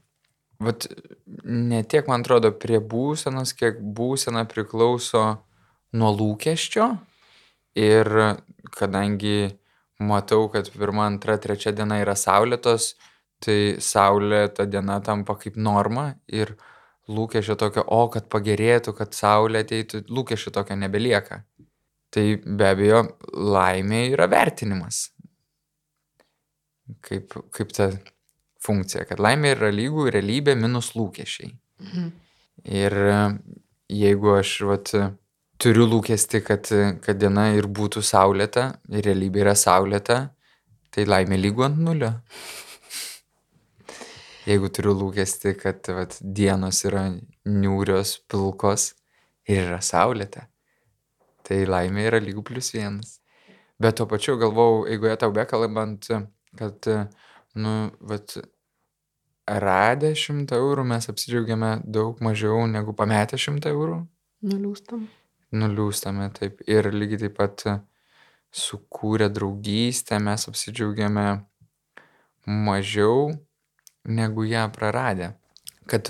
Vat 0.63 0.87
ne 1.45 1.83
tiek, 1.83 2.07
man 2.07 2.23
atrodo, 2.23 2.53
prie 2.55 2.79
būsenos, 2.79 3.55
kiek 3.59 3.81
būsena 3.83 4.45
priklauso 4.47 5.25
nuo 5.93 6.11
lūkesčio 6.15 6.87
ir 7.75 8.11
kadangi 8.77 9.51
matau, 10.03 10.47
kad 10.53 10.71
pirma, 10.75 11.07
antra, 11.11 11.39
trečia 11.43 11.73
diena 11.75 11.99
yra 12.03 12.15
saulėtos, 12.19 12.93
tai 13.43 13.79
saulė 13.83 14.47
ta 14.55 14.67
diena 14.71 15.01
tampa 15.03 15.35
kaip 15.41 15.59
norma 15.59 16.13
ir 16.31 16.55
lūkesčio 17.11 17.57
tokio, 17.59 17.83
o 17.83 18.07
kad 18.13 18.29
pagerėtų, 18.31 18.95
kad 18.99 19.17
saulė 19.19 19.65
ateitų, 19.67 20.05
lūkesčio 20.15 20.55
tokio 20.55 20.79
nebelieka. 20.79 21.43
Tai 22.13 22.25
be 22.45 22.69
abejo, 22.69 23.03
laimė 23.33 24.05
yra 24.13 24.29
vertinimas. 24.31 25.09
Kaip, 27.05 27.35
kaip 27.55 27.73
ta 27.75 27.91
funkcija, 28.63 29.07
kad 29.09 29.23
laimė 29.23 29.57
yra 29.57 29.71
lygų 29.75 30.09
realybė 30.15 30.55
minus 30.59 30.93
lūkesčiai. 30.97 31.53
Mhm. 31.83 32.11
Ir 32.69 32.97
e, 33.11 33.19
jeigu 34.03 34.35
aš 34.37 34.51
vat, 34.69 34.93
turiu 35.63 35.87
lūkesti, 35.91 36.43
kad, 36.47 36.69
kad 37.03 37.19
diena 37.19 37.49
ir 37.57 37.69
būtų 37.71 38.03
saulėta, 38.07 38.69
ir 38.91 39.07
realybė 39.09 39.45
yra 39.45 39.55
saulėta, 39.59 40.19
tai 40.95 41.07
laimė 41.09 41.39
lygų 41.41 41.67
ant 41.69 41.83
nulio. 41.83 42.13
Jeigu 44.51 44.71
turiu 44.75 44.95
lūkesti, 44.99 45.55
kad 45.59 45.87
vat, 45.95 46.17
dienos 46.21 46.83
yra 46.89 47.09
niūrios, 47.47 48.17
pilkos 48.31 48.93
ir 49.47 49.69
yra 49.69 49.81
saulėta, 49.83 50.49
tai 51.47 51.63
laimė 51.67 52.09
yra 52.11 52.23
lygų 52.23 52.43
plus 52.51 52.73
vienas. 52.75 53.19
Bet 53.83 53.99
tuo 53.99 54.07
pačiu 54.11 54.37
galvau, 54.39 54.85
jeigu 54.87 55.09
jie 55.09 55.17
tau 55.19 55.33
bekalbant, 55.35 56.11
kad, 56.59 56.89
nu, 57.55 57.75
vat, 58.01 58.37
radę 59.47 60.13
šimtą 60.17 60.59
eurų 60.63 60.85
mes 60.87 61.09
apsidžiaugiame 61.11 61.75
daug 61.85 62.21
mažiau 62.23 62.67
negu 62.71 62.95
pametę 62.97 63.39
šimtą 63.41 63.73
eurų. 63.75 64.03
Nuliūstam. 64.47 65.07
Nuliūstame, 65.53 66.31
taip. 66.37 66.63
Ir 66.71 66.89
lygiai 66.95 67.27
taip 67.27 67.37
pat 67.37 67.65
sukūrę 68.53 69.29
draugystę 69.33 70.19
mes 70.23 70.49
apsidžiaugiame 70.49 71.27
mažiau 72.47 73.33
negu 74.05 74.45
ją 74.49 74.67
praradę. 74.73 75.33
Kad 75.87 76.09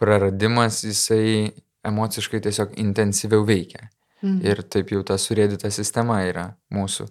praradimas 0.00 0.84
jisai 0.84 1.50
emociškai 1.84 2.40
tiesiog 2.40 2.76
intensyviau 2.80 3.44
veikia. 3.46 3.88
Mhm. 4.22 4.40
Ir 4.44 4.62
taip 4.68 4.92
jau 4.92 5.02
ta 5.06 5.16
surėdyta 5.20 5.70
sistema 5.72 6.20
yra 6.28 6.50
mūsų 6.72 7.08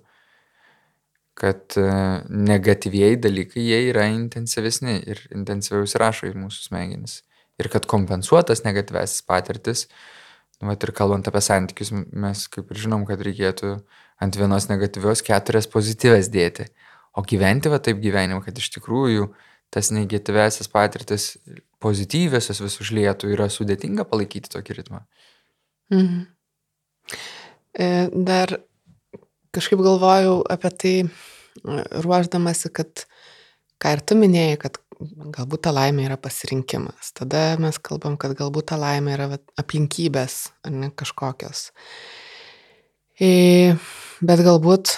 kad 1.39 1.77
e, 1.79 1.87
negatyvieji 2.29 3.19
dalykai, 3.23 3.63
jie 3.63 3.79
yra 3.93 4.05
intensyvesni 4.11 4.97
ir 5.09 5.21
intensyviau 5.35 5.87
įsirašo 5.87 6.29
į 6.29 6.35
mūsų 6.37 6.69
smegenis. 6.69 7.21
Ir 7.59 7.69
kad 7.71 7.87
kompensuotas 7.91 8.63
negatyvesis 8.65 9.23
patirtis, 9.27 9.85
nu, 10.59 10.69
vat 10.71 10.83
ir 10.83 10.93
kalbant 10.95 11.27
apie 11.27 11.41
santykius, 11.43 11.91
mes 11.93 12.45
kaip 12.51 12.71
ir 12.71 12.83
žinom, 12.85 13.05
kad 13.07 13.23
reikėtų 13.23 13.77
ant 14.19 14.39
vienos 14.39 14.67
negatyvios 14.71 15.23
keturias 15.25 15.67
pozityves 15.71 16.31
dėti. 16.31 16.67
O 17.17 17.23
gyventi 17.27 17.71
va 17.71 17.79
taip 17.83 17.99
gyvenimą, 18.03 18.43
kad 18.45 18.59
iš 18.59 18.69
tikrųjų 18.75 19.31
tas 19.73 19.91
negatyvesis 19.93 20.69
patirtis 20.71 21.31
pozityviosios 21.83 22.59
vis 22.63 22.79
užlietų, 22.83 23.31
yra 23.35 23.47
sudėtinga 23.51 24.05
palaikyti 24.09 24.51
tokį 24.51 24.81
ritmą. 24.81 25.03
Mhm. 25.93 26.25
E, 27.79 27.87
dar 28.13 28.57
kažkaip 29.55 29.81
galvojau 29.83 30.41
apie 30.51 30.71
tai, 30.81 30.93
ruoždamasi, 32.05 32.71
kad, 32.75 33.05
ką 33.81 33.95
ir 33.95 34.03
tu 34.05 34.17
minėjai, 34.19 34.59
kad 34.61 34.79
galbūt 35.35 35.63
ta 35.67 35.73
laimė 35.75 36.07
yra 36.09 36.17
pasirinkimas. 36.19 37.13
Tada 37.15 37.55
mes 37.61 37.79
kalbam, 37.83 38.17
kad 38.19 38.35
galbūt 38.37 38.71
ta 38.71 38.79
laimė 38.79 39.15
yra 39.15 39.29
aplinkybės, 39.59 40.41
ar 40.67 40.75
ne 40.75 40.91
kažkokios. 40.95 41.69
E, 43.19 43.75
bet 44.23 44.43
galbūt 44.45 44.95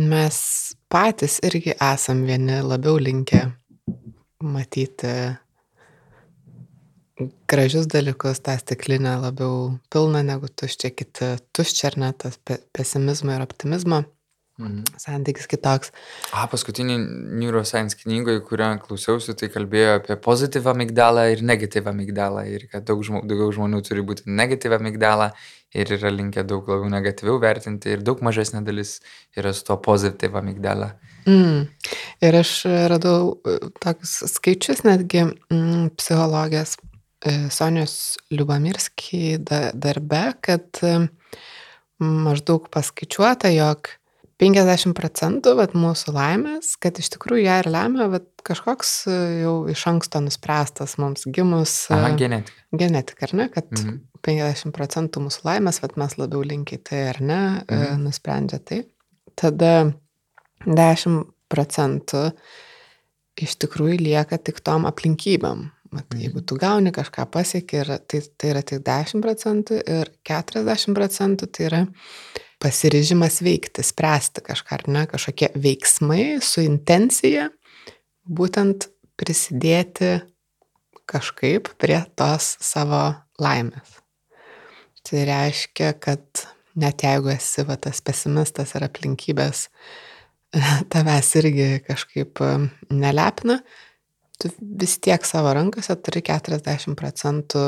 mes 0.00 0.38
patys 0.92 1.38
irgi 1.46 1.74
esam 1.76 2.24
vieni 2.28 2.60
labiau 2.64 2.98
linkę 3.00 3.46
matyti 4.44 5.12
gražius 7.54 7.86
dalykus, 7.90 8.42
tą 8.44 8.56
stiklinę 8.60 9.16
labiau 9.22 9.78
pilną 9.94 10.24
negu 10.26 10.50
tuščia, 10.50 10.90
kiti 10.98 11.34
tuščia 11.54 11.92
ar 11.92 12.00
ne, 12.02 12.10
tas 12.18 12.40
pesimizmo 12.74 13.36
ir 13.36 13.46
optimizmo. 13.46 14.04
Mhm. 14.54 14.84
Santykis 15.02 15.48
kitoks. 15.50 15.90
A, 16.30 16.44
paskutinį 16.46 16.94
neuroscience 17.40 17.98
knygoje, 17.98 18.38
kurią 18.46 18.68
klausiausi, 18.84 19.34
tai 19.38 19.48
kalbėjo 19.50 19.96
apie 19.98 20.14
pozityvą 20.22 20.70
amigdalą 20.76 21.24
ir 21.32 21.42
negatyvą 21.42 21.90
amigdalą. 21.90 22.44
Ir 22.46 22.68
kad 22.70 22.86
daug 22.86 23.02
žmonių, 23.02 23.26
daugiau 23.32 23.50
žmonių 23.56 23.82
turi 23.88 24.06
būti 24.06 24.28
negatyvą 24.30 24.78
amigdalą 24.78 25.32
ir 25.74 25.90
yra 25.98 26.14
linkę 26.14 26.46
daug 26.46 26.70
labiau 26.70 26.92
negatyviau 26.92 27.42
vertinti. 27.42 27.96
Ir 27.96 28.06
daug 28.06 28.22
mažesnė 28.22 28.62
dalis 28.66 29.00
yra 29.34 29.50
su 29.50 29.66
to 29.66 29.74
pozityvą 29.88 30.44
amigdalą. 30.44 30.92
Mm. 31.26 31.66
Ir 32.22 32.38
aš 32.44 32.56
radau 32.94 33.34
e, 33.42 33.58
tokius 33.82 34.20
skaičius 34.36 34.86
netgi 34.86 35.26
mm, 35.26 35.96
psichologijos 35.98 36.76
Sonijos 37.50 38.16
Liubamirski 38.34 39.38
darbe, 39.40 40.24
kad 40.44 40.80
e, 40.84 40.96
maždaug 42.02 42.66
paskaičiuota, 42.72 43.48
jog 43.54 43.88
50 44.42 44.96
procentų 44.98 45.54
vat, 45.60 45.76
mūsų 45.78 46.14
laimės, 46.14 46.74
kad 46.82 46.98
iš 46.98 47.12
tikrųjų 47.14 47.44
ją 47.46 47.58
ir 47.62 47.68
lemia 47.70 48.08
vat, 48.12 48.26
kažkoks 48.46 48.94
e, 49.06 49.18
jau 49.44 49.54
iš 49.70 49.84
anksto 49.92 50.20
nuspręstas 50.24 50.96
mums 51.00 51.28
gimus. 51.30 51.84
E, 51.88 51.96
Aha, 51.96 52.10
genetika. 52.18 52.66
Genetika, 52.74 53.28
ar 53.28 53.36
ne, 53.38 53.48
kad 53.54 53.70
mhm. 53.70 54.00
50 54.26 54.74
procentų 54.74 55.22
mūsų 55.26 55.46
laimės, 55.46 55.80
vat, 55.84 55.96
mes 56.00 56.18
labiau 56.18 56.42
linkiai 56.44 56.82
tai 56.82 57.04
ar 57.12 57.22
ne, 57.22 57.42
e, 57.62 57.78
mhm. 57.78 58.04
nusprendžia 58.08 58.60
tai. 58.60 58.82
Tada 59.38 59.74
10 60.66 61.24
procentų 61.52 62.26
iš 63.44 63.56
tikrųjų 63.62 63.98
lieka 64.02 64.38
tik 64.42 64.60
tom 64.66 64.86
aplinkybėm. 64.90 65.68
Mat. 65.94 66.14
Jeigu 66.18 66.42
tu 66.42 66.58
gauni 66.58 66.90
kažką 66.94 67.26
pasiekį, 67.30 67.82
tai, 68.10 68.20
tai 68.38 68.50
yra 68.50 68.62
tik 68.66 68.82
10 68.86 69.22
procentų 69.22 69.78
ir 69.80 70.10
40 70.26 70.96
procentų 70.96 71.48
tai 71.54 71.68
yra 71.68 71.82
pasiryžimas 72.62 73.40
veikti, 73.44 73.84
spręsti 73.84 74.42
kažką, 74.46 74.78
ar 74.78 74.84
ne, 74.90 75.04
kažkokie 75.10 75.52
veiksmai 75.54 76.24
su 76.42 76.64
intencija, 76.64 77.50
būtent 78.24 78.88
prisidėti 79.20 80.16
kažkaip 81.10 81.70
prie 81.78 82.00
tos 82.16 82.54
savo 82.64 83.04
laimės. 83.42 84.00
Tai 85.04 85.24
reiškia, 85.28 85.92
kad 86.00 86.46
net 86.80 87.04
jeigu 87.04 87.34
esi 87.34 87.64
va, 87.68 87.76
tas 87.76 88.00
pesimistas 88.04 88.72
ir 88.74 88.86
aplinkybės 88.86 89.68
tavęs 90.92 91.34
irgi 91.40 91.68
kažkaip 91.84 92.40
nelepina, 92.94 93.60
tu 94.38 94.50
vis 94.60 94.98
tiek 95.02 95.24
savo 95.26 95.52
rankose 95.54 95.94
turi 96.02 96.22
40 96.26 96.96
procentų 96.98 97.64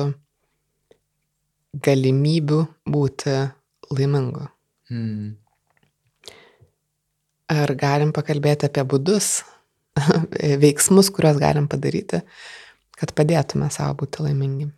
galimybių 1.87 2.61
būti 2.89 3.35
laimingu. 3.93 4.47
Hmm. 4.91 5.35
Ar 7.53 7.73
galim 7.79 8.11
pakalbėti 8.15 8.67
apie 8.67 8.83
būdus, 8.89 9.45
veiksmus, 10.65 11.13
kuriuos 11.15 11.39
galim 11.43 11.69
padaryti, 11.71 12.23
kad 12.99 13.15
padėtume 13.15 13.71
savo 13.71 14.01
būti 14.03 14.25
laimingi? 14.27 14.71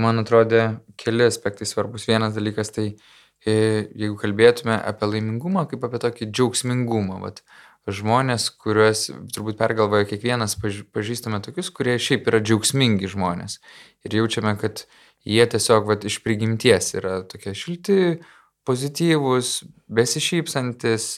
Man 0.00 0.22
atrodė 0.22 0.78
keli 0.96 1.26
aspektai 1.28 1.68
svarbus. 1.68 2.06
Vienas 2.08 2.32
dalykas 2.34 2.72
tai, 2.72 2.86
e, 3.44 3.54
jeigu 3.92 4.16
kalbėtume 4.20 4.78
apie 4.78 5.10
laimingumą 5.10 5.66
kaip 5.70 5.84
apie 5.84 6.00
tokį 6.02 6.30
džiaugsmingumą, 6.32 7.20
vat, 7.22 7.42
žmonės, 7.90 8.48
kuriuos 8.62 9.08
turbūt 9.34 9.58
pergalvoja 9.58 10.06
kiekvienas, 10.10 10.54
pažįstame 10.94 11.40
tokius, 11.42 11.72
kurie 11.74 11.96
šiaip 11.98 12.28
yra 12.30 12.42
džiaugsmingi 12.42 13.10
žmonės. 13.10 13.58
Ir 14.06 14.18
jaučiame, 14.20 14.54
kad 14.60 14.84
jie 15.26 15.46
tiesiog 15.50 15.88
vat, 15.90 16.06
iš 16.06 16.20
prigimties 16.22 16.92
yra 16.98 17.20
tokie 17.26 17.54
šilti, 17.58 17.98
pozityvūs, 18.68 19.52
besišypsantis, 19.90 21.08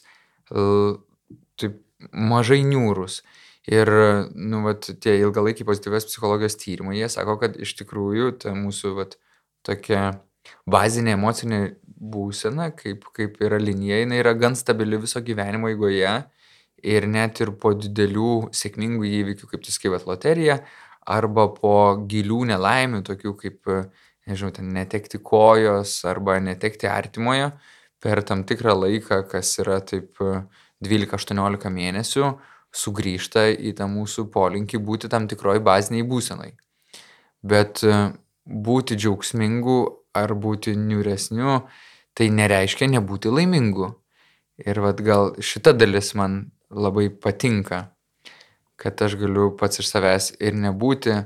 taip 0.49 1.81
mažai 2.13 2.63
niūrus. 2.65 3.23
Ir, 3.69 3.89
nu, 4.37 4.61
vat, 4.65 4.91
tie 5.01 5.17
ilgalaikiai 5.23 5.69
pozityvios 5.69 6.05
psichologijos 6.11 6.59
tyrimai, 6.61 6.99
jie 6.99 7.09
sako, 7.13 7.39
kad 7.41 7.57
iš 7.57 7.73
tikrųjų 7.79 8.35
ta 8.43 8.53
mūsų, 8.57 8.93
vat, 8.99 9.17
tokia 9.65 10.19
bazinė 10.69 11.15
emocinė 11.17 11.61
būsena, 11.97 12.69
kaip, 12.77 13.07
kaip 13.17 13.39
yra 13.45 13.57
linija, 13.61 14.03
jinai 14.03 14.21
yra 14.21 14.35
gan 14.37 14.57
stabili 14.59 15.01
viso 15.01 15.23
gyvenimo 15.25 15.71
eigoje. 15.73 16.13
Ir 16.85 17.07
net 17.09 17.41
ir 17.41 17.55
po 17.61 17.73
didelių 17.77 18.51
sėkmingų 18.53 19.09
įvykių, 19.21 19.49
kaip 19.51 19.63
tu 19.65 19.73
skaivat 19.73 20.05
loteriją, 20.09 20.59
arba 21.05 21.47
po 21.53 21.77
gilių 22.09 22.45
nelaimių, 22.53 23.01
tokių 23.07 23.33
kaip, 23.41 23.71
nežinau, 24.29 24.53
ten 24.57 24.73
netekti 24.77 25.21
kojos 25.25 26.03
arba 26.09 26.39
netekti 26.45 26.89
artimojo, 26.91 27.53
per 28.05 28.21
tam 28.29 28.45
tikrą 28.45 28.75
laiką, 28.83 29.23
kas 29.31 29.55
yra 29.63 29.79
taip 29.81 30.21
12-18 30.85 31.73
mėnesių, 31.73 32.35
sugrįžta 32.75 33.49
į 33.55 33.75
tą 33.79 33.89
mūsų 33.89 34.27
polinkį 34.35 34.81
būti 34.85 35.09
tam 35.13 35.29
tikroj 35.31 35.63
baziniai 35.65 36.05
būsenai. 36.09 36.53
Bet 37.45 37.81
būti 38.45 38.97
džiaugsmingu 38.99 39.79
ar 40.17 40.35
būti 40.37 40.75
niuresniu, 40.79 41.63
tai 42.15 42.31
nereiškia 42.31 42.91
nebūti 42.93 43.33
laimingu. 43.33 43.95
Ir 44.65 44.79
vad 44.85 45.01
gal 45.03 45.33
šita 45.43 45.73
dalis 45.75 46.13
man 46.15 46.53
labai 46.75 47.09
patinka, 47.11 47.89
kad 48.81 49.01
aš 49.03 49.17
galiu 49.21 49.53
pats 49.59 49.81
iš 49.83 49.91
savęs 49.93 50.33
ir 50.43 50.57
nebūti 50.59 51.23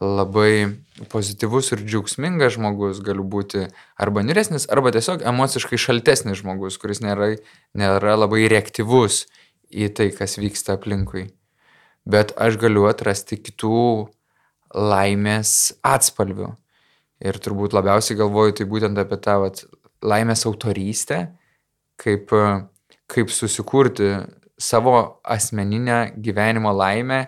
labai 0.00 0.76
pozityvus 1.10 1.72
ir 1.72 1.84
džiaugsmingas 1.86 2.56
žmogus, 2.56 3.00
galiu 3.04 3.24
būti 3.24 3.66
arba 4.00 4.24
niuresnis, 4.24 4.68
arba 4.72 4.92
tiesiog 4.92 5.24
emociškai 5.24 5.78
šaltesnis 5.80 6.42
žmogus, 6.42 6.76
kuris 6.80 7.00
nėra, 7.04 7.34
nėra 7.76 8.16
labai 8.18 8.44
reaktyvus 8.52 9.24
į 9.72 9.88
tai, 9.96 10.10
kas 10.14 10.36
vyksta 10.40 10.76
aplinkui. 10.76 11.30
Bet 12.06 12.36
aš 12.38 12.60
galiu 12.60 12.86
atrasti 12.90 13.38
kitų 13.40 13.80
laimės 14.76 15.74
atspalvių. 15.86 16.52
Ir 17.24 17.38
turbūt 17.40 17.72
labiausiai 17.72 18.18
galvoju 18.18 18.58
tai 18.58 18.66
būtent 18.68 18.98
apie 19.00 19.16
tą 19.24 19.38
vat, 19.40 19.62
laimės 20.04 20.44
autorystę, 20.46 21.22
kaip, 21.96 22.32
kaip 23.08 23.32
susikurti 23.32 24.12
savo 24.58 25.20
asmeninę 25.24 26.16
gyvenimo 26.16 26.72
laimę, 26.72 27.26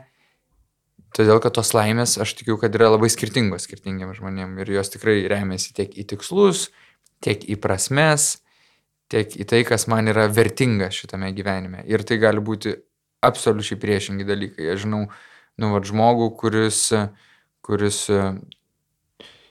todėl 1.17 1.41
kad 1.45 1.55
tos 1.57 1.73
laimės, 1.77 2.17
aš 2.21 2.35
tikiu, 2.41 2.59
kad 2.61 2.75
yra 2.77 2.91
labai 2.95 3.11
skirtingos 3.13 3.67
skirtingiam 3.69 4.13
žmonėm 4.17 4.59
ir 4.63 4.75
jos 4.79 4.93
tikrai 4.93 5.21
remiasi 5.31 5.75
tiek 5.77 5.95
į 5.99 6.07
tikslus, 6.13 6.69
tiek 7.25 7.43
į 7.45 7.59
prasmes, 7.61 8.37
tiek 9.13 9.33
į 9.41 9.47
tai, 9.49 9.63
kas 9.69 9.89
man 9.91 10.11
yra 10.13 10.29
vertinga 10.33 10.91
šitame 10.95 11.33
gyvenime. 11.37 11.83
Ir 11.89 12.05
tai 12.07 12.21
gali 12.23 12.45
būti 12.45 12.75
absoliučiai 13.25 13.81
priešingi 13.81 14.29
dalykai. 14.29 14.69
Aš 14.75 14.85
žinau, 14.85 15.07
nu, 15.59 15.73
va, 15.73 15.81
žmogų, 15.85 16.31
kuris, 16.39 16.85
kuris 17.67 18.05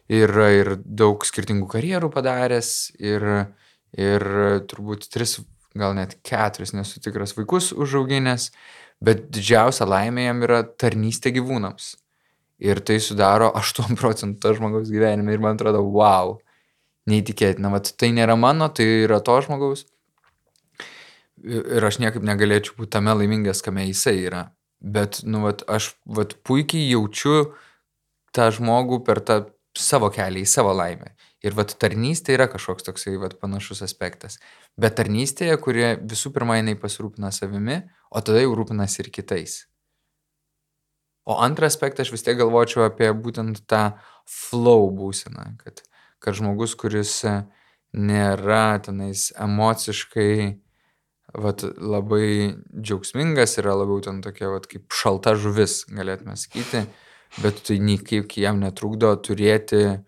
yra 0.08 0.50
ir 0.56 0.76
daug 0.80 1.26
skirtingų 1.28 1.68
karjerų 1.74 2.12
padaręs 2.14 2.72
ir, 3.02 3.26
ir 3.98 4.28
turbūt 4.70 5.10
tris, 5.12 5.40
gal 5.80 5.96
net 5.98 6.18
keturis, 6.28 6.74
nesu 6.76 7.02
tikras, 7.04 7.36
vaikus 7.38 7.72
užauginęs, 7.76 8.50
bet 9.04 9.28
didžiausia 9.34 9.88
laimė 9.88 10.28
jam 10.28 10.44
yra 10.48 10.64
tarnystė 10.66 11.34
gyvūnams. 11.38 11.96
Ir 12.64 12.82
tai 12.82 12.98
sudaro 13.04 13.52
8 13.62 13.98
procentų 14.00 14.56
žmogaus 14.58 14.92
gyvenime 14.94 15.36
ir 15.36 15.44
man 15.44 15.58
atrodo, 15.58 15.84
wow, 15.86 16.38
neįtikėtina, 17.08 17.72
vat 17.74 17.94
tai 18.00 18.12
nėra 18.16 18.36
mano, 18.40 18.70
tai 18.74 18.88
yra 19.06 19.22
to 19.24 19.38
žmogaus. 19.46 19.86
Ir 21.48 21.86
aš 21.86 22.00
niekaip 22.02 22.24
negalėčiau 22.26 22.80
būti 22.80 22.96
tame 22.98 23.14
laimingas, 23.14 23.62
kame 23.62 23.86
jisai 23.86 24.18
yra. 24.26 24.48
Bet, 24.82 25.22
nu, 25.26 25.44
vat, 25.46 25.64
aš 25.70 25.92
vat, 26.06 26.34
puikiai 26.46 26.90
jaučiu 26.92 27.54
tą 28.34 28.50
žmogų 28.54 29.02
per 29.06 29.22
tą 29.26 29.38
savo 29.78 30.10
kelią 30.14 30.44
į 30.44 30.50
savo 30.50 30.74
laimę. 30.76 31.14
Ir 31.46 31.54
vat 31.58 31.76
tarnystė 31.82 32.34
yra 32.36 32.48
kažkoks 32.50 32.86
toksai 32.88 33.16
vat 33.22 33.38
panašus 33.42 33.84
aspektas. 33.86 34.40
Bet 34.78 35.00
tarnystėje, 35.00 35.58
kurie 35.58 35.96
visų 36.06 36.32
pirma 36.36 36.60
jinai 36.60 36.78
pasirūpina 36.78 37.32
savimi, 37.34 37.82
o 38.14 38.22
tada 38.22 38.44
jau 38.44 38.54
rūpinasi 38.60 39.02
ir 39.04 39.12
kitais. 39.14 39.64
O 41.28 41.36
antrą 41.44 41.68
aspektą 41.68 42.06
aš 42.06 42.14
vis 42.14 42.24
tiek 42.24 42.38
galvočiau 42.40 42.86
apie 42.86 43.10
būtent 43.12 43.66
tą 43.68 43.98
flow 44.24 44.92
būseną, 44.96 45.58
kad 45.64 45.82
kad 46.24 46.38
žmogus, 46.38 46.76
kuris 46.78 47.22
nėra 47.94 48.80
tenais 48.84 49.30
emociškai 49.38 50.34
vat, 51.38 51.64
labai 51.78 52.56
džiaugsmingas, 52.72 53.58
yra 53.62 53.76
labiau 53.78 54.02
ten 54.04 54.22
tokia 54.26 54.52
vat, 54.54 54.68
kaip 54.70 54.94
šalta 54.94 55.36
žuvis, 55.40 55.84
galėtume 55.92 56.38
sakyti, 56.40 56.86
bet 57.44 57.62
tai 57.68 57.80
niekaip 57.84 58.34
jam 58.40 58.62
netrukdo 58.64 59.14
turėti 59.24 60.02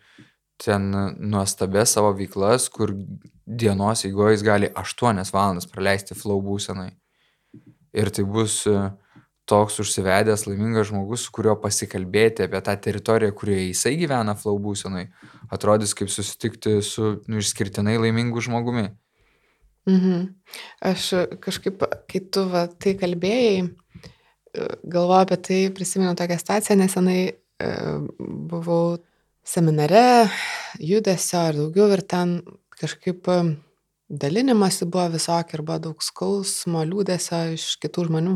ten 0.60 0.90
nuostabės 1.20 1.96
savo 1.96 2.12
veiklas, 2.18 2.68
kur 2.74 2.94
dienos 3.46 4.06
eigoje 4.06 4.38
jis 4.38 4.46
gali 4.46 4.72
8 4.78 5.22
valandas 5.34 5.70
praleisti 5.70 6.18
flow 6.18 6.42
būsenai. 6.44 6.92
Ir 7.96 8.12
tai 8.14 8.26
bus 8.28 8.62
uh, 8.70 8.92
toks 9.50 9.80
užsivedęs 9.82 10.46
laimingas 10.48 10.90
žmogus, 10.92 11.26
su 11.26 11.34
kuriuo 11.34 11.56
pasikalbėti 11.64 12.46
apie 12.46 12.62
tą 12.66 12.76
teritoriją, 12.86 13.34
kurioje 13.38 13.66
jisai 13.70 13.96
gyvena 14.00 14.36
flow 14.38 14.60
būsenai, 14.62 15.08
atrodys 15.54 15.96
kaip 15.98 16.12
susitikti 16.14 16.80
su 16.86 17.16
nu, 17.26 17.42
išskirtinai 17.42 17.98
laimingu 18.02 18.44
žmogumi. 18.46 18.90
Mhm. 19.90 20.26
Aš 20.86 21.10
kažkaip, 21.42 21.82
kai 22.12 22.22
tu 22.34 22.46
va, 22.52 22.68
tai 22.70 22.94
kalbėjai, 23.00 23.70
galvoju 24.84 25.24
apie 25.24 25.40
tai, 25.48 25.62
prisimenu 25.74 26.14
tokią 26.20 26.38
staciją, 26.42 26.78
nesenai 26.78 27.22
e, 27.30 27.70
buvau 28.20 29.00
seminare, 29.50 30.30
judesio 30.78 31.42
ir 31.50 31.58
daugiau 31.58 31.90
ir 31.96 32.04
ten 32.06 32.38
kažkaip 32.80 33.28
dalinimasi 34.10 34.88
buvo 34.90 35.08
visokia 35.16 35.58
ir 35.58 35.64
buvo 35.66 35.80
daug 35.88 36.04
skausmo, 36.06 36.84
liūdėsio 36.86 37.42
iš 37.56 37.72
kitų 37.82 38.08
žmonių. 38.10 38.36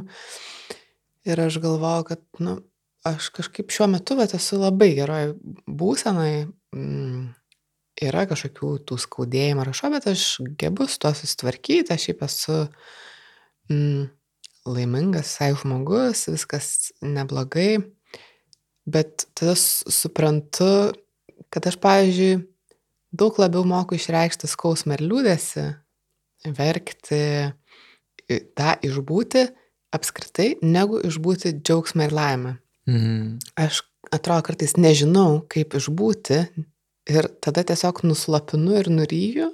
Ir 1.29 1.39
aš 1.39 1.59
galvoju, 1.63 2.07
kad, 2.09 2.23
nu, 2.43 2.57
aš 3.07 3.29
kažkaip 3.35 3.71
šiuo 3.73 3.87
metu, 3.93 4.17
bet 4.19 4.35
esu 4.37 4.59
labai 4.59 4.91
geroj 4.97 5.35
būsenai, 5.69 6.47
mm, 6.75 7.21
yra 8.09 8.25
kažkokių 8.29 8.73
tų 8.89 8.97
skaudėjimų 9.05 9.67
rašo, 9.69 9.91
bet 9.93 10.09
aš 10.11 10.25
gebu 10.59 10.89
su 10.89 10.99
tuo 10.99 11.13
susitvarkyti, 11.15 11.93
aš 11.93 12.09
šiaip 12.09 12.25
esu 12.27 12.57
mm, 13.69 14.09
laimingas, 14.67 15.37
sai 15.37 15.53
žmogus, 15.55 16.25
viskas 16.33 16.91
neblogai, 17.05 17.85
bet 18.89 19.27
tada 19.37 19.55
suprantu, 19.55 20.91
kad 21.53 21.69
aš, 21.69 21.77
pavyzdžiui, 21.83 22.41
daug 23.13 23.37
labiau 23.41 23.65
moku 23.67 23.97
išreikšti 23.97 24.49
skausmą 24.49 24.97
ir 24.97 25.05
liūdėsi, 25.05 25.65
verkti, 26.57 27.23
tą 28.57 28.75
išbūti 28.83 29.47
apskritai, 29.93 30.53
negu 30.65 30.99
išbūti 31.05 31.57
džiaugsmą 31.61 32.09
ir 32.09 32.15
laimę. 32.17 32.53
Mhm. 32.89 33.39
Aš 33.61 33.83
atrodo 34.13 34.49
kartais 34.49 34.75
nežinau, 34.77 35.43
kaip 35.51 35.75
išbūti 35.77 36.39
ir 37.13 37.29
tada 37.43 37.63
tiesiog 37.67 38.03
nuslopinu 38.07 38.79
ir 38.79 38.89
nuryju. 38.91 39.51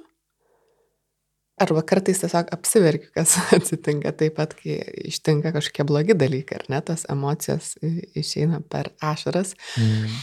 arba 1.60 1.82
kartais 1.84 2.16
tiesiog 2.22 2.48
apsiverkiu, 2.56 3.10
kas 3.12 3.34
atsitinka 3.56 4.14
taip 4.16 4.38
pat, 4.38 4.54
kai 4.56 4.78
ištinka 5.10 5.52
kažkokie 5.52 5.84
blogi 5.84 6.16
dalykai, 6.16 6.56
ar 6.56 6.70
ne, 6.72 6.78
tos 6.80 7.04
emocijos 7.12 7.74
išeina 8.16 8.62
per 8.64 8.88
ašaras. 9.04 9.52
Mm. 9.76 10.14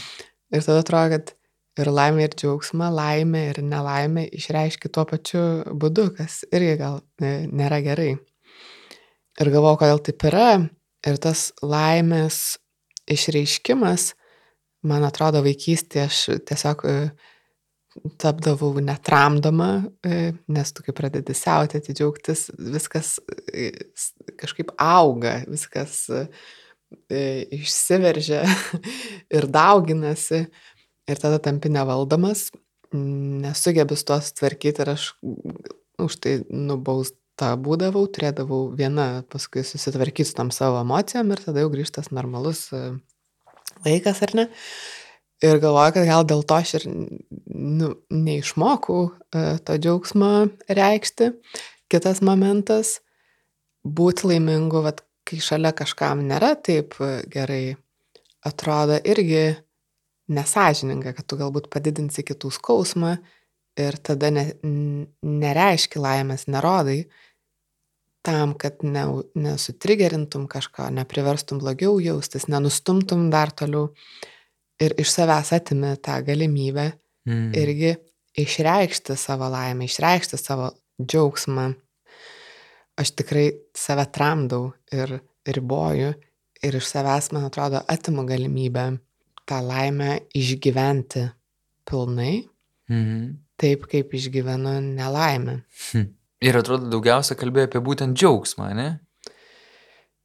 Ir 0.50 0.66
tada 0.66 0.82
atrodo, 0.82 1.14
kad 1.14 1.37
ir 1.82 1.90
laimė, 1.92 2.26
ir 2.26 2.34
džiaugsmą, 2.38 2.88
laimė 2.94 3.42
ir 3.52 3.60
nelaimė 3.64 4.26
išreiški 4.38 4.90
tuo 4.92 5.04
pačiu 5.08 5.42
būdu, 5.78 6.08
kas 6.18 6.42
irgi 6.54 6.76
gal 6.80 7.00
e, 7.22 7.46
nėra 7.46 7.80
gerai. 7.84 8.12
Ir 9.38 9.50
galvoju, 9.54 9.80
kodėl 9.82 10.02
taip 10.06 10.24
yra. 10.30 10.50
Ir 11.06 11.18
tas 11.22 11.48
laimės 11.62 12.58
išreiškimas, 13.08 14.12
man 14.90 15.06
atrodo, 15.06 15.44
vaikystėje 15.46 16.06
aš 16.08 16.22
tiesiog 16.50 16.84
e, 16.90 16.94
tapdavau 18.18 18.72
netramdoma, 18.82 19.70
e, 20.02 20.32
nes 20.50 20.74
tu 20.74 20.84
kai 20.86 20.94
pradedi 20.96 21.36
siautėti, 21.38 21.94
džiaugtis, 21.94 22.48
viskas 22.58 23.16
kažkaip 24.38 24.74
auga, 24.82 25.38
viskas 25.46 26.08
išsiveržia 27.52 28.42
ir 29.36 29.46
dauginasi 29.52 30.46
ir 31.08 31.20
tada 31.20 31.40
tampi 31.42 31.70
nevaldomas, 31.72 32.48
nesugebi 32.92 33.96
su 33.96 34.06
tuos 34.08 34.32
tvarkyti 34.36 34.84
ir 34.84 34.92
aš 34.94 35.10
už 35.98 36.18
tai 36.22 36.34
nubausta 36.48 37.52
būdavau, 37.60 38.06
turėdavau 38.12 38.68
vieną 38.78 39.24
paskui 39.32 39.64
susitvarkyti 39.66 40.30
su 40.30 40.36
tam 40.38 40.52
savo 40.54 40.80
emocijom 40.82 41.34
ir 41.34 41.42
tada 41.44 41.64
jau 41.64 41.72
grįžtas 41.72 42.12
normalus 42.14 42.68
e, 42.72 42.84
laikas, 43.86 44.22
ar 44.26 44.34
ne? 44.38 44.46
Ir 45.44 45.60
galvoju, 45.62 45.94
kad 45.94 46.08
gal 46.08 46.24
dėl 46.26 46.40
to 46.42 46.56
aš 46.58 46.72
ir 46.80 46.86
nu, 46.88 47.92
neišmokau 48.10 49.02
e, 49.06 49.42
to 49.62 49.76
džiaugsmo 49.78 50.32
reikšti. 50.66 51.30
Kitas 51.88 52.22
momentas- 52.26 52.98
būti 53.98 54.26
laimingu, 54.32 54.82
vat, 54.82 55.04
kai 55.24 55.38
šalia 55.38 55.70
kažkam 55.76 56.24
nėra 56.26 56.56
taip 56.58 56.98
e, 56.98 57.22
gerai, 57.30 57.76
atrodo 58.42 58.98
irgi 59.04 59.58
nesažininga, 60.32 61.14
kad 61.16 61.26
tu 61.28 61.38
galbūt 61.40 61.68
padidinsi 61.72 62.24
kitų 62.26 62.50
skausmą 62.54 63.16
ir 63.78 63.98
tada 64.04 64.30
ne, 64.34 64.44
nereiški 65.22 66.00
laimės, 66.02 66.46
nerodai, 66.50 67.02
tam, 68.26 68.52
kad 68.58 68.82
ne, 68.84 69.04
nesutrigerintum 69.38 70.48
kažko, 70.50 70.88
nepriverstum 70.92 71.60
blogiau 71.62 71.96
jaustis, 72.02 72.48
nenustumtum 72.50 73.28
dar 73.32 73.52
toliau 73.54 73.92
ir 74.82 74.94
iš 75.00 75.14
savęs 75.14 75.52
atimi 75.56 75.94
tą 76.02 76.18
galimybę 76.26 76.90
mm. 77.28 77.50
irgi 77.56 77.94
išreikšti 78.38 79.16
savo 79.18 79.48
laimę, 79.50 79.88
išreikšti 79.88 80.38
savo 80.38 80.70
džiaugsmą. 81.00 81.70
Aš 82.98 83.14
tikrai 83.20 83.48
save 83.78 84.08
tramdau 84.14 84.72
ir 84.92 85.20
riboju 85.46 86.12
ir 86.66 86.78
iš 86.78 86.90
savęs, 86.90 87.30
man 87.32 87.46
atrodo, 87.46 87.80
atimu 87.86 88.26
galimybę 88.26 88.90
tą 89.48 89.58
laimę 89.64 90.18
išgyventi 90.36 91.24
pilnai, 91.88 92.44
mhm. 92.90 93.36
taip 93.56 93.86
kaip 93.90 94.14
išgyvenu 94.14 94.78
nelaimę. 94.92 95.60
Hm. 95.90 96.08
Ir 96.44 96.58
atrodo, 96.60 96.86
daugiausia 96.92 97.34
kalbėjo 97.38 97.66
apie 97.66 97.80
būtent 97.82 98.18
džiaugsmą, 98.18 98.70
ne? 98.78 98.88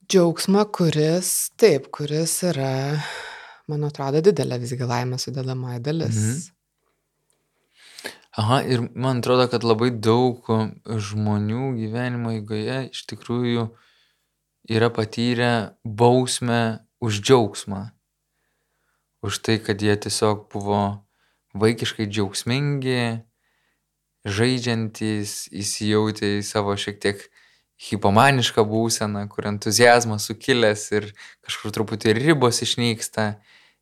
Džiaugsmą, 0.05 0.67
kuris, 0.75 1.29
taip, 1.57 1.88
kuris 1.95 2.36
yra, 2.51 2.99
man 3.71 3.88
atrodo, 3.88 4.21
didelė 4.21 4.59
visgi 4.62 4.86
laimė 4.86 5.17
sudėdamoji 5.21 5.81
dalis. 5.88 6.19
Mhm. 6.19 6.43
Aha, 8.43 8.59
ir 8.65 8.81
man 8.97 9.21
atrodo, 9.21 9.45
kad 9.49 9.65
labai 9.65 9.91
daug 9.93 10.47
žmonių 11.07 11.75
gyvenimo 11.77 12.31
eigoje 12.33 12.79
iš 12.89 13.03
tikrųjų 13.12 13.67
yra 14.73 14.89
patyrę 14.93 15.51
bausmę 15.86 16.63
už 17.03 17.19
džiaugsmą 17.21 17.83
už 19.23 19.39
tai, 19.39 19.57
kad 19.63 19.81
jie 19.81 19.95
tiesiog 19.95 20.49
buvo 20.51 20.81
vaikiškai 21.55 22.09
džiaugsmingi, 22.09 23.23
žaidžiantys, 24.27 25.47
įsijautę 25.51 26.38
į 26.39 26.43
savo 26.47 26.75
šiek 26.79 26.99
tiek 27.03 27.23
hipomanišką 27.83 28.63
būseną, 28.67 29.25
kur 29.31 29.47
entuzijazmas 29.49 30.27
sukilęs 30.29 30.86
ir 30.95 31.09
kažkur 31.43 31.73
truputį 31.75 32.15
ribos 32.19 32.62
išnyksta. 32.65 33.33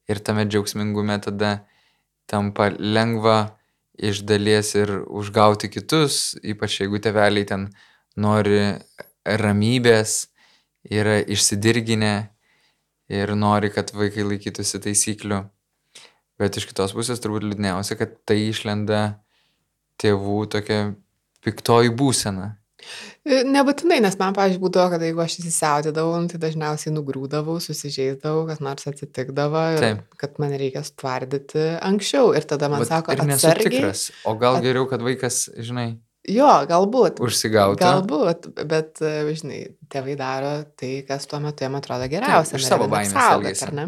Ir 0.10 0.20
tame 0.26 0.48
džiaugsmingume 0.50 1.18
tada 1.24 1.52
tampa 2.30 2.72
lengva 2.74 3.54
iš 3.98 4.24
dalies 4.26 4.74
ir 4.76 4.94
užgauti 5.06 5.70
kitus, 5.70 6.36
ypač 6.42 6.82
jeigu 6.82 7.02
teveliai 7.04 7.46
ten 7.48 7.70
nori 8.18 8.74
ramybės, 9.26 10.32
yra 10.90 11.20
išsidirginę 11.22 12.32
ir 13.12 13.36
nori, 13.36 13.72
kad 13.74 13.92
vaikai 13.96 14.26
laikytųsi 14.28 14.82
taisyklių. 14.84 15.44
Bet 16.42 16.58
iš 16.58 16.66
kitos 16.70 16.96
pusės 16.98 17.22
turbūt 17.22 17.46
liūdniausia, 17.46 17.98
kad 18.00 18.16
tai 18.26 18.40
išlenda 18.48 19.02
tėvų 20.02 20.40
tokia 20.56 20.82
piktoji 21.46 21.92
būsena. 21.98 22.56
E, 23.22 23.44
nebūtinai, 23.46 24.00
nes 24.02 24.16
man, 24.18 24.34
pavyzdžiui, 24.34 24.62
būdavo, 24.64 24.94
kad 24.96 25.04
jeigu 25.06 25.22
aš 25.22 25.36
įsisiaudėdavau, 25.44 26.16
nu, 26.24 26.32
tai 26.32 26.40
dažniausiai 26.42 26.94
nugrūdavau, 26.96 27.60
susižeisdavau, 27.62 28.48
kas 28.50 28.62
nors 28.66 28.88
atsitikdavo, 28.90 29.66
kad 30.22 30.40
man 30.42 30.56
reikia 30.58 30.82
stvardyti 30.88 31.68
anksčiau. 31.78 32.32
Ir 32.38 32.48
tada 32.50 32.72
man 32.74 32.82
Bet 32.82 32.90
sako, 32.90 33.14
ir 33.14 33.22
nesu 33.30 33.54
tikras. 33.60 34.08
O 34.26 34.34
gal 34.42 34.58
geriau, 34.66 34.88
kad 34.90 35.06
vaikas, 35.06 35.44
žinai, 35.62 35.92
Jo, 36.30 36.50
galbūt. 36.70 37.18
Užsigauti. 37.24 37.82
Galbūt, 37.82 38.52
bet, 38.70 39.00
e, 39.02 39.34
žinai, 39.38 39.62
tėvai 39.90 40.14
daro 40.20 40.52
tai, 40.78 41.00
kas 41.08 41.26
tuo 41.30 41.40
metu 41.42 41.66
jam 41.66 41.80
atrodo 41.80 42.06
geriausia. 42.12 42.60
Iš 42.60 42.68
savo 42.70 42.86
baimės 42.92 43.18
elgesi. 43.18 43.66
ar 43.66 43.74
ne? 43.74 43.88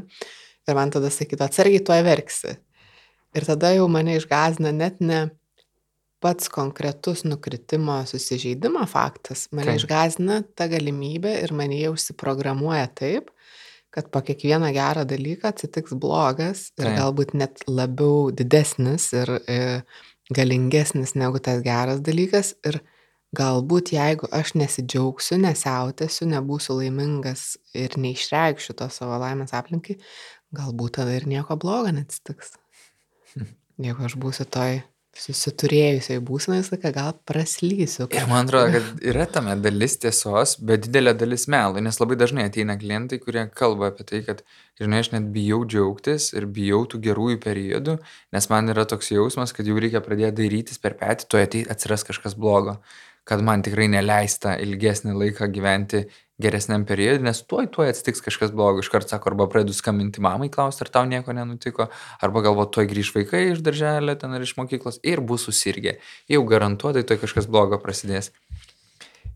Ir 0.66 0.78
man 0.80 0.94
tada 0.96 1.12
sakytų, 1.14 1.46
atsargiai 1.46 1.84
tuo 1.86 1.98
verksi. 2.06 2.56
Ir 3.38 3.46
tada 3.46 3.74
jau 3.76 3.86
mane 3.92 4.18
išgazina 4.18 4.72
net 4.74 5.02
ne 5.02 5.28
pats 6.24 6.48
konkretus 6.50 7.26
nukritimo 7.28 8.00
susižeidimo 8.08 8.86
faktas, 8.88 9.50
mane 9.52 9.74
taip. 9.74 9.82
išgazina 9.82 10.40
ta 10.56 10.70
galimybė 10.72 11.36
ir 11.44 11.54
mane 11.58 11.82
jau 11.82 11.94
užsiprogramuoja 11.98 12.88
taip, 12.96 13.30
kad 13.94 14.08
po 14.14 14.24
kiekvieną 14.26 14.72
gerą 14.74 15.04
dalyką 15.10 15.52
atsitiks 15.52 15.94
blogas 16.00 16.70
ir 16.80 16.88
taip. 16.88 16.98
galbūt 17.02 17.36
net 17.38 17.66
labiau 17.68 18.32
didesnis 18.32 19.12
ir, 19.14 19.36
ir 19.44 19.68
e, 19.84 19.84
galingesnis 20.32 21.16
negu 21.20 21.42
tas 21.44 21.62
geras 21.66 22.00
dalykas 22.06 22.54
ir 22.68 22.80
galbūt 23.36 23.94
jeigu 23.96 24.30
aš 24.32 24.54
nesidžiaugsiu, 24.60 25.40
nesiautėsiu, 25.42 26.28
nebūsiu 26.30 26.78
laimingas 26.78 27.58
ir 27.74 27.98
neišreikšiu 27.98 28.78
to 28.78 28.88
savo 28.94 29.18
laimės 29.24 29.56
aplinkai, 29.58 29.98
galbūt 30.54 31.00
tada 31.00 31.18
ir 31.18 31.28
nieko 31.28 31.58
blogo 31.60 31.92
neatsitiks. 31.92 32.54
Jeigu 33.84 34.06
aš 34.06 34.16
būsiu 34.22 34.46
toj 34.46 34.84
susiturėjusiai 35.14 36.22
būsenai, 36.26 36.64
sakai, 36.66 36.92
gal 36.96 37.12
praslysiu. 37.30 38.08
Ir 38.10 38.26
man 38.30 38.48
atrodo, 38.48 38.72
kad 38.74 39.04
yra 39.06 39.28
tame 39.30 39.54
dalis 39.62 39.96
tiesos, 40.02 40.56
bet 40.58 40.88
didelė 40.88 41.14
dalis 41.18 41.46
melo, 41.52 41.82
nes 41.84 42.00
labai 42.02 42.18
dažnai 42.20 42.48
ateina 42.50 42.76
klientai, 42.80 43.20
kurie 43.22 43.46
kalba 43.54 43.92
apie 43.92 44.08
tai, 44.10 44.24
kad, 44.26 44.42
žinai, 44.82 45.04
aš 45.06 45.12
net 45.14 45.30
bijau 45.36 45.62
džiaugtis 45.70 46.32
ir 46.34 46.50
bijau 46.58 46.82
tų 46.90 47.04
gerųjų 47.06 47.40
periodų, 47.46 48.00
nes 48.34 48.50
man 48.50 48.74
yra 48.74 48.88
toks 48.90 49.14
jausmas, 49.14 49.54
kad 49.54 49.70
jau 49.70 49.78
reikia 49.78 50.02
pradėti 50.04 50.40
dairytis 50.42 50.82
per 50.82 50.98
petį, 50.98 51.30
tuoj 51.30 51.48
atsiras 51.74 52.08
kažkas 52.10 52.34
blogo, 52.40 52.80
kad 53.28 53.42
man 53.46 53.64
tikrai 53.64 53.88
neleista 53.92 54.58
ilgesnį 54.60 55.16
laiką 55.16 55.48
gyventi 55.54 56.04
geresniam 56.44 56.84
periodui, 56.88 57.24
nes 57.28 57.44
tuoj, 57.48 57.70
tuoj 57.72 57.92
atsitiks 57.92 58.24
kažkas 58.26 58.52
blogo, 58.56 58.82
iškart 58.84 59.12
sako, 59.12 59.32
arba 59.32 59.48
pradedu 59.52 59.76
skambinti 59.78 60.24
mamai, 60.24 60.50
klausti, 60.54 60.84
ar 60.86 60.92
tau 60.92 61.06
nieko 61.08 61.36
nenutiko, 61.36 61.88
arba 62.26 62.44
galvo, 62.46 62.66
tuoj 62.66 62.90
grįž 62.90 63.14
vaikai 63.16 63.44
iš 63.52 63.64
darželio 63.66 64.18
ten 64.20 64.34
ar 64.34 64.44
iš 64.44 64.56
mokyklos 64.60 65.00
ir 65.08 65.22
bus 65.22 65.46
susirgę. 65.48 66.00
Jau 66.32 66.44
garantuotai 66.50 67.06
tuoj 67.08 67.22
kažkas 67.24 67.48
blogo 67.50 67.80
prasidės. 67.84 68.34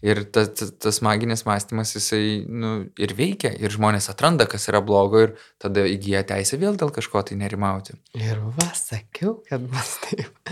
Ir 0.06 0.22
tas, 0.30 0.52
tas, 0.54 0.72
tas 0.78 1.00
maginis 1.02 1.42
mąstymas, 1.48 1.96
jisai 1.96 2.44
nu, 2.46 2.74
ir 3.02 3.14
veikia, 3.18 3.50
ir 3.58 3.74
žmonės 3.74 4.12
atranda, 4.12 4.46
kas 4.50 4.70
yra 4.70 4.82
blogo, 4.86 5.24
ir 5.26 5.34
tada 5.62 5.88
įgyja 5.90 6.22
teisę 6.30 6.60
vėl 6.62 6.78
dėl 6.78 6.92
kažko 6.94 7.24
tai 7.26 7.40
nerimauti. 7.40 7.98
Ir 8.20 8.38
va, 8.60 8.70
sakiau, 8.78 9.40
kad 9.50 9.66
bus 9.72 9.96
taip. 10.06 10.44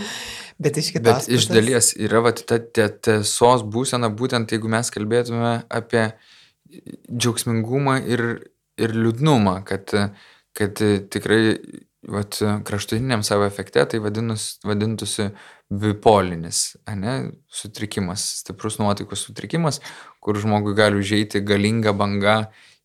Bet 0.58 0.80
iš 0.80 0.90
kitos 0.96 1.28
pusės. 1.28 1.30
Bet 1.30 1.38
iš 1.38 1.48
dalies 1.52 1.92
yra 2.08 2.24
va, 2.26 2.34
ta 2.34 2.58
tiesos 2.58 3.62
būsena, 3.70 4.10
būtent 4.10 4.50
jeigu 4.56 4.70
mes 4.72 4.90
kalbėtume 4.90 5.54
apie 5.78 6.08
džiaugsmingumą 7.06 8.00
ir, 8.02 8.24
ir 8.82 8.96
liūdnumą, 8.98 9.60
kad, 9.68 9.94
kad 10.58 10.82
tikrai 11.12 11.42
vat, 12.08 12.38
kraštutiniam 12.66 13.22
savo 13.26 13.46
efekte 13.46 13.84
tai 13.92 14.00
vadinus, 14.02 14.56
vadintųsi 14.66 15.30
bipolinis, 15.70 16.76
ne, 16.94 17.16
sutrikimas, 17.50 18.22
stiprus 18.42 18.78
nuotaikos 18.78 19.26
sutrikimas, 19.26 19.80
kur 20.22 20.38
žmogui 20.38 20.76
gali 20.78 21.00
užeiti 21.02 21.42
galinga 21.42 21.92
banga 21.96 22.36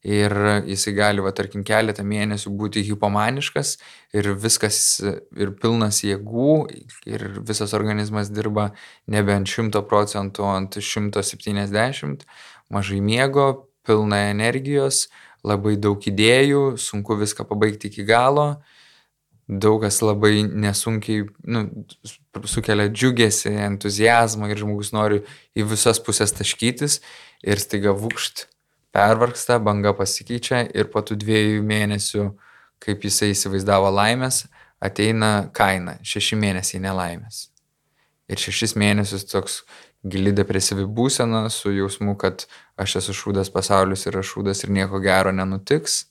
ir 0.01 0.33
jisai 0.65 0.95
gali, 0.97 1.21
va, 1.21 1.29
tarkim, 1.37 1.61
keletą 1.65 2.01
mėnesių 2.07 2.51
būti 2.57 2.81
hipomaniškas 2.87 3.75
ir 4.17 4.31
viskas, 4.33 4.79
ir 5.37 5.53
pilnas 5.61 6.01
jėgų, 6.01 6.55
ir 7.05 7.27
visas 7.45 7.75
organizmas 7.77 8.33
dirba 8.33 8.71
nebe 9.05 9.35
ant 9.37 9.49
100 9.49 9.83
procentų, 9.85 10.47
ant 10.49 10.79
170, 10.81 12.25
mažai 12.73 13.01
miego, 13.01 13.67
pilna 13.85 14.25
energijos, 14.31 15.07
labai 15.45 15.75
daug 15.77 16.01
idėjų, 16.01 16.77
sunku 16.81 17.17
viską 17.21 17.45
pabaigti 17.49 17.93
iki 17.93 18.05
galo, 18.05 18.55
daug 19.51 19.81
kas 19.83 19.99
labai 19.99 20.45
nesunkiai 20.47 21.25
nu, 21.43 21.65
sukelia 22.47 22.87
džiugesį, 22.87 23.51
entuzijazmą 23.67 24.47
ir 24.51 24.61
žmogus 24.63 24.93
nori 24.95 25.21
į 25.57 25.67
visas 25.73 25.99
pusės 25.99 26.31
taškytis 26.37 27.01
ir 27.43 27.59
staiga 27.59 27.91
vukšt 27.91 28.47
pervarksta, 28.95 29.59
banga 29.59 29.93
pasikeičia 29.95 30.63
ir 30.75 30.87
po 30.91 31.03
tų 31.03 31.17
dviejų 31.19 31.61
mėnesių, 31.67 32.29
kaip 32.81 33.03
jisai 33.07 33.31
įsivaizdavo 33.35 33.91
laimės, 33.91 34.45
ateina 34.81 35.49
kaina- 35.53 35.99
šeši 36.11 36.39
mėnesiai 36.39 36.81
nelaimės. 36.81 37.49
Ir 38.31 38.37
šešis 38.39 38.75
mėnesius 38.79 39.27
toks 39.27 39.63
gili 40.07 40.31
depresyvi 40.31 40.85
būsena 40.87 41.49
su 41.51 41.69
jausmu, 41.69 42.17
kad 42.17 42.45
aš 42.77 42.95
esu 43.01 43.13
šūdas, 43.13 43.51
pasaulis 43.51 44.07
yra 44.07 44.23
šūdas 44.23 44.63
ir 44.63 44.69
nieko 44.69 45.01
gero 45.03 45.31
nenutiks. 45.31 46.05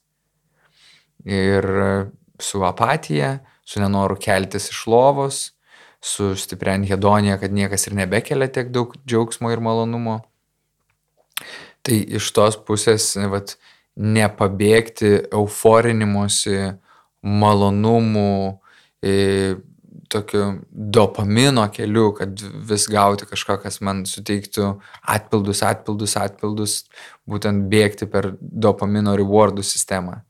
Ir 1.24 2.10
su 2.40 2.64
apatija, 2.64 3.38
su 3.64 3.80
nenoru 3.80 4.16
keltis 4.20 4.70
iš 4.70 4.86
lovos, 4.86 5.52
su 6.00 6.34
stipria 6.36 6.78
hedonija, 6.88 7.38
kad 7.38 7.52
niekas 7.52 7.86
ir 7.86 7.94
nebekelia 7.94 8.48
tiek 8.48 8.70
daug 8.72 8.94
džiaugsmo 9.06 9.50
ir 9.52 9.60
malonumo. 9.60 10.20
Tai 11.82 11.96
iš 12.18 12.32
tos 12.36 12.56
pusės, 12.56 13.12
vat, 13.32 13.56
nepabėgti 14.00 15.12
euforinimuose, 15.32 16.76
malonumų, 17.20 18.60
e, 19.04 19.16
tokiu 20.10 20.44
dopamino 20.70 21.66
keliu, 21.72 22.10
kad 22.16 22.40
vis 22.70 22.86
gauti 22.90 23.28
kažką, 23.30 23.60
kas 23.62 23.78
man 23.84 24.02
suteiktų 24.08 24.72
atpildus, 25.14 25.62
atpildus, 25.66 26.16
atpildus, 26.18 26.76
būtent 27.28 27.68
bėgti 27.70 28.08
per 28.10 28.32
dopamino 28.40 29.14
rewardų 29.18 29.64
sistemą. 29.66 30.20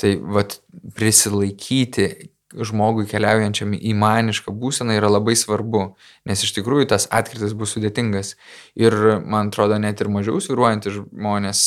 Tai 0.00 0.12
vat 0.36 0.58
prisilaikyti 0.96 2.08
žmogui 2.56 3.06
keliaujančiam 3.10 3.72
į 3.74 3.92
manišką 3.98 4.52
būseną 4.54 4.96
yra 4.96 5.10
labai 5.10 5.34
svarbu, 5.36 5.82
nes 6.28 6.44
iš 6.44 6.54
tikrųjų 6.56 6.88
tas 6.92 7.08
atkritis 7.12 7.54
bus 7.58 7.74
sudėtingas. 7.74 8.34
Ir 8.78 8.94
man 9.24 9.50
atrodo, 9.50 9.78
net 9.82 10.00
ir 10.00 10.10
mažiau 10.12 10.40
sviruojantys 10.42 11.00
žmonės, 11.00 11.62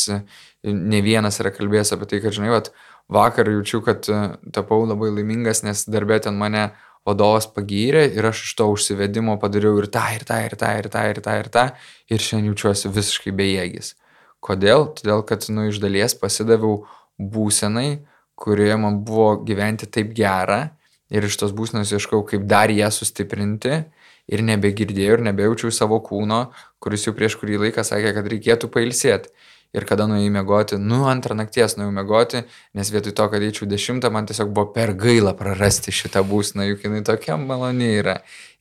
ne 0.63 1.01
vienas 1.05 1.41
yra 1.43 1.51
kalbėjęs 1.55 1.93
apie 1.95 2.09
tai, 2.09 2.21
kad, 2.23 2.37
žinai, 2.37 2.53
vat, 2.53 2.71
vakar 3.11 3.49
jaučiu, 3.49 3.81
kad 3.85 4.07
tapau 4.55 4.85
labai 4.85 5.11
laimingas, 5.17 5.63
nes 5.65 5.83
darbė 5.89 6.21
ten 6.25 6.37
mane 6.39 6.69
vadovas 7.07 7.47
pagyrė 7.49 8.05
ir 8.13 8.27
aš 8.29 8.43
iš 8.45 8.53
to 8.59 8.67
užsivedimo 8.73 9.37
padariau 9.41 9.79
ir 9.81 9.89
tą, 9.91 10.05
ir 10.15 10.25
tą, 10.27 10.39
ir 10.45 10.55
tą, 10.59 10.71
ir 10.77 10.89
tą, 10.91 11.05
ir 11.09 11.21
tą, 11.25 11.35
ir 11.41 11.49
tą, 11.53 11.65
ir 12.11 12.23
šiandien 12.23 12.53
jaučiuosi 12.53 12.91
visiškai 12.93 13.33
bejėgis. 13.35 13.95
Kodėl? 14.43 14.91
Todėl, 14.95 15.23
kad, 15.27 15.47
nu, 15.51 15.67
iš 15.71 15.81
dalies 15.83 16.15
pasidaviau 16.19 16.83
būsenai, 17.19 18.05
kurioje 18.39 18.77
man 18.79 19.01
buvo 19.05 19.33
gyventi 19.45 19.89
taip 19.91 20.13
gera 20.17 20.69
ir 21.11 21.25
iš 21.25 21.39
tos 21.41 21.53
būsenos 21.55 21.91
ieškau, 21.95 22.23
kaip 22.27 22.45
dar 22.49 22.71
ją 22.71 22.89
sustiprinti 22.93 23.83
ir 24.29 24.45
nebegirdėjau 24.45 25.17
ir 25.17 25.25
nebejaučiau 25.29 25.73
savo 25.73 25.99
kūno, 26.05 26.49
kuris 26.83 27.07
jau 27.07 27.15
prieš 27.17 27.39
kurį 27.41 27.63
laiką 27.65 27.85
sakė, 27.85 28.13
kad 28.17 28.29
reikėtų 28.33 28.69
pailsėti. 28.73 29.33
Ir 29.69 29.85
kada 29.85 30.07
nuėjau 30.09 30.31
mėgoti, 30.33 30.77
nu 30.81 31.03
antrą 31.05 31.35
nakties 31.37 31.75
nuėjau 31.77 31.91
mėgoti, 31.93 32.39
nes 32.73 32.89
vietoj 32.89 33.13
to, 33.19 33.27
kad 33.29 33.43
eičiau 33.45 33.67
dešimtą, 33.69 34.09
man 34.09 34.25
tiesiog 34.25 34.49
buvo 34.49 34.71
per 34.73 34.95
gaila 34.97 35.35
prarasti 35.37 35.93
šitą 35.93 36.23
būsną, 36.25 36.65
juk 36.71 36.87
jinai 36.87 37.03
tokia 37.05 37.37
maloni 37.37 37.91
yra. 37.99 38.15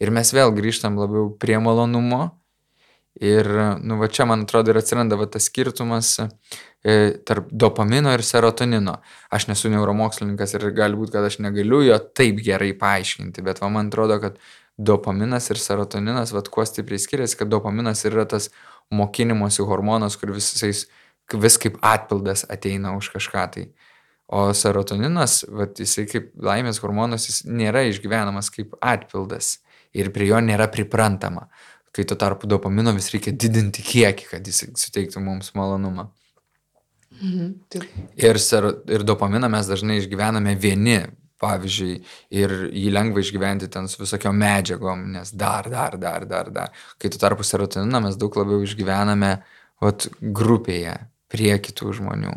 Ir 0.05 0.13
mes 0.13 0.35
vėl 0.37 0.53
grįžtam 0.53 1.01
labiau 1.01 1.31
prie 1.33 1.57
malonumo. 1.65 2.27
Ir, 3.19 3.49
nu, 3.83 3.97
va 3.99 4.07
čia, 4.07 4.29
man 4.31 4.45
atrodo, 4.45 4.71
ir 4.71 4.79
atsiranda 4.79 5.17
va 5.19 5.27
tas 5.27 5.49
skirtumas 5.51 6.13
E, 6.85 7.19
tarp 7.27 7.49
dopamino 7.51 8.13
ir 8.15 8.23
serotonino. 8.23 9.01
Aš 9.35 9.49
nesu 9.51 9.71
neuromokslininkas 9.73 10.55
ir 10.55 10.69
gali 10.77 10.95
būti, 10.99 11.17
kad 11.17 11.27
aš 11.27 11.41
negaliu 11.43 11.81
jo 11.83 11.97
taip 11.99 12.39
gerai 12.45 12.71
paaiškinti, 12.79 13.43
bet 13.43 13.59
va, 13.63 13.71
man 13.75 13.91
atrodo, 13.91 14.21
kad 14.23 14.39
dopaminas 14.79 15.51
ir 15.51 15.59
serotoninas, 15.59 16.31
vad 16.37 16.51
kuo 16.55 16.63
stipriai 16.69 17.03
skiriasi, 17.03 17.41
kad 17.41 17.51
dopaminas 17.51 18.05
yra 18.07 18.29
tas 18.31 18.53
mokinimosi 18.95 19.67
hormonas, 19.67 20.15
kur 20.21 20.31
visais, 20.37 20.85
vis 21.35 21.59
kaip 21.59 21.81
atpildas 21.83 22.47
ateina 22.47 22.95
už 22.97 23.11
kažką 23.17 23.47
tai. 23.57 23.67
O 24.29 24.53
serotoninas, 24.55 25.41
vat, 25.51 25.81
jisai 25.83 26.07
kaip 26.07 26.31
laimės 26.45 26.79
hormonas, 26.85 27.27
jis 27.27 27.43
nėra 27.49 27.83
išgyvenamas 27.89 28.53
kaip 28.55 28.79
atpildas 28.79 29.57
ir 29.97 30.13
prie 30.15 30.31
jo 30.31 30.39
nėra 30.45 30.69
priprantama. 30.71 31.49
Kai 31.95 32.05
tuo 32.09 32.19
tarpu 32.21 32.49
dopamino 32.51 32.93
vis 32.97 33.11
reikia 33.15 33.33
didinti 33.33 33.85
kiekį, 33.85 34.29
kad 34.33 34.49
jis 34.49 34.67
suteiktų 34.79 35.23
mums 35.25 35.55
malonumą. 35.59 36.09
Mhm, 37.19 37.47
taip. 37.73 37.87
ir, 38.15 38.39
ser, 38.39 38.69
ir 38.87 39.03
dopaminą 39.03 39.49
mes 39.51 39.67
dažnai 39.67 39.97
išgyvename 39.99 40.53
vieni, 40.61 41.01
pavyzdžiui, 41.43 41.95
ir 42.35 42.55
jį 42.69 42.91
lengva 42.95 43.23
išgyventi 43.23 43.69
ten 43.73 43.89
su 43.91 44.03
visokiom 44.03 44.37
medžiagom, 44.39 45.05
nes 45.15 45.33
dar, 45.35 45.69
dar, 45.71 45.97
dar, 45.99 46.27
dar, 46.31 46.51
dar. 46.55 46.75
Kai 46.99 47.11
tu 47.11 47.19
tarpu 47.19 47.47
serotoniną 47.47 48.03
mes 48.05 48.19
daug 48.19 48.35
labiau 48.39 48.63
išgyvename 48.67 49.33
vat, 49.83 50.09
grupėje 50.21 50.97
prie 51.31 51.55
kitų 51.63 51.95
žmonių. 52.01 52.35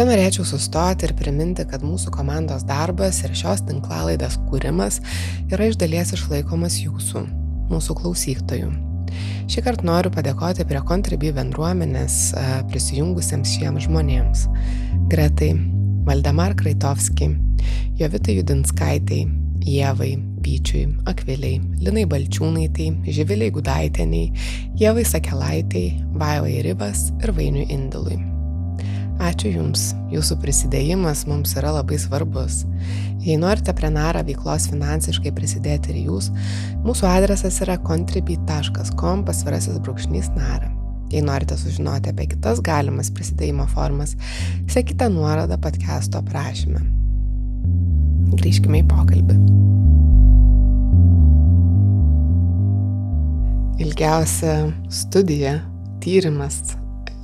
Čia 0.00 0.06
norėčiau 0.08 0.46
sustoti 0.48 1.04
ir 1.04 1.10
priminti, 1.12 1.60
kad 1.68 1.82
mūsų 1.84 2.08
komandos 2.14 2.62
darbas 2.64 3.18
ir 3.20 3.34
šios 3.36 3.60
tinklalaidės 3.68 4.38
kūrimas 4.48 4.96
yra 5.52 5.66
iš 5.68 5.76
dalies 5.76 6.14
išlaikomas 6.16 6.78
jūsų, 6.80 7.20
mūsų 7.68 7.96
klausytojų. 7.98 8.70
Šį 9.52 9.64
kartą 9.66 9.84
noriu 9.90 10.14
padėkoti 10.14 10.64
prie 10.70 10.80
Contribui 10.88 11.34
bendruomenės 11.36 12.16
e, 12.32 12.46
prisijungusiems 12.72 13.52
šiems 13.58 13.90
žmonėms. 13.90 14.46
Gretai, 15.12 15.50
Valdemar 16.08 16.56
Kraitovski, 16.56 17.34
Jovitai 18.00 18.40
Judinskaitai, 18.40 19.20
Jėvai, 19.68 20.14
Pyčiui, 20.40 20.86
Akviliai, 21.12 21.60
Linai 21.84 22.08
Balčiūnaitai, 22.08 22.88
Živiliai 23.04 23.52
Gudaiteniai, 23.52 24.32
Jėvai 24.80 25.04
Sakelaitai, 25.12 25.86
Vaivai 26.16 26.62
Ribas 26.64 27.10
ir 27.20 27.36
Vainiui 27.36 27.68
Indilui. 27.68 28.29
Ačiū 29.20 29.50
Jums, 29.52 29.90
Jūsų 30.08 30.38
prisidėjimas 30.40 31.26
mums 31.28 31.52
yra 31.60 31.74
labai 31.74 31.98
svarbus. 32.00 32.62
Jei 33.20 33.36
norite 33.36 33.74
prie 33.76 33.90
NARA 33.92 34.22
veiklos 34.24 34.70
finansiškai 34.70 35.34
prisidėti 35.36 35.92
ir 35.92 35.98
Jūs, 36.06 36.30
mūsų 36.86 37.04
adresas 37.10 37.60
yra 37.60 37.76
contribui.com 37.84 39.26
pasvirasis 39.28 39.76
brūkšnys 39.84 40.32
NARA. 40.38 40.72
Jei 41.12 41.20
norite 41.26 41.58
sužinoti 41.60 42.14
apie 42.14 42.30
kitas 42.32 42.64
galimas 42.64 43.12
prisidėjimo 43.12 43.68
formas, 43.68 44.16
sekite 44.72 45.10
nuorodą 45.12 45.60
podcast'o 45.60 46.24
aprašyme. 46.24 46.80
Grįžkime 48.40 48.80
į 48.80 48.88
pokalbį. 48.88 49.40
Ilgiausia 53.84 54.60
studija, 54.88 55.58
tyrimas 56.00 56.79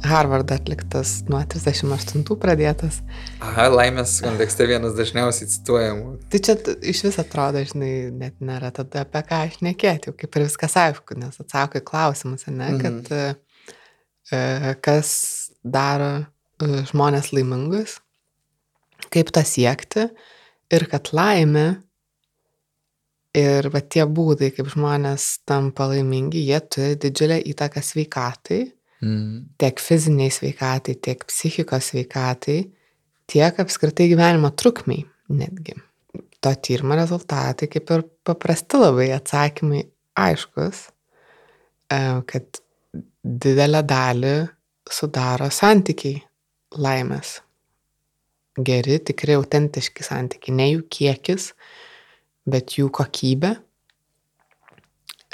Harvardą 0.06 0.56
atliktas 0.56 1.20
nuo 1.30 1.40
38 1.42 2.24
pradėtas. 2.42 3.00
Aha, 3.44 3.66
laimės 3.72 4.16
kontekste 4.24 4.66
vienas 4.68 4.94
dažniausiai 4.98 5.50
cituojamų. 5.52 6.12
Tai 6.32 6.40
čia 6.48 6.56
iš 6.92 7.02
vis 7.08 7.18
atrodo, 7.22 7.62
žinai, 7.66 7.90
net 8.14 8.38
nėra 8.44 8.72
tada 8.76 9.04
apie 9.04 9.22
ką 9.28 9.40
aš 9.48 9.58
nekėti, 9.66 10.10
jau 10.10 10.16
kaip 10.18 10.38
ir 10.38 10.46
viskas 10.46 10.76
aišku, 10.82 11.18
nes 11.20 11.40
atsako 11.42 11.80
į 11.82 11.86
klausimus, 11.90 12.46
ne, 12.50 12.70
mm. 12.74 12.82
kad 12.84 13.10
e, 13.16 14.76
kas 14.84 15.10
daro 15.64 16.12
e, 16.20 16.70
žmonės 16.92 17.32
laimingus, 17.34 17.98
kaip 19.10 19.34
tą 19.34 19.42
siekti 19.46 20.08
ir 20.72 20.88
kad 20.90 21.10
laimė 21.16 21.66
ir 23.36 23.68
va 23.72 23.82
tie 23.84 24.06
būdai, 24.08 24.52
kaip 24.56 24.70
žmonės 24.72 25.42
tampa 25.48 25.90
laimingi, 25.90 26.46
jie 26.48 26.62
turi 26.72 26.96
didžiulę 27.02 27.42
įtaką 27.52 27.82
sveikatai 27.84 28.62
Mm. 29.04 29.52
Tiek 29.60 29.80
fiziniai 29.82 30.32
sveikatai, 30.32 30.96
tiek 31.04 31.24
psichikos 31.28 31.90
sveikatai, 31.92 32.60
tiek 33.28 33.60
apskritai 33.60 34.08
gyvenimo 34.12 34.52
trukmiai 34.56 35.04
netgi. 35.28 35.76
To 36.40 36.52
tyrimo 36.62 36.96
rezultatai 36.96 37.68
kaip 37.68 37.90
ir 37.92 38.04
paprasti 38.24 38.80
labai 38.80 39.10
atsakymai 39.16 39.82
aiškus, 40.16 40.86
e, 41.92 41.98
kad 42.30 42.62
didelę 43.26 43.82
dalį 43.84 44.36
sudaro 44.92 45.50
santykiai 45.50 46.22
laimės. 46.80 47.40
Geri, 48.56 48.96
tikrai 49.04 49.36
autentiški 49.36 50.04
santykiai, 50.06 50.54
ne 50.56 50.70
jų 50.70 50.86
kiekis, 50.88 51.50
bet 52.48 52.78
jų 52.78 52.88
kokybė. 52.94 53.52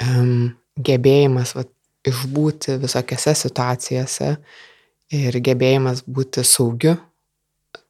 Um, 0.03 0.57
gebėjimas 0.75 1.53
va, 1.55 1.63
išbūti 2.07 2.77
visokiose 2.81 3.33
situacijose 3.37 4.29
ir 5.13 5.39
gebėjimas 5.45 6.03
būti 6.07 6.43
saugiu 6.47 6.97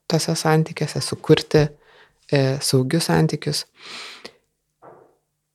tose 0.09 0.35
santykiuose, 0.37 1.01
sukurti 1.01 1.63
e, 1.63 2.41
saugius 2.61 3.09
santykius. 3.09 3.63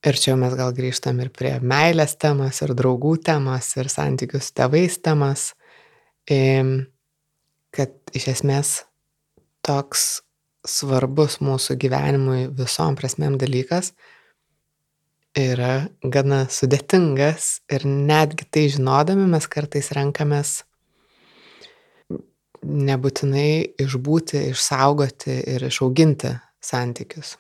Ir 0.06 0.18
čia 0.18 0.36
mes 0.38 0.54
gal 0.58 0.72
grįžtam 0.74 1.18
ir 1.22 1.30
prie 1.34 1.56
meilės 1.60 2.14
temos, 2.22 2.62
ir 2.62 2.72
draugų 2.78 3.16
temos, 3.26 3.72
ir 3.76 3.90
santykių 3.90 4.40
su 4.42 4.54
tėvais 4.56 4.98
temos, 5.02 5.48
kad 7.74 8.14
iš 8.16 8.28
esmės 8.34 8.72
toks 9.66 10.22
svarbus 10.68 11.38
mūsų 11.44 11.76
gyvenimui 11.82 12.46
visom 12.54 12.96
prasmėm 12.98 13.38
dalykas 13.40 13.92
yra 15.38 15.72
gana 16.02 16.44
sudėtingas 16.52 17.58
ir 17.72 17.84
netgi 17.86 18.46
tai 18.50 18.66
žinodami 18.72 19.26
mes 19.30 19.46
kartais 19.50 19.92
renkamės 19.96 20.62
nebūtinai 22.64 23.78
išbūti, 23.80 24.48
išsaugoti 24.52 25.36
ir 25.54 25.66
išauginti 25.68 26.32
santykius. 26.64 27.36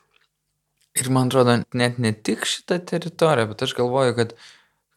Ir 0.98 1.10
man 1.14 1.28
atrodo, 1.30 1.58
net 1.78 1.98
ne 2.02 2.12
tik 2.12 2.46
šitą 2.48 2.78
teritoriją, 2.86 3.50
bet 3.50 3.64
aš 3.66 3.74
galvoju, 3.78 4.14
kad, 4.18 4.34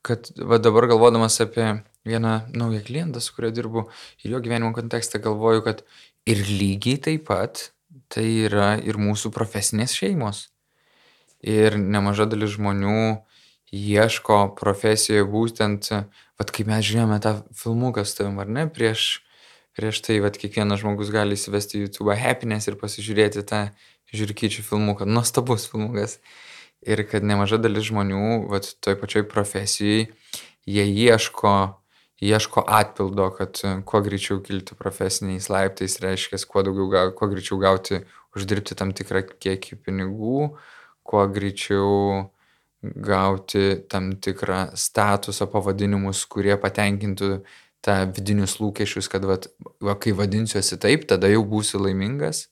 kad 0.05 0.29
va 0.37 0.61
dabar 0.61 0.87
galvodamas 0.89 1.41
apie 1.43 1.67
vieną 2.07 2.37
naują 2.57 2.81
klientą, 2.85 3.21
su 3.21 3.35
kuriuo 3.35 3.53
dirbu 3.53 3.83
ir 4.23 4.31
jo 4.35 4.41
gyvenimo 4.41 4.73
kontekste, 4.73 5.21
galvoju, 5.21 5.65
kad 5.65 5.83
ir 6.29 6.41
lygiai 6.47 7.01
taip 7.01 7.27
pat 7.29 7.69
tai 8.11 8.25
yra 8.47 8.73
ir 8.81 8.97
mūsų 9.01 9.33
profesinės 9.35 9.93
šeimos. 9.97 10.50
Ir 11.41 11.77
nemaža 11.79 12.27
dalis 12.29 12.53
žmonių 12.55 13.21
ieško 13.71 14.53
profesijoje 14.59 15.25
būtent, 15.31 15.89
vad 16.37 16.53
kaip 16.53 16.69
mes 16.69 16.85
žiūrėjome 16.85 17.17
tą 17.23 17.33
filmuką 17.57 18.03
su 18.05 18.19
tavim, 18.19 18.37
ar 18.43 18.51
ne, 18.51 18.67
prieš, 18.69 19.23
prieš 19.77 20.03
tai, 20.05 20.19
vad 20.23 20.37
kiekvienas 20.37 20.83
žmogus 20.83 21.11
gali 21.13 21.37
įsivesti 21.39 21.81
YouTube 21.85 22.17
happiness 22.19 22.67
ir 22.67 22.77
pasižiūrėti 22.81 23.45
tą 23.47 23.69
žiūrkyčių 24.11 24.65
filmuką, 24.67 25.07
nuostabus 25.07 25.69
filmukas. 25.71 26.19
Ir 26.81 27.03
kad 27.05 27.23
nemaža 27.25 27.61
dalis 27.61 27.87
žmonių, 27.91 28.49
vat, 28.49 28.67
toj 28.81 28.97
pačioj 28.97 29.27
profesijai, 29.29 30.07
jie 30.65 30.85
ieško, 30.89 31.53
ieško 32.21 32.63
atpildo, 32.65 33.29
kad 33.37 33.61
kuo 33.85 34.01
greičiau 34.01 34.41
kilti 34.41 34.77
profesiniais 34.77 35.47
laiptais, 35.53 35.99
reiškia, 36.01 36.41
kuo, 36.49 36.65
daugiau, 36.65 37.13
kuo 37.17 37.29
greičiau 37.29 37.59
gauti, 37.61 38.01
uždirbti 38.35 38.77
tam 38.77 38.95
tikrą 38.97 39.23
kiekį 39.29 39.77
pinigų, 39.85 40.51
kuo 41.03 41.25
greičiau 41.31 42.29
gauti 42.81 43.83
tam 43.89 44.13
tikrą 44.17 44.71
statusą 44.77 45.47
pavadinimus, 45.51 46.23
kurie 46.25 46.55
patenkintų 46.57 47.33
tą 47.81 47.97
vidinius 48.13 48.59
lūkesčius, 48.61 49.09
kad 49.09 49.25
vat, 49.25 49.47
va, 49.81 49.97
kai 49.97 50.13
vadinsiuosi 50.17 50.77
taip, 50.81 51.05
tada 51.09 51.29
jau 51.29 51.43
būsiu 51.45 51.81
laimingas 51.81 52.47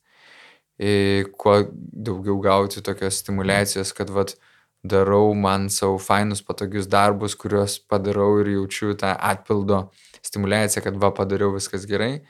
kuo 1.36 1.64
daugiau 1.92 2.40
gauti 2.40 2.80
tokios 2.82 3.20
stimulacijos, 3.20 3.92
kad 3.92 4.10
vat, 4.10 4.36
darau 4.82 5.34
man 5.34 5.68
savo 5.68 5.98
fainus 5.98 6.40
patogius 6.40 6.86
darbus, 6.88 7.34
kuriuos 7.36 7.78
padarau 7.84 8.38
ir 8.40 8.48
jaučiu 8.54 8.94
tą 8.96 9.12
atpildo 9.12 9.90
stimulaciją, 10.24 10.82
kad 10.86 10.96
va 10.96 11.10
padariau 11.12 11.52
viskas 11.52 11.84
gerai. 11.84 12.22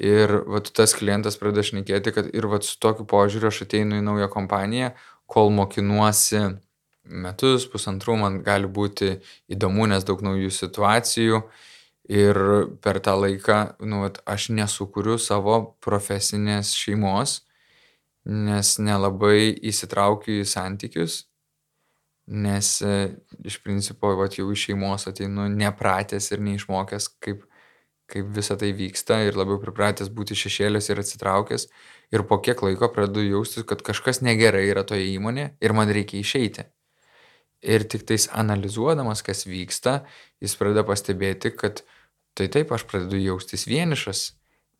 Ir 0.00 0.32
vat, 0.48 0.70
tas 0.72 0.96
klientas 0.96 1.36
pradeda 1.36 1.62
šnekėti, 1.62 2.14
kad 2.16 2.30
ir 2.32 2.48
vat, 2.48 2.64
su 2.64 2.78
tokiu 2.80 3.04
požiūriu 3.04 3.50
aš 3.52 3.62
ateinu 3.66 4.00
į 4.00 4.06
naują 4.06 4.30
kompaniją, 4.32 4.94
kol 5.30 5.50
mokinuosi 5.54 6.42
metus, 7.04 7.66
pusantrų, 7.68 8.16
man 8.20 8.40
gali 8.44 8.68
būti 8.70 9.18
įdomu, 9.52 9.86
nes 9.90 10.04
daug 10.06 10.22
naujų 10.24 10.50
situacijų. 10.54 11.42
Ir 12.12 12.36
per 12.84 13.00
tą 13.00 13.14
laiką 13.16 13.58
nu, 13.88 14.02
vat, 14.04 14.20
aš 14.28 14.50
nesukuriu 14.52 15.16
savo 15.16 15.56
profesinės 15.84 16.74
šeimos, 16.76 17.38
nes 18.28 18.74
nelabai 18.80 19.54
įsitraukiu 19.64 20.42
į 20.42 20.48
santykius, 20.48 21.22
nes 22.28 22.68
e, 22.84 23.14
iš 23.44 23.56
principo, 23.64 24.12
va, 24.16 24.28
jau 24.32 24.50
iš 24.52 24.68
šeimos 24.68 25.08
ateinu 25.08 25.48
nepratęs 25.52 26.30
ir 26.32 26.44
neišmokęs, 26.44 27.08
kaip, 27.24 27.44
kaip 28.12 28.28
visa 28.36 28.56
tai 28.60 28.72
vyksta 28.76 29.22
ir 29.24 29.40
labiau 29.40 29.60
pripratęs 29.60 30.12
būti 30.12 30.36
šešėlės 30.36 30.90
ir 30.92 31.00
atsitraukęs. 31.00 31.68
Ir 32.14 32.22
po 32.28 32.38
kiek 32.44 32.62
laiko 32.62 32.88
pradedu 32.94 33.24
jaustis, 33.26 33.66
kad 33.66 33.82
kažkas 33.82 34.22
negerai 34.22 34.68
yra 34.68 34.84
toje 34.86 35.08
įmonėje 35.16 35.54
ir 35.64 35.74
man 35.74 35.90
reikia 35.90 36.20
išeiti. 36.22 36.68
Ir 37.64 37.86
tik 37.90 38.04
tais 38.06 38.28
analizuodamas, 38.30 39.24
kas 39.24 39.46
vyksta, 39.48 40.02
jis 40.44 40.54
pradeda 40.60 40.84
pastebėti, 40.86 41.50
kad 41.56 41.82
tai 42.36 42.50
taip 42.52 42.74
aš 42.76 42.84
pradedu 42.86 43.18
jaustis 43.18 43.64
vienišas, 43.66 44.26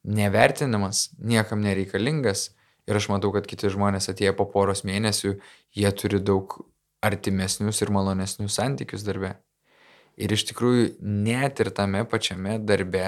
nevertinamas, 0.04 1.08
niekam 1.18 1.64
nereikalingas 1.64 2.52
Ir 2.84 2.98
aš 2.98 3.08
matau, 3.08 3.30
kad 3.32 3.46
kiti 3.48 3.70
žmonės 3.72 4.10
atėję 4.12 4.34
po 4.36 4.44
poros 4.52 4.84
mėnesių, 4.84 5.38
jie 5.72 5.90
turi 5.96 6.20
daug 6.20 6.58
artimesnius 7.04 7.80
ir 7.80 7.92
malonesnius 7.94 8.58
santykius 8.58 9.06
darbe. 9.06 9.34
Ir 10.20 10.32
iš 10.36 10.44
tikrųjų 10.50 10.90
net 11.00 11.62
ir 11.64 11.72
tame 11.74 12.04
pačiame 12.08 12.58
darbe 12.60 13.06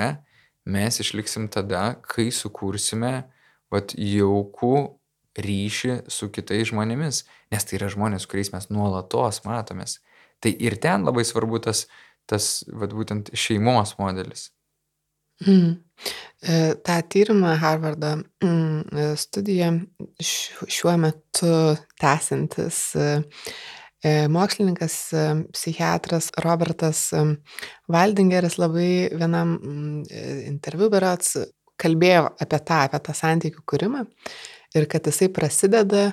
mes 0.65 1.01
išliksim 1.05 1.51
tada, 1.53 2.01
kai 2.09 2.31
sukursime 2.33 3.29
vat, 3.73 3.95
jaukų 3.97 4.75
ryšį 5.37 5.97
su 6.13 6.29
kitais 6.33 6.71
žmonėmis, 6.71 7.23
nes 7.53 7.69
tai 7.69 7.79
yra 7.79 7.91
žmonės, 7.93 8.27
kuriais 8.31 8.53
mes 8.55 8.69
nuolatos 8.73 9.43
matomės. 9.47 9.99
Tai 10.41 10.53
ir 10.53 10.77
ten 10.81 11.07
labai 11.07 11.25
svarbu 11.27 11.61
tas, 11.65 11.87
tas 12.29 12.65
vat, 12.73 12.93
būtent 12.97 13.33
šeimos 13.37 13.97
modelis. 14.01 14.51
Mm. 15.45 15.77
Ta 16.85 17.01
tyrimą 17.13 17.57
Harvardo 17.61 18.15
mm, 18.45 18.81
e, 18.93 19.05
studija 19.21 19.69
šiuo 20.21 20.95
metu 21.01 21.51
tęsintis 22.01 22.79
e, 22.97 23.09
mokslininkas, 24.33 24.97
psichiatras 25.53 26.31
Robertas 26.45 27.11
Valdingeris 27.93 28.57
labai 28.61 28.91
vienam 29.13 29.57
mm, 29.57 30.03
interviu 30.49 30.89
berats 30.93 31.37
kalbėjo 31.81 32.29
apie 32.43 32.61
tą, 32.61 32.83
apie 32.87 33.01
tą 33.09 33.15
santykių 33.17 33.65
kūrimą 33.69 34.05
ir 34.77 34.89
kad 34.91 35.09
jisai 35.09 35.29
prasideda 35.33 36.11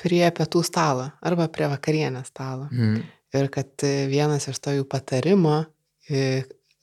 prie 0.00 0.24
pietų 0.34 0.62
stalo 0.66 1.10
arba 1.22 1.48
prie 1.52 1.68
vakarienės 1.70 2.32
stalo. 2.32 2.68
Mm. 2.72 3.02
Ir 3.32 3.48
kad 3.52 3.84
vienas 4.12 4.48
iš 4.50 4.58
to 4.60 4.74
jų 4.76 4.84
patarimo, 4.92 5.62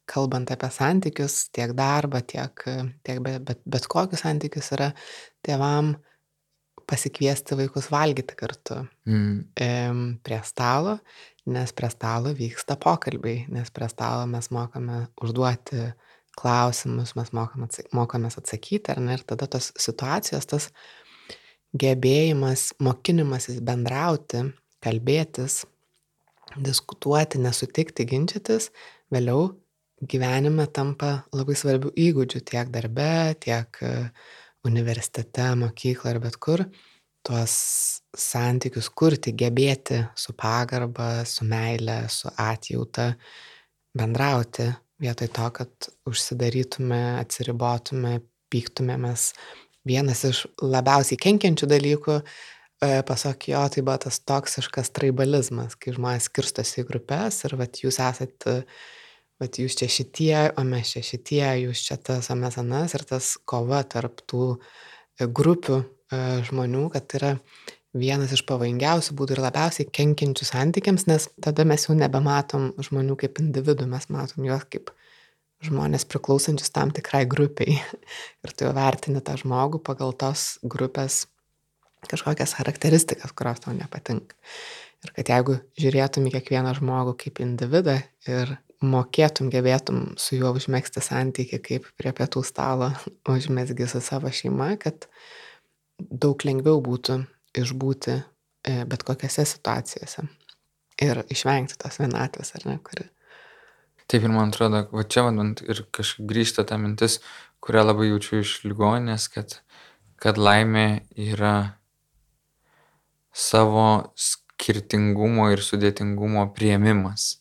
kalbant 0.10 0.50
apie 0.54 0.70
santykius, 0.74 1.44
tiek 1.54 1.76
darbą, 1.78 2.24
tiek, 2.26 2.64
tiek 3.06 3.20
bet, 3.22 3.44
bet, 3.46 3.60
bet 3.70 3.86
kokius 3.92 4.24
santykius 4.26 4.72
yra 4.78 4.90
tėvam 5.46 5.94
pasikviesti 6.90 7.58
vaikus 7.60 7.92
valgyti 7.94 8.34
kartu 8.38 8.80
mm. 9.06 9.34
e, 9.62 9.70
prie 10.26 10.40
stalo, 10.48 10.98
nes 11.54 11.74
prie 11.78 11.90
stalo 11.94 12.34
vyksta 12.38 12.80
pokalbiai, 12.82 13.46
nes 13.54 13.70
prie 13.74 13.90
stalo 13.92 14.26
mes 14.30 14.50
mokame 14.56 15.04
užduoti 15.22 15.92
klausimus, 16.40 17.14
mes 17.20 17.34
mokame 17.36 17.68
atsak 17.68 17.92
mokomės 17.96 18.40
atsakyti, 18.40 18.94
ar 18.94 19.02
ne, 19.04 19.18
ir 19.18 19.26
tada 19.28 19.48
tos 19.52 19.72
situacijos, 19.80 20.48
tas 20.50 20.70
gebėjimas, 21.80 22.72
mokinimasis 22.82 23.60
bendrauti, 23.66 24.46
kalbėtis, 24.84 25.64
diskutuoti, 26.58 27.42
nesutikti, 27.44 28.08
ginčytis, 28.10 28.70
vėliau 29.14 29.52
gyvenime 30.00 30.66
tampa 30.72 31.24
labai 31.36 31.56
svarbių 31.60 31.92
įgūdžių 32.00 32.42
tiek 32.48 32.72
darbe, 32.72 33.36
tiek 33.44 33.82
e, 33.84 33.94
universitete, 34.68 35.52
mokykloje 35.60 36.16
ar 36.16 36.22
bet 36.24 36.40
kur. 36.42 36.64
Tuos 37.28 37.54
santykius 38.16 38.88
kurti, 38.96 39.36
gebėti 39.36 40.00
su 40.18 40.34
pagarba, 40.40 41.26
su 41.28 41.46
meile, 41.46 42.06
su 42.10 42.32
atjauta, 42.40 43.12
bendrauti 44.00 44.70
vietoj 45.00 45.32
to, 45.36 45.48
kad 45.56 45.90
užsidarytume, 46.10 47.00
atsiribotume, 47.22 48.20
pyktumėmės. 48.52 49.32
Vienas 49.88 50.24
iš 50.28 50.44
labiausiai 50.62 51.20
kenkiančių 51.22 51.70
dalykų 51.72 52.16
e, 52.20 52.24
pasak 53.08 53.48
jo, 53.52 53.62
tai 53.72 53.84
buvo 53.86 53.98
tas 54.06 54.20
toksiškas 54.28 54.92
traibalizmas, 54.96 55.78
kai 55.80 55.96
žmonės 55.96 56.28
skirstosi 56.30 56.84
į 56.84 56.88
grupės 56.90 57.44
ir 57.48 57.56
vat, 57.60 57.80
jūs 57.84 58.02
esate 58.04 58.60
vat 59.40 59.60
jūs 59.62 59.78
čia 59.80 59.88
šitie, 59.92 60.36
o 60.60 60.66
mes 60.68 60.92
čia 60.94 61.04
šitie, 61.06 61.46
jūs 61.64 61.86
čia 61.88 61.96
tas, 61.96 62.28
o 62.28 62.36
mes 62.36 62.60
anas 62.60 62.96
ir 62.98 63.06
tas 63.08 63.38
kova 63.48 63.86
tarp 63.88 64.20
tų 64.28 64.52
e, 64.52 65.28
grupių 65.28 65.80
e, 65.80 66.22
žmonių, 66.50 66.90
kad 66.94 67.08
tai 67.08 67.22
yra 67.22 67.34
vienas 67.98 68.34
iš 68.36 68.44
pavojingiausių 68.50 69.16
būdų 69.18 69.36
ir 69.38 69.44
labiausiai 69.48 69.90
kenkiančių 69.94 70.46
santykiams, 70.46 71.08
nes 71.10 71.28
tada 71.42 71.66
mes 71.68 71.88
jau 71.88 71.96
nebematom 71.98 72.72
žmonių 72.86 73.18
kaip 73.24 73.42
individų, 73.42 73.88
mes 73.90 74.10
matom 74.14 74.46
juos 74.46 74.66
kaip 74.70 74.92
žmonės 75.66 76.06
priklausančius 76.08 76.72
tam 76.76 76.94
tikrai 76.96 77.26
grupiai. 77.30 77.80
Ir 78.46 78.54
tu 78.54 78.68
jau 78.68 78.76
vertini 78.76 79.24
tą 79.26 79.36
žmogų 79.42 79.82
pagal 79.84 80.14
tos 80.14 80.58
grupės 80.64 81.26
kažkokias 82.10 82.56
charakteristikas, 82.56 83.34
kurios 83.36 83.60
tau 83.66 83.74
nepatinka. 83.76 84.38
Ir 85.04 85.14
kad 85.16 85.32
jeigu 85.32 85.58
žiūrėtum 85.80 86.28
į 86.28 86.34
kiekvieną 86.38 86.74
žmogų 86.80 87.16
kaip 87.24 87.42
individą 87.44 87.98
ir 88.28 88.58
mokėtum, 88.80 89.50
gebėtum 89.52 90.14
su 90.20 90.38
juo 90.40 90.54
užmėgsti 90.56 91.04
santyki 91.04 91.60
kaip 91.64 91.88
prie 92.00 92.14
pietų 92.16 92.44
stalo 92.48 92.94
užmėsgi 93.34 93.90
su 93.92 94.04
savo 94.04 94.32
šeima, 94.32 94.76
kad 94.80 95.10
daug 96.00 96.40
lengviau 96.48 96.80
būtų 96.84 97.20
išbūti 97.58 98.16
e, 98.16 98.84
bet 98.90 99.06
kokiose 99.08 99.46
situacijose 99.48 100.26
ir 101.00 101.24
išvengti 101.32 101.80
tos 101.80 102.00
vienatvės, 102.02 102.54
ar 102.58 102.68
ne, 102.68 102.78
kuri. 102.84 103.08
Taip 104.10 104.26
ir 104.26 104.34
man 104.34 104.50
atrodo, 104.50 104.84
va 104.92 105.06
čia 105.06 105.28
man 105.30 105.54
ir 105.70 105.84
kažkaip 105.96 106.28
grįžta 106.30 106.66
ta 106.68 106.80
mintis, 106.82 107.20
kurią 107.64 107.86
labai 107.86 108.10
jaučiu 108.10 108.42
iš 108.42 108.56
ligoninės, 108.66 109.28
kad, 109.32 109.60
kad 110.20 110.40
laimė 110.42 111.06
yra 111.14 111.76
savo 113.36 114.12
skirtingumo 114.18 115.50
ir 115.54 115.62
sudėtingumo 115.64 116.48
prieimimas. 116.56 117.38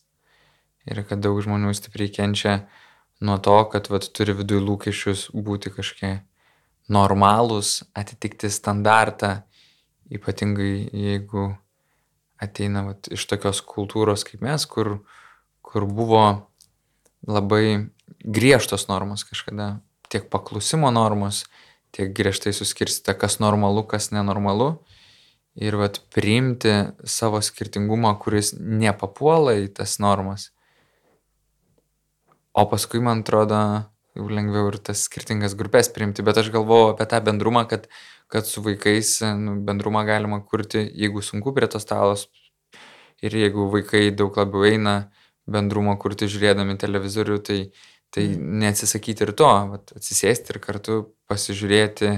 Ir 0.89 1.01
kad 1.09 1.21
daug 1.25 1.41
žmonių 1.43 1.73
stipriai 1.75 2.11
kenčia 2.13 2.61
nuo 3.25 3.37
to, 3.43 3.57
kad 3.73 3.89
vat, 3.91 4.07
turi 4.15 4.33
viduje 4.37 4.63
lūkesčius 4.63 5.29
būti 5.35 5.73
kažkiek 5.73 6.23
normalūs, 6.89 7.83
atitikti 7.97 8.49
standartą, 8.49 9.43
ypatingai 10.13 10.89
jeigu 10.93 11.51
ateina 12.39 12.85
vat, 12.87 13.09
iš 13.11 13.25
tokios 13.29 13.61
kultūros 13.65 14.25
kaip 14.27 14.43
mes, 14.45 14.65
kur, 14.69 14.99
kur 15.65 15.85
buvo 15.85 16.23
labai 17.27 17.89
griežtos 18.23 18.87
normos 18.89 19.25
kažkada, 19.27 19.79
tiek 20.09 20.29
paklusimo 20.31 20.91
normos, 20.91 21.43
tiek 21.95 22.13
griežtai 22.15 22.53
suskirstyta, 22.55 23.15
kas 23.17 23.39
normalu, 23.43 23.83
kas 23.87 24.11
nenormalu. 24.15 24.77
Ir 25.59 25.75
vat 25.75 25.99
priimti 26.13 26.71
savo 27.03 27.41
skirtingumą, 27.43 28.13
kuris 28.21 28.53
nepapuola 28.55 29.57
į 29.59 29.67
tas 29.75 29.97
normas. 29.99 30.51
O 32.55 32.63
paskui, 32.69 33.01
man 33.03 33.25
atrodo, 33.25 33.59
jau 34.15 34.29
lengviau 34.29 34.69
ir 34.71 34.77
tas 34.83 35.03
skirtingas 35.07 35.57
grupės 35.59 35.91
priimti, 35.93 36.23
bet 36.25 36.39
aš 36.39 36.51
galvoju 36.53 36.93
apie 36.93 37.09
tą 37.11 37.19
bendrumą, 37.25 37.65
kad, 37.69 37.89
kad 38.29 38.47
su 38.47 38.61
vaikais 38.65 39.19
nu, 39.37 39.55
bendrumą 39.65 40.03
galima 40.07 40.39
kurti, 40.45 40.83
jeigu 40.95 41.23
sunku 41.25 41.53
prie 41.55 41.69
tos 41.71 41.85
stalos 41.85 42.27
ir 43.25 43.35
jeigu 43.35 43.69
vaikai 43.73 44.09
daug 44.15 44.37
labiau 44.37 44.67
eina 44.69 44.95
bendrumo 45.49 45.95
kurti 45.99 46.29
žiūrėdami 46.29 46.77
televizorių, 46.79 47.39
tai, 47.45 47.59
tai 48.13 48.27
mm. 48.29 48.59
neatsisakyti 48.63 49.25
ir 49.25 49.33
to, 49.37 49.49
vat, 49.73 49.95
atsisėsti 49.97 50.53
ir 50.53 50.61
kartu 50.63 51.01
pasižiūrėti 51.29 52.13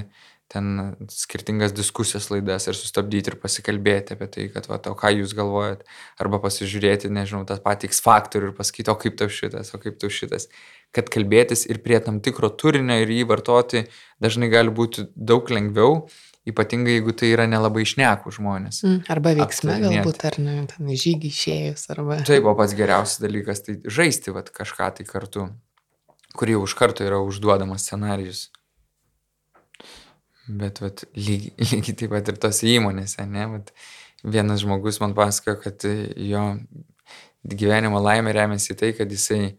ten 0.52 0.96
skirtingas 1.08 1.72
diskusijos 1.72 2.28
laidas 2.34 2.68
ir 2.68 2.76
sustabdyti 2.76 3.32
ir 3.32 3.38
pasikalbėti 3.40 4.18
apie 4.18 4.28
tai, 4.34 4.48
kad, 4.52 4.68
va, 4.68 4.82
o 4.92 4.96
ką 5.00 5.14
jūs 5.16 5.32
galvojat, 5.38 5.86
arba 6.20 6.42
pasižiūrėti, 6.44 7.12
nežinau, 7.14 7.46
tą 7.48 7.56
patį 7.64 7.88
X 7.88 8.04
faktorių 8.04 8.50
ir 8.50 8.58
pasakyti, 8.58 8.92
o 8.92 8.98
kaip 9.00 9.16
tau 9.22 9.32
šitas, 9.32 9.72
o 9.72 9.80
kaip 9.80 9.96
tau 10.02 10.12
šitas. 10.12 10.50
Kad 10.92 11.08
kalbėtis 11.12 11.64
ir 11.72 11.80
prie 11.86 12.02
tam 12.04 12.20
tikro 12.24 12.50
turinio 12.52 12.98
ir 13.00 13.12
jį 13.12 13.24
vartoti 13.30 13.86
dažnai 14.24 14.50
gali 14.52 14.74
būti 14.76 15.06
daug 15.16 15.48
lengviau, 15.48 16.02
ypatingai 16.48 16.98
jeigu 16.98 17.14
tai 17.16 17.30
yra 17.32 17.46
nelabai 17.48 17.86
išnekų 17.86 18.34
žmonės. 18.36 18.82
Mm, 18.84 19.04
arba 19.14 19.34
veiksme 19.38 19.78
galbūt, 19.84 20.24
ar 20.28 20.38
ne, 20.42 20.56
ten 20.72 20.90
žygį 20.90 21.30
išėjus, 21.30 21.86
arba... 21.94 22.20
Taip, 22.28 22.48
o 22.50 22.56
pats 22.58 22.76
geriausias 22.78 23.22
dalykas 23.24 23.64
tai 23.68 23.78
žaisti 23.86 24.34
vat, 24.36 24.50
kažką 24.56 24.90
tai 24.98 25.08
kartu, 25.08 25.48
kurį 26.38 26.58
už 26.64 26.76
karto 26.80 27.06
yra 27.08 27.22
užduodamas 27.24 27.86
scenarius. 27.86 28.50
Bet 30.50 30.82
vat, 30.84 31.06
lygiai, 31.16 31.54
lygiai 31.72 31.98
taip 32.04 32.16
pat 32.16 32.32
ir 32.34 32.40
tose 32.42 32.68
įmonėse, 32.74 33.24
ne? 33.30 33.48
Vat, 33.56 33.76
vienas 34.24 34.66
žmogus 34.66 35.00
man 35.02 35.14
pasakojo, 35.18 35.60
kad 35.62 35.86
jo 36.18 36.46
gyvenimo 37.46 38.02
laimė 38.02 38.34
remiasi 38.36 38.76
tai, 38.78 38.92
kad 38.98 39.12
jisai 39.14 39.56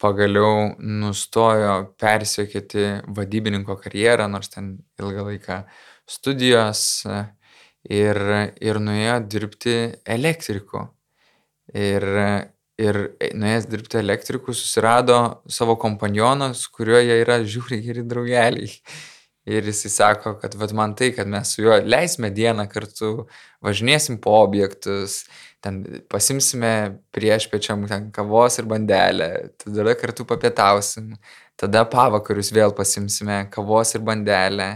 pagaliau 0.00 0.70
nustojo 0.80 1.74
persiekėti 2.00 2.86
vadybininko 3.16 3.76
karjerą, 3.82 4.28
nors 4.32 4.52
ten 4.52 4.72
ilgą 5.00 5.26
laiką 5.28 5.60
studijos 6.08 7.04
ir, 7.84 8.22
ir 8.60 8.80
nuėjo 8.80 9.18
dirbti 9.30 9.76
elektriku. 10.16 10.86
Ir, 11.76 12.04
ir 12.80 12.98
nuėjęs 13.38 13.68
dirbti 13.70 14.00
elektriku 14.00 14.56
susirado 14.56 15.20
savo 15.46 15.76
kompanioną, 15.78 16.50
su 16.56 16.72
kuriuo 16.74 16.98
jie 17.04 17.20
yra 17.22 17.38
žiūri 17.44 17.82
geri 17.84 18.02
draugeliai. 18.08 18.72
Ir 19.48 19.64
jisai 19.64 19.90
sako, 19.90 20.34
kad 20.40 20.54
vat, 20.60 20.72
man 20.76 20.92
tai, 20.94 21.10
kad 21.16 21.28
mes 21.28 21.54
su 21.54 21.62
juo 21.64 21.78
leisime 21.80 22.28
dieną 22.36 22.66
kartu, 22.68 23.26
važinėsim 23.64 24.18
po 24.20 24.34
objektus, 24.42 25.22
ten 25.64 25.80
pasimsime 26.12 26.72
prieš 27.14 27.46
pečiam 27.52 27.86
ten 27.88 28.10
kavos 28.12 28.58
ir 28.60 28.68
bandelę, 28.68 29.30
tada 29.64 29.94
kartu 29.96 30.26
papietausim, 30.28 31.14
tada 31.60 31.86
pavakarius 31.88 32.52
vėl 32.52 32.74
pasimsime 32.76 33.46
kavos 33.54 33.94
ir 33.96 34.04
bandelę. 34.04 34.68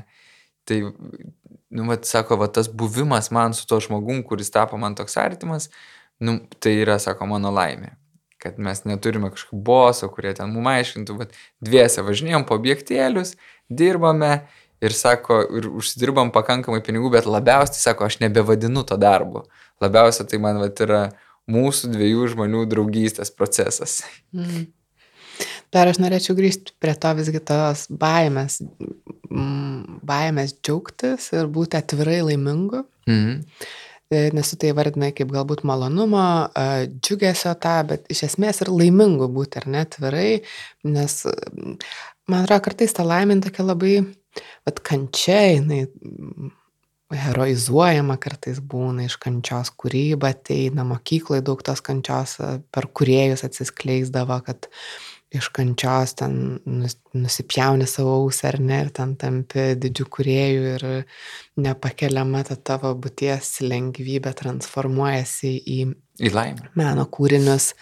Tai, 0.64 0.78
nu, 1.74 1.88
vat, 1.90 2.08
sako, 2.08 2.38
vat, 2.40 2.54
tas 2.56 2.70
buvimas 2.72 3.28
man 3.36 3.52
su 3.52 3.68
to 3.68 3.80
žmogum, 3.84 4.22
kuris 4.24 4.48
tapo 4.54 4.80
man 4.80 4.96
toks 4.96 5.18
artimas, 5.20 5.68
nu, 6.24 6.38
tai 6.56 6.78
yra, 6.80 6.96
sako, 7.02 7.28
mano 7.28 7.52
laimė 7.52 7.92
kad 8.45 8.61
mes 8.61 8.84
neturime 8.84 9.32
kažkokio 9.32 9.62
boso, 9.64 10.11
kurie 10.12 10.34
ten 10.36 10.53
mum 10.53 10.68
aiškintų, 10.70 11.16
bet 11.22 11.34
dviese 11.64 12.05
važinėjom 12.05 12.45
po 12.49 12.59
objektėlius, 12.61 13.34
dirbame 13.72 14.45
ir 14.84 14.95
sako, 14.95 15.40
ir 15.59 15.68
užsidirbam 15.72 16.32
pakankamai 16.34 16.82
pinigų, 16.84 17.14
bet 17.16 17.28
labiausiai, 17.28 17.80
sako, 17.80 18.09
aš 18.11 18.20
nebevadinu 18.20 18.84
to 18.86 18.99
darbu. 19.01 19.47
Labiausiai 19.82 20.28
tai 20.28 20.40
man 20.42 20.61
vat, 20.61 20.80
yra 20.84 21.03
mūsų 21.51 21.92
dviejų 21.95 22.30
žmonių 22.34 22.64
draugystės 22.70 23.32
procesas. 23.34 24.03
Mm. 24.36 24.66
Dar 25.74 25.90
aš 25.90 25.99
norėčiau 25.99 26.36
grįžti 26.38 26.76
prie 26.78 26.95
to 27.01 27.11
visgi 27.18 27.40
tos 27.42 27.88
baimės, 27.90 28.61
baimės 30.07 30.55
džiaugtis 30.61 31.32
ir 31.34 31.51
būti 31.51 31.80
atvirai 31.80 32.20
laimingu. 32.28 32.84
Mm. 33.11 33.42
Nes 34.34 34.50
tu 34.50 34.58
tai 34.60 34.72
vardinai 34.76 35.12
kaip 35.16 35.30
galbūt 35.34 35.64
malonumo, 35.68 36.24
džiugesio 36.96 37.54
tą, 37.62 37.76
bet 37.90 38.10
iš 38.12 38.24
esmės 38.30 38.62
ir 38.64 38.72
laimingu 38.72 39.30
būti, 39.32 39.62
ar 39.62 39.70
ne 39.70 39.84
atvirai, 39.84 40.28
nes 40.88 41.16
man 42.30 42.44
atrodo, 42.44 42.60
kartais 42.68 42.94
ta 42.96 43.06
laimė 43.06 43.40
tokia 43.44 43.66
labai, 43.66 43.94
bet 44.66 44.82
kančia, 44.86 45.40
jinai 45.54 45.84
heroizuojama 47.14 48.16
kartais 48.22 48.60
būna 48.60 49.06
iš 49.08 49.18
kančios 49.22 49.70
kūryba, 49.78 50.32
ateina 50.34 50.86
mokykloje 50.88 51.44
daug 51.46 51.60
tos 51.64 51.82
kančios 51.84 52.38
per 52.74 52.88
kuriejus 52.96 53.44
atsiskleisdavo, 53.46 54.40
kad 54.46 54.68
iš 55.35 55.51
kančios 55.55 56.14
ten 56.18 56.59
nusipjauni 57.14 57.87
savo 57.91 58.16
ausį 58.22 58.49
ar 58.51 58.59
ne 58.62 58.80
ir 58.85 58.91
ten 58.95 59.14
tampi 59.20 59.72
didžiu 59.80 60.07
kuriejų 60.16 60.74
ir 60.74 60.87
nepakeliama 61.61 62.45
ta 62.49 62.57
tavo 62.57 62.95
būties 62.99 63.57
lengvybė 63.64 64.35
transformuojasi 64.41 65.55
į, 65.59 65.78
į 66.22 66.35
laimę. 66.35 66.70
Meno 66.78 67.07
kūrinius 67.11 67.72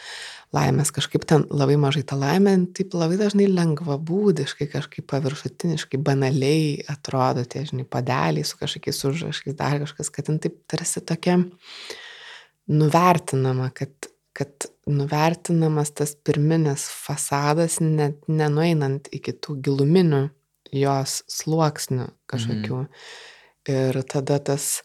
laimės 0.52 0.92
kažkaip 0.92 1.24
ten 1.28 1.46
labai 1.50 1.78
mažai 1.80 2.04
ta 2.04 2.16
laimė, 2.18 2.54
taip 2.76 2.94
labai 2.96 3.16
dažnai 3.20 3.48
lengva 3.48 3.96
būdiškai, 3.96 4.68
kažkaip 4.72 5.06
paviršutiniškai, 5.10 6.00
banaliai 6.04 6.76
atrodo 6.92 7.44
tie, 7.48 7.64
žinai, 7.68 7.86
padeliai 7.88 8.44
su 8.44 8.60
kažkokiais 8.60 9.00
užrašais, 9.08 9.56
dar 9.56 9.80
kažkas, 9.84 10.12
kad 10.12 10.28
ten 10.28 10.40
taip 10.42 10.58
tarsi 10.70 11.00
tokia 11.08 11.38
nuvertinama, 12.68 13.70
kad, 13.74 14.11
kad 14.36 14.68
nuvertinamas 14.88 15.92
tas 15.96 16.14
pirminis 16.16 16.86
fasadas, 16.88 17.80
net 17.80 18.22
nenueinant 18.28 19.10
iki 19.12 19.34
tų 19.36 19.58
giluminių 19.66 20.22
jos 20.72 21.20
sluoksnių 21.30 22.08
kažkokių. 22.32 22.80
Mhm. 22.86 23.04
Ir 23.72 24.00
tada 24.10 24.40
tas 24.42 24.80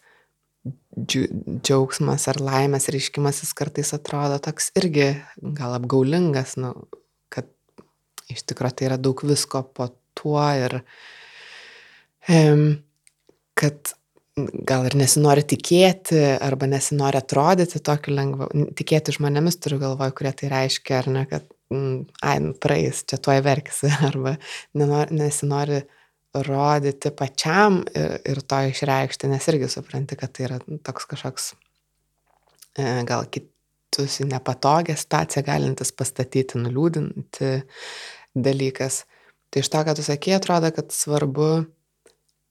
džiaugsmas 0.98 2.26
ar 2.30 2.40
laimės 2.42 2.88
reiškimas 2.92 3.42
jis 3.42 3.54
kartais 3.56 3.94
atrodo 3.96 4.38
toks 4.42 4.70
irgi 4.78 5.10
gal 5.56 5.76
apgaulingas, 5.78 6.56
nu, 6.60 6.74
kad 7.32 7.48
iš 8.30 8.44
tikrųjų 8.50 8.76
tai 8.78 8.88
yra 8.90 8.98
daug 9.00 9.22
visko 9.24 9.62
po 9.74 9.88
tuo 10.18 10.42
ir 10.58 10.80
um, 12.28 12.82
kad 13.58 13.94
gal 14.68 14.86
ir 14.88 14.96
nesinori 14.98 15.44
tikėti 15.48 16.18
arba 16.44 16.68
nesinori 16.70 17.20
atrodyti 17.20 17.80
tokiu 17.84 18.14
lengvu, 18.16 18.48
tikėti 18.78 19.14
žmonėmis 19.16 19.58
turiu 19.62 19.80
galvoj, 19.82 20.12
kurie 20.16 20.32
tai 20.36 20.50
reiškia, 20.52 20.98
ar 21.00 21.08
ne, 21.14 21.24
kad, 21.30 21.46
mm, 21.72 22.00
ai, 22.22 22.34
nu, 22.44 22.54
praeis, 22.60 23.04
čia 23.08 23.20
tuoj 23.22 23.40
verkisi, 23.46 23.90
arba 24.10 24.36
nenori, 24.78 25.18
nesinori 25.18 25.82
rodyti 26.48 27.12
pačiam 27.16 27.80
ir, 27.96 28.18
ir 28.28 28.42
to 28.46 28.60
išreikšti, 28.70 29.30
nes 29.32 29.48
irgi 29.50 29.70
supranti, 29.72 30.18
kad 30.18 30.34
tai 30.36 30.48
yra 30.48 30.58
toks 30.86 31.08
kažkoks 31.10 31.52
e, 32.78 32.84
gal 33.08 33.24
kitus 33.32 34.20
į 34.22 34.28
nepatogią 34.32 34.98
situaciją 34.98 35.46
galintis 35.46 35.94
pastatyti, 35.96 36.60
nuliūdinti 36.60 37.54
dalykas. 38.38 39.02
Tai 39.48 39.64
iš 39.64 39.72
to, 39.72 39.80
ką 39.86 39.96
tu 39.96 40.04
sakė, 40.04 40.36
atrodo, 40.36 40.70
kad 40.76 40.92
svarbu 40.92 41.48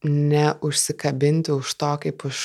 neužsikabinti 0.06 1.56
už 1.56 1.74
to 1.80 1.92
kaip 2.04 2.26
už 2.30 2.42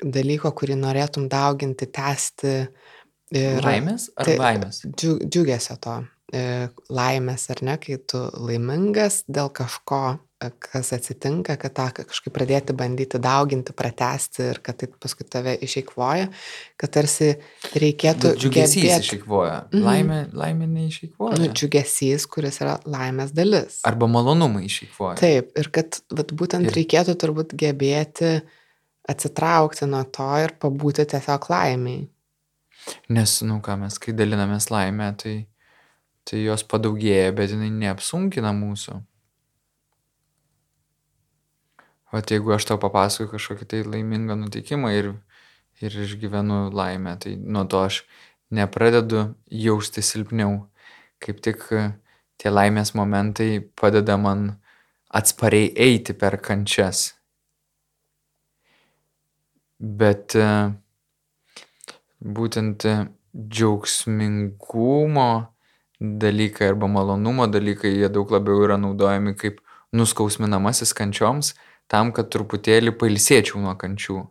dalyko, 0.00 0.52
kurį 0.56 0.76
norėtum 0.80 1.28
dauginti, 1.32 1.88
tęsti. 1.92 2.54
Ir, 3.30 3.60
laimės 3.62 4.08
ar 4.18 4.26
tai, 4.26 4.36
baimės? 4.40 4.82
Džiug, 4.90 5.20
džiugesio 5.30 5.76
to 5.78 6.00
e, 6.34 6.68
laimės, 6.90 7.46
ar 7.54 7.62
ne, 7.66 7.76
kai 7.82 8.00
tu 8.10 8.22
laimingas 8.42 9.22
dėl 9.30 9.52
kažko, 9.54 10.18
kas 10.40 10.92
atsitinka, 10.96 11.54
kad 11.60 11.74
tą 11.76 11.86
kažkaip 11.98 12.32
pradėti 12.32 12.72
bandyti 12.76 13.18
dauginti, 13.20 13.74
pratesti 13.76 14.46
ir 14.54 14.60
kad 14.64 14.78
tai 14.80 14.88
paskui 14.88 15.26
tave 15.28 15.52
išeikvoja, 15.66 16.30
kad 16.80 16.94
tarsi 16.94 17.34
reikėtų... 17.76 18.30
Bet 18.32 18.40
džiugesys 18.40 18.76
gebėt... 18.80 19.04
išeikvoja. 19.04 19.56
Mhm. 19.68 19.82
Laimė, 19.84 20.20
laimė 20.40 20.68
neišeikvoja. 20.70 21.40
Nu, 21.42 21.50
džiugesys, 21.52 22.24
kuris 22.30 22.60
yra 22.64 22.78
laimės 22.88 23.34
dalis. 23.36 23.82
Arba 23.88 24.08
malonumai 24.08 24.64
išeikvoja. 24.70 25.18
Taip, 25.20 25.52
ir 25.60 25.68
kad 25.76 26.00
vat, 26.08 26.32
būtent 26.32 26.70
ir... 26.70 26.78
reikėtų 26.78 27.18
turbūt 27.20 27.52
gebėti 27.60 28.38
atsitraukti 29.10 29.90
nuo 29.90 30.06
to 30.08 30.30
ir 30.40 30.56
pabūti 30.62 31.04
tiesiog 31.10 31.50
laimiai. 31.52 32.08
Nes, 33.12 33.36
nu 33.44 33.60
ką, 33.60 33.76
mes 33.84 34.00
kai 34.00 34.16
dalinamės 34.16 34.70
laimę, 34.72 35.12
tai, 35.20 35.36
tai 36.24 36.40
jos 36.46 36.64
padaugėja, 36.64 37.36
bet 37.36 37.52
jinai 37.52 37.68
neapsunkina 37.76 38.56
mūsų. 38.56 38.96
Vat 42.10 42.30
jeigu 42.30 42.54
aš 42.54 42.66
tau 42.66 42.78
papasakoju 42.82 43.30
kažkokį 43.34 43.66
tai 43.70 43.82
laimingą 43.86 44.34
nutikimą 44.38 44.90
ir, 44.96 45.12
ir 45.78 45.94
išgyvenu 46.04 46.70
laimę, 46.74 47.14
tai 47.22 47.36
nuo 47.38 47.64
to 47.70 47.84
aš 47.86 48.02
nepradedu 48.50 49.34
jausti 49.46 50.02
silpniau. 50.02 50.66
Kaip 51.22 51.38
tik 51.44 51.62
tie 52.40 52.50
laimės 52.50 52.94
momentai 52.96 53.60
padeda 53.78 54.16
man 54.16 54.56
atspariai 55.10 55.70
eiti 55.76 56.14
per 56.16 56.38
kančias. 56.42 57.12
Bet 59.80 60.36
būtent 62.20 62.84
džiaugsmingumo 63.36 65.30
dalykai 66.00 66.68
arba 66.72 66.88
malonumo 66.88 67.46
dalykai, 67.46 67.92
jie 68.00 68.08
daug 68.12 68.30
labiau 68.32 68.64
yra 68.64 68.76
naudojami 68.80 69.34
kaip 69.38 69.60
nuskausminamasis 69.92 70.92
kančioms, 70.96 71.54
tam, 71.90 72.12
kad 72.14 72.30
truputėlį 72.32 72.94
pailsėčiau 72.98 73.60
nuo 73.62 73.74
kančių. 73.78 74.22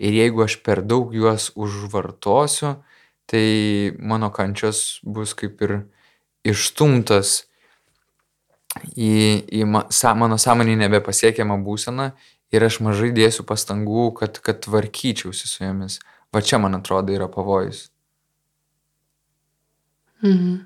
Ir 0.00 0.16
jeigu 0.16 0.44
aš 0.46 0.58
per 0.64 0.80
daug 0.82 1.12
juos 1.14 1.50
užvartosiu, 1.54 2.78
tai 3.30 3.44
mano 3.98 4.30
kančios 4.34 4.98
bus 5.04 5.36
kaip 5.38 5.60
ir 5.62 5.74
išstumtas 6.42 7.44
į, 8.96 9.12
į 9.60 9.66
mano 9.68 10.38
sąmonį 10.40 10.78
nebepasiekiamą 10.86 11.60
būseną 11.66 12.10
ir 12.50 12.66
aš 12.66 12.80
mažai 12.82 13.12
dėsiu 13.14 13.44
pastangų, 13.46 14.08
kad, 14.18 14.40
kad 14.42 14.62
tvarkyčiausi 14.66 15.46
su 15.46 15.62
jomis. 15.62 16.00
Va 16.34 16.42
čia, 16.42 16.58
man 16.62 16.78
atrodo, 16.78 17.14
yra 17.14 17.28
pavojus. 17.30 17.88
Mhm. 20.24 20.58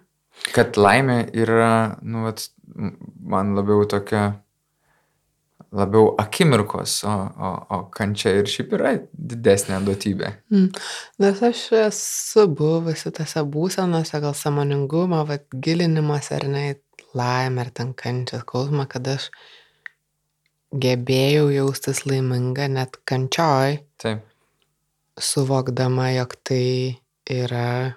Kad 0.55 0.79
laimė 0.81 1.19
yra, 1.37 1.99
nu, 2.03 2.25
vat, 2.27 2.49
man 2.75 3.55
labiau 3.55 3.85
tokia 3.89 4.25
labiau 5.75 6.15
akimirkos, 6.19 7.01
o, 7.09 7.13
o, 7.13 7.51
o 7.75 7.79
kančia 7.95 8.35
ir 8.39 8.49
šiaip 8.51 8.75
yra 8.77 8.93
didesnė 9.13 9.81
duotybė. 9.87 10.31
Mm. 10.53 10.69
Nes 11.25 11.43
aš 11.49 11.65
esu 11.81 12.47
buvusi 12.61 13.11
tose 13.15 13.43
būsenose, 13.57 14.21
gal 14.23 14.37
samoningumo, 14.39 15.25
vad 15.29 15.47
gilinimas 15.67 16.31
ar 16.37 16.47
ne, 16.51 16.65
laimė 17.19 17.67
ar 17.67 17.73
ten 17.75 17.93
kančia, 17.99 18.43
skausmą, 18.45 18.87
kad 18.91 19.11
aš 19.17 19.29
gebėjau 20.85 21.51
jaustis 21.55 22.05
laiminga 22.07 22.69
net 22.71 22.99
kančioj. 23.09 23.81
Taip. 24.03 24.25
Suvokdama, 25.15 26.09
jog 26.17 26.35
tai 26.43 26.65
yra 27.31 27.95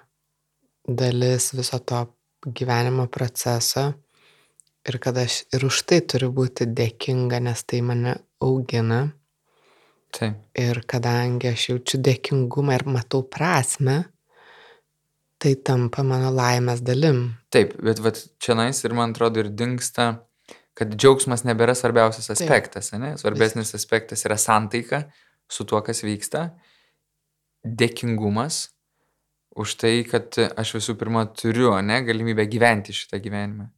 dalis 0.86 1.50
viso 1.54 1.80
to 1.82 2.04
gyvenimo 2.46 3.08
proceso 3.10 3.90
ir 4.90 4.98
kad 5.02 5.18
aš 5.20 5.42
ir 5.54 5.64
už 5.68 5.82
tai 5.88 6.00
turiu 6.06 6.30
būti 6.34 6.66
dėkinga, 6.66 7.40
nes 7.44 7.64
tai 7.64 7.80
mane 7.84 8.18
augina. 8.44 9.08
Taip. 10.14 10.38
Ir 10.56 10.80
kadangi 10.88 11.50
aš 11.50 11.66
jaučiu 11.72 12.00
dėkingumą 12.00 12.78
ir 12.78 12.86
matau 12.88 13.20
prasme, 13.28 13.98
tai 15.38 15.52
tampa 15.60 16.02
mano 16.02 16.30
laimės 16.34 16.80
dalim. 16.84 17.36
Taip, 17.52 17.76
bet 17.84 18.00
vat, 18.02 18.22
čia 18.42 18.56
nais 18.58 18.80
ir 18.84 18.96
man 18.96 19.12
atrodo 19.14 19.44
ir 19.44 19.52
dinksta, 19.52 20.08
kad 20.78 20.94
džiaugsmas 20.94 21.44
nebėra 21.46 21.76
svarbiausias 21.76 22.32
aspektas, 22.34 22.92
Taip. 22.92 23.02
ne? 23.02 23.12
Svarbesnis 23.20 23.74
Vis. 23.74 23.78
aspektas 23.82 24.24
yra 24.26 24.38
santaika 24.40 25.04
su 25.50 25.66
tuo, 25.68 25.80
kas 25.84 26.02
vyksta, 26.06 26.48
dėkingumas 27.64 28.68
už 29.58 29.74
tai, 29.80 29.94
kad 30.06 30.38
aš 30.38 30.76
visų 30.78 30.94
pirma 31.00 31.24
turiu, 31.34 31.72
ne, 31.82 32.00
galimybę 32.06 32.46
gyventi 32.50 32.94
šitą 32.94 33.18
gyvenimą. 33.22 33.68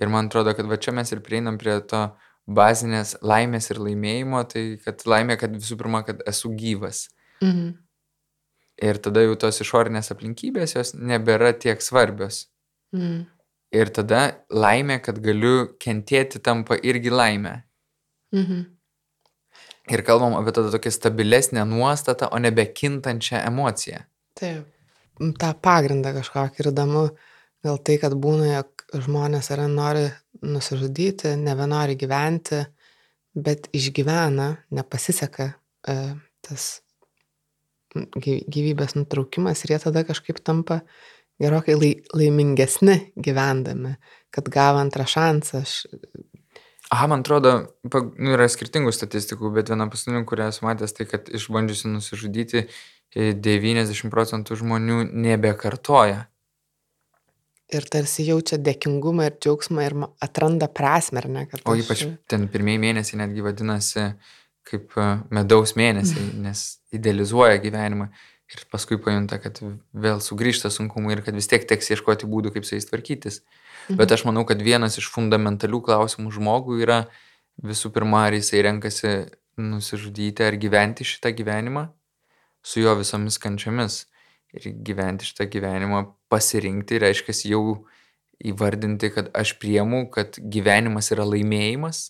Ir 0.00 0.10
man 0.10 0.28
atrodo, 0.28 0.54
kad 0.56 0.66
va 0.66 0.78
čia 0.80 0.94
mes 0.96 1.12
ir 1.14 1.22
prieinam 1.22 1.58
prie 1.60 1.76
to 1.90 2.08
bazinės 2.44 3.14
laimės 3.24 3.70
ir 3.70 3.80
laimėjimo, 3.80 4.42
tai 4.50 4.64
kad 4.84 5.04
laimė, 5.08 5.38
kad 5.40 5.54
visų 5.54 5.78
pirma, 5.80 6.02
kad 6.06 6.22
esu 6.28 6.50
gyvas. 6.58 7.08
Mhm. 7.42 7.76
Ir 8.84 8.98
tada 8.98 9.22
jau 9.22 9.36
tos 9.38 9.60
išorinės 9.62 10.10
aplinkybės 10.10 10.74
jos 10.74 10.92
nebėra 10.98 11.52
tiek 11.54 11.82
svarbios. 11.82 12.48
Mhm. 12.94 13.24
Ir 13.74 13.90
tada 13.94 14.20
laimė, 14.54 15.00
kad 15.02 15.18
galiu 15.22 15.74
kentėti, 15.82 16.42
tampa 16.42 16.78
irgi 16.78 17.10
laimė. 17.10 17.56
Mhm. 18.34 18.66
Ir 19.94 20.00
kalbam 20.06 20.34
apie 20.38 20.54
tada 20.56 20.70
tokią 20.72 20.90
stabilesnę 20.94 21.64
nuostatą, 21.68 22.30
o 22.32 22.38
nebe 22.38 22.64
kintančią 22.66 23.42
emociją. 23.44 24.04
Taip. 24.38 24.70
Ta 25.38 25.52
pagrindą 25.54 26.10
kažkokį 26.16 26.62
ir 26.62 26.68
įdomu, 26.72 27.02
gal 27.62 27.76
tai, 27.86 27.98
kad 28.02 28.16
būna, 28.18 28.48
jog 28.56 28.73
žmonės 29.02 29.50
yra 29.54 29.66
nori 29.70 30.06
nusižudyti, 30.44 31.34
nebenori 31.40 31.96
gyventi, 31.98 32.62
bet 33.34 33.68
išgyvena, 33.74 34.50
nepasiseka 34.74 35.50
e, 35.88 35.98
tas 36.44 36.68
gyvybės 37.94 38.96
nutraukimas 38.98 39.64
ir 39.64 39.74
jie 39.74 39.80
tada 39.82 40.02
kažkaip 40.06 40.40
tampa 40.42 40.80
gerokai 41.42 41.76
lai, 41.78 41.92
laimingesni 42.14 43.12
gyvendami, 43.14 43.96
kad 44.34 44.50
gavo 44.50 44.82
antrą 44.82 45.06
šansą. 45.10 45.62
Aš... 45.62 45.76
Aha, 46.94 47.08
man 47.10 47.24
atrodo, 47.24 47.54
nu, 47.86 48.34
yra 48.34 48.48
skirtingų 48.50 48.92
statistikų, 48.94 49.50
bet 49.54 49.72
viena 49.72 49.88
paskutinė, 49.90 50.24
kurią 50.28 50.50
esu 50.52 50.66
matęs, 50.66 50.94
tai 50.94 51.08
kad 51.10 51.30
išbandžiusi 51.32 51.90
nusižudyti 51.90 52.66
90 53.14 53.90
e, 53.90 54.12
procentų 54.12 54.58
žmonių 54.62 55.04
nebekartoja 55.10 56.26
ir 57.72 57.86
tarsi 57.90 58.26
jaučia 58.26 58.58
dėkingumą 58.60 59.28
ir 59.28 59.36
džiaugsmą 59.40 59.84
ir 59.84 59.96
atranda 60.24 60.68
prasme, 60.68 61.22
ar 61.22 61.28
ne? 61.30 61.44
O 61.64 61.76
ypač 61.78 62.04
ten 62.30 62.48
pirmieji 62.52 62.82
mėnesiai 62.82 63.20
netgi 63.22 63.44
vadinasi 63.44 64.06
kaip 64.68 64.96
e, 64.96 65.08
medaus 65.34 65.74
mėnesiai, 65.78 66.30
nes 66.44 66.64
idealizuoja 66.94 67.60
gyvenimą 67.62 68.08
ir 68.54 68.64
paskui 68.72 68.98
pajunta, 69.00 69.38
kad 69.42 69.60
vėl 69.92 70.20
sugrįžta 70.24 70.70
sunkumai 70.72 71.16
ir 71.16 71.24
kad 71.26 71.36
vis 71.36 71.48
tiek 71.50 71.64
teks 71.68 71.92
ieškoti 71.94 72.28
būdų, 72.30 72.54
kaip 72.54 72.68
su 72.68 72.76
jais 72.76 72.88
tvarkytis. 72.88 73.40
Mhm. 73.88 73.98
Bet 74.00 74.14
aš 74.16 74.24
manau, 74.28 74.44
kad 74.48 74.62
vienas 74.64 74.98
iš 75.00 75.10
fundamentalių 75.12 75.82
klausimų 75.84 76.32
žmogui 76.38 76.80
yra 76.84 77.04
visų 77.64 77.92
pirma, 77.94 78.26
ar 78.28 78.36
jisai 78.36 78.64
renkasi 78.66 79.14
nusižudyti 79.60 80.44
ar 80.44 80.56
gyventi 80.58 81.06
šitą 81.06 81.30
gyvenimą 81.36 81.86
su 82.64 82.80
jo 82.80 82.96
visomis 82.98 83.36
kančiomis 83.38 84.04
ir 84.54 84.70
gyventi 84.86 85.28
šitą 85.28 85.48
gyvenimą, 85.50 86.04
pasirinkti, 86.32 87.00
reiškia 87.02 87.34
jau 87.50 87.64
įvardinti, 88.44 89.10
kad 89.14 89.30
aš 89.36 89.54
priemu, 89.62 90.04
kad 90.14 90.38
gyvenimas 90.38 91.10
yra 91.14 91.26
laimėjimas, 91.28 92.08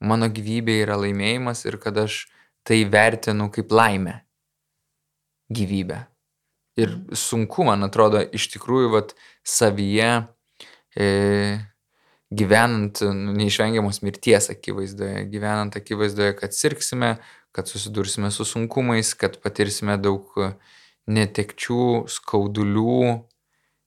mano 0.00 0.28
gyvybė 0.32 0.80
yra 0.84 0.98
laimėjimas 1.00 1.64
ir 1.68 1.78
kad 1.82 1.98
aš 2.06 2.24
tai 2.66 2.82
vertinu 2.90 3.48
kaip 3.54 3.72
laimę 3.72 4.20
gyvybę. 5.54 6.02
Ir 6.76 6.92
sunku, 7.16 7.64
man 7.64 7.86
atrodo, 7.86 8.20
iš 8.20 8.50
tikrųjų, 8.52 8.90
vat, 8.92 9.14
savyje 9.46 10.10
e, 10.98 11.06
gyvenant 12.36 13.00
nu, 13.06 13.32
neišvengiamos 13.38 14.02
mirties 14.04 14.50
akivaizdoje, 14.52 15.24
gyvenant 15.32 15.78
akivaizdoje, 15.78 16.34
kad 16.36 16.56
sirksime, 16.56 17.14
kad 17.56 17.70
susidursime 17.70 18.30
su 18.34 18.44
sunkumais, 18.44 19.14
kad 19.16 19.38
patirsime 19.40 19.96
daug 19.96 20.34
netekčių, 21.06 22.06
skaudulių, 22.10 23.06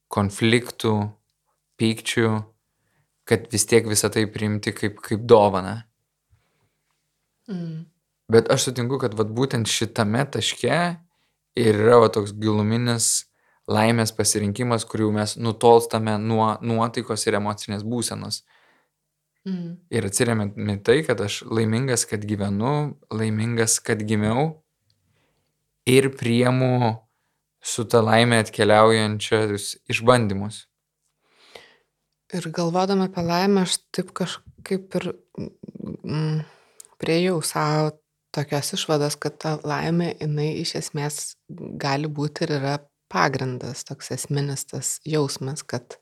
konfliktų, 0.10 0.96
pykčių, 1.80 2.32
kad 3.30 3.46
vis 3.54 3.68
tiek 3.70 3.88
visą 3.88 4.10
tai 4.14 4.26
priimti 4.32 4.74
kaip, 4.76 5.00
kaip 5.06 5.24
dovana. 5.30 5.84
Mm. 7.50 7.86
Bet 8.30 8.50
aš 8.54 8.70
sutinku, 8.70 9.00
kad 9.02 9.16
vat, 9.18 9.32
būtent 9.34 9.70
šitame 9.70 10.24
taške 10.30 10.80
ir 11.58 11.82
yra 11.82 12.00
va, 12.04 12.10
toks 12.14 12.34
giluminis 12.38 13.30
laimės 13.70 14.14
pasirinkimas, 14.18 14.86
kuriuo 14.90 15.12
mes 15.14 15.36
nutolstame 15.38 16.16
nuo 16.22 16.56
nuotaikos 16.66 17.28
ir 17.28 17.38
emocinės 17.38 17.86
būsenos. 17.86 18.42
Mm. 19.48 19.78
Ir 19.94 20.08
atsiriamėme 20.10 20.80
tai, 20.86 21.00
kad 21.08 21.22
aš 21.26 21.44
laimingas, 21.48 22.06
kad 22.10 22.26
gyvenu, 22.28 22.96
laimingas, 23.14 23.78
kad 23.82 24.02
gimiau 24.06 24.60
ir 25.90 26.10
priemu 26.18 26.98
su 27.62 27.86
ta 27.90 28.02
laimė 28.04 28.42
atkeliaujančius 28.46 29.72
išbandymus. 29.92 30.66
Ir 32.36 32.46
galvodama 32.54 33.08
apie 33.10 33.24
laimę, 33.26 33.66
aš 33.66 33.80
taip 33.96 34.12
kažkaip 34.18 34.96
ir 35.00 35.08
mm, 36.06 36.44
priejau 37.02 37.40
savo 37.42 37.96
tokios 38.36 38.76
išvados, 38.78 39.18
kad 39.18 39.40
ta 39.42 39.56
laimė, 39.66 40.12
jinai 40.20 40.52
iš 40.62 40.76
esmės 40.84 41.20
gali 41.50 42.10
būti 42.12 42.46
ir 42.46 42.56
yra 42.60 42.76
pagrindas, 43.10 43.82
toks 43.88 44.12
esminis 44.14 44.68
tas 44.70 44.98
jausmas, 45.08 45.66
kad 45.66 45.98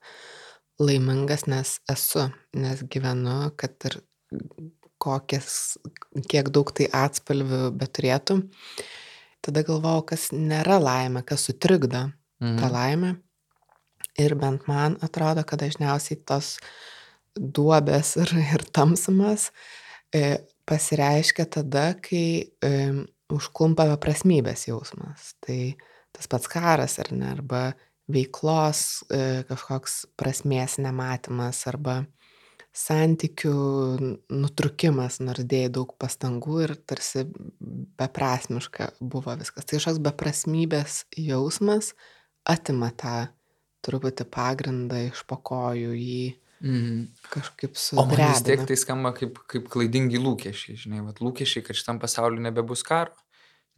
laimingas 0.78 1.46
nes 1.48 1.78
esu, 1.90 2.28
nes 2.54 2.84
gyvenu, 2.92 3.48
kad 3.56 3.88
ir 3.88 3.98
kokias, 5.00 5.78
kiek 6.28 6.50
daug 6.54 6.70
tai 6.76 6.90
atspalvių 6.92 7.68
beturėtų. 7.78 8.42
Tada 9.44 9.62
galvojau, 9.66 10.04
kas 10.12 10.28
nėra 10.34 10.78
laimė, 10.82 11.22
kas 11.26 11.46
sutrikdo 11.48 12.08
mhm. 12.42 12.58
tą 12.60 12.70
laimę. 12.74 13.14
Ir 14.18 14.34
bent 14.38 14.66
man 14.66 14.96
atrodo, 15.04 15.44
kad 15.46 15.62
dažniausiai 15.62 16.18
tos 16.26 16.56
duobės 17.38 18.16
ir, 18.18 18.32
ir 18.34 18.64
tamsumas 18.74 19.52
e, 20.10 20.40
pasireiškia 20.66 21.46
tada, 21.54 21.92
kai 22.02 22.50
e, 22.50 22.72
užklumpa 23.30 23.86
beprasmybės 23.92 24.66
jausmas. 24.68 25.34
Tai 25.44 25.60
tas 26.16 26.30
pats 26.30 26.50
karas 26.50 26.98
ar 26.98 27.12
ne, 27.14 27.30
arba 27.36 27.62
veiklos 28.10 29.04
e, 29.12 29.44
kažkoks 29.48 30.00
prasmės 30.18 30.78
nematymas, 30.82 31.62
arba 31.70 32.00
santykių 32.78 33.54
nutrukimas, 34.30 35.18
nors 35.24 35.46
dėjai 35.48 35.72
daug 35.80 35.94
pastangų 35.98 36.60
ir 36.66 36.74
tarsi 36.88 37.24
beprasmiška 37.98 38.92
buvo 39.00 39.34
viskas. 39.40 39.66
Tai 39.66 39.80
kažkoks 39.80 40.02
beprasmybės 40.04 41.00
jausmas 41.18 41.94
atima 42.48 42.92
tą 42.94 43.28
truputį 43.84 44.26
pagrindą 44.30 45.00
iš 45.08 45.24
pokojų 45.30 45.96
jį 45.96 46.22
mm. 46.60 47.02
kažkaip 47.32 47.76
su... 47.78 47.98
O 47.98 48.06
man 48.06 48.22
vis 48.22 48.44
tiek 48.46 48.62
tai 48.68 48.78
skamba 48.78 49.12
kaip, 49.16 49.40
kaip 49.50 49.68
klaidingi 49.72 50.20
lūkesčiai, 50.22 50.78
žinai, 50.78 51.02
vat, 51.06 51.22
lūkesčiai, 51.24 51.64
kad 51.66 51.78
šitam 51.78 52.00
pasauliu 52.02 52.42
nebebus 52.44 52.84
karo. 52.86 53.14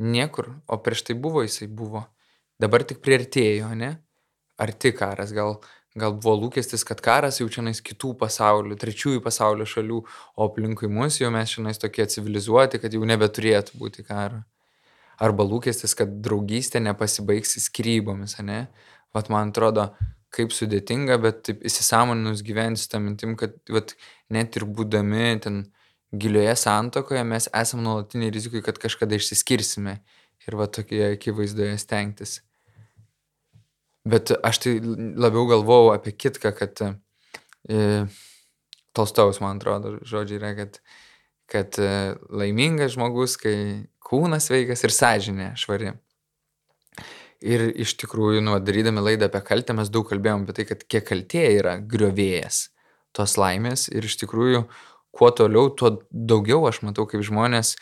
Niekur, 0.01 0.49
o 0.65 0.79
prieš 0.81 1.05
tai 1.11 1.17
buvo 1.21 1.43
jisai 1.45 1.69
buvo. 1.69 2.07
Dabar 2.61 2.87
tik 2.89 3.03
prieartėjo, 3.05 3.69
ne? 3.77 3.91
Arti 4.61 4.93
karas, 4.97 5.33
gal, 5.37 5.59
gal 5.99 6.15
buvo 6.15 6.37
lūkestis, 6.45 6.85
kad 6.87 7.01
karas 7.03 7.41
jau 7.41 7.49
čia 7.51 7.65
nais 7.67 7.81
kitų 7.83 8.13
pasaulių, 8.21 8.79
trečiųjų 8.79 9.23
pasaulio 9.25 9.67
šalių, 9.67 9.99
o 10.37 10.47
aplinkui 10.47 10.91
mus 10.93 11.19
jau 11.21 11.33
mes 11.35 11.51
čia 11.51 11.65
nais 11.67 11.81
tokie 11.83 12.07
civilizuoti, 12.07 12.79
kad 12.83 12.95
jau 12.95 13.03
nebeturėtų 13.09 13.81
būti 13.81 14.07
karo. 14.07 14.45
Arba 15.21 15.45
lūkestis, 15.45 15.97
kad 15.99 16.21
draugystė 16.25 16.81
nepasibaigs 16.81 17.59
skrybomis, 17.67 18.39
ne? 18.41 18.69
vat 19.15 19.29
man 19.33 19.51
atrodo, 19.51 19.91
kaip 20.31 20.55
sudėtinga, 20.55 21.19
bet 21.23 21.43
taip 21.49 21.65
įsisamoninus 21.67 22.45
gyventi 22.47 22.85
su 22.85 22.91
tą 22.93 23.01
mintim, 23.03 23.35
kad 23.39 23.57
vat, 23.75 23.97
net 24.31 24.57
ir 24.57 24.67
būdami 24.71 25.33
ten 25.43 25.65
gilioje 26.15 26.55
santokoje 26.63 27.25
mes 27.27 27.49
esame 27.55 27.83
nuolatiniai 27.87 28.33
rizikui, 28.35 28.63
kad 28.63 28.79
kažkada 28.79 29.19
išsiskirsime 29.19 29.99
ir 30.47 30.57
va 30.59 30.71
tokie 30.71 31.03
akivaizdoje 31.13 31.77
stengtis. 31.83 32.41
Bet 34.09 34.33
aš 34.33 34.63
tai 34.65 34.79
labiau 34.81 35.47
galvojau 35.51 35.93
apie 35.93 36.15
kitką, 36.17 36.55
kad 36.57 36.81
e, 36.87 37.89
Tolstojaus, 38.97 39.41
man 39.45 39.61
atrodo, 39.61 39.99
žodžiai 40.09 40.41
yra, 40.41 40.53
kad, 40.57 40.79
kad 41.51 41.77
e, 41.83 41.91
laimingas 42.33 42.97
žmogus, 42.97 43.37
kai 43.41 43.57
kūnas 44.11 44.49
veikas 44.53 44.87
ir 44.87 44.95
sąžinė 44.97 45.51
švari. 45.61 45.93
Ir 47.41 47.67
iš 47.81 47.95
tikrųjų, 48.01 48.43
nu, 48.45 48.57
darydami 48.61 49.05
laidą 49.05 49.31
apie 49.31 49.41
kaltę, 49.45 49.77
mes 49.77 49.93
daug 49.93 50.09
kalbėjom 50.09 50.45
apie 50.45 50.57
tai, 50.59 50.67
kad 50.69 50.83
kiek 50.85 51.07
kaltė 51.09 51.45
yra 51.57 51.79
griovėjas 51.81 52.67
tos 53.17 53.37
laimės. 53.41 53.87
Ir 53.93 54.05
iš 54.09 54.19
tikrųjų, 54.21 54.67
kuo 55.17 55.31
toliau, 55.37 55.71
tuo 55.77 55.95
daugiau 56.11 56.67
aš 56.69 56.83
matau, 56.87 57.07
kaip 57.09 57.25
žmonės 57.27 57.77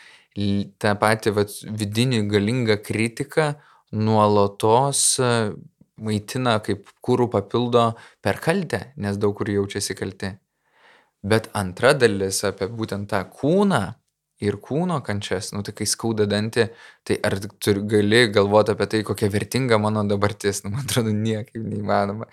tą 0.79 0.93
patį 0.99 1.35
vat, 1.35 1.55
vidinį 1.63 2.23
galingą 2.31 2.77
kritiką 2.85 3.53
nuolatos 3.91 5.01
e, 5.19 5.31
maitina 6.03 6.57
kaip 6.65 6.89
kūrų 7.05 7.29
papildo 7.33 7.85
per 8.23 8.39
kaltę, 8.43 8.93
nes 8.97 9.17
daug 9.21 9.35
kur 9.37 9.49
jaučiasi 9.51 9.95
kalti. 9.99 10.33
Bet 11.23 11.49
antra 11.57 11.93
dalis 11.93 12.43
apie 12.47 12.69
būtent 12.71 13.09
tą 13.11 13.25
kūną 13.27 13.81
ir 14.39 14.55
kūno 14.63 15.01
kančias, 15.03 15.51
nu 15.51 15.63
tai 15.67 15.73
kai 15.75 15.87
skauda 15.89 16.27
dantį, 16.29 16.69
tai 17.03 17.17
ar 17.27 17.35
tu 17.43 17.75
gali 17.91 18.25
galvoti 18.31 18.71
apie 18.75 18.87
tai, 18.93 19.01
kokia 19.07 19.27
vertinga 19.33 19.79
mano 19.81 20.05
dabartis, 20.07 20.63
nu 20.63 20.71
man 20.75 20.85
atrodo, 20.87 21.11
niekaip 21.11 21.59
neįmanoma. 21.59 22.29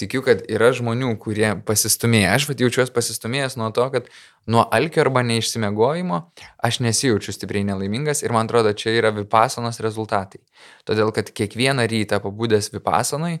Tikiu, 0.00 0.22
kad 0.24 0.40
yra 0.48 0.70
žmonių, 0.76 1.10
kurie 1.20 1.50
pasistumėja. 1.68 2.32
Aš 2.38 2.46
vad 2.48 2.62
jaučiuosi 2.62 2.92
pasistumėjęs 2.94 3.56
nuo 3.60 3.68
to, 3.76 3.84
kad 3.92 4.08
nuo 4.50 4.64
alkio 4.72 5.02
arba 5.04 5.22
neišsimegojimo 5.28 6.20
aš 6.66 6.80
nesijaučiu 6.86 7.34
stipriai 7.36 7.66
nelaimingas 7.68 8.24
ir 8.24 8.32
man 8.32 8.48
atrodo, 8.48 8.72
čia 8.72 8.94
yra 8.96 9.12
vipasanos 9.16 9.82
rezultatai. 9.84 10.40
Todėl, 10.88 11.12
kad 11.16 11.32
kiekvieną 11.36 11.84
rytą 11.90 12.22
pabudęs 12.24 12.72
vipasanai, 12.72 13.38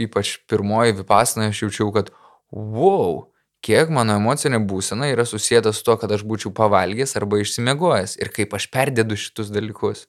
ypač 0.00 0.38
pirmoji 0.48 0.96
vipasanai, 1.02 1.50
aš 1.52 1.66
jaučiau, 1.66 1.92
kad 1.96 2.12
wow, 2.52 3.26
kiek 3.64 3.92
mano 3.92 4.16
emocinė 4.18 4.62
būsena 4.64 5.10
yra 5.12 5.28
susijęta 5.28 5.74
su 5.76 5.84
to, 5.84 5.98
kad 6.00 6.12
aš 6.16 6.24
būčiau 6.28 6.54
pavalgęs 6.56 7.16
arba 7.20 7.42
išsimiegojęs 7.42 8.16
ir 8.22 8.32
kaip 8.32 8.56
aš 8.56 8.70
perdėdu 8.72 9.18
šitus 9.20 9.52
dalykus. 9.52 10.06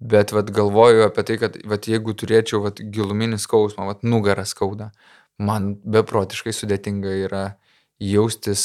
Bet 0.00 0.32
vat, 0.32 0.48
galvoju 0.56 1.04
apie 1.04 1.24
tai, 1.28 1.36
kad 1.42 1.58
vat, 1.68 1.84
jeigu 1.84 2.14
turėčiau 2.16 2.62
vat, 2.64 2.80
giluminį 2.80 3.36
skausmą, 3.40 3.84
vat, 3.90 4.04
nugarą 4.06 4.46
skauda, 4.48 4.88
man 5.36 5.74
beprotiškai 5.84 6.54
sudėtinga 6.56 7.12
yra 7.26 7.44
jaustis, 8.00 8.64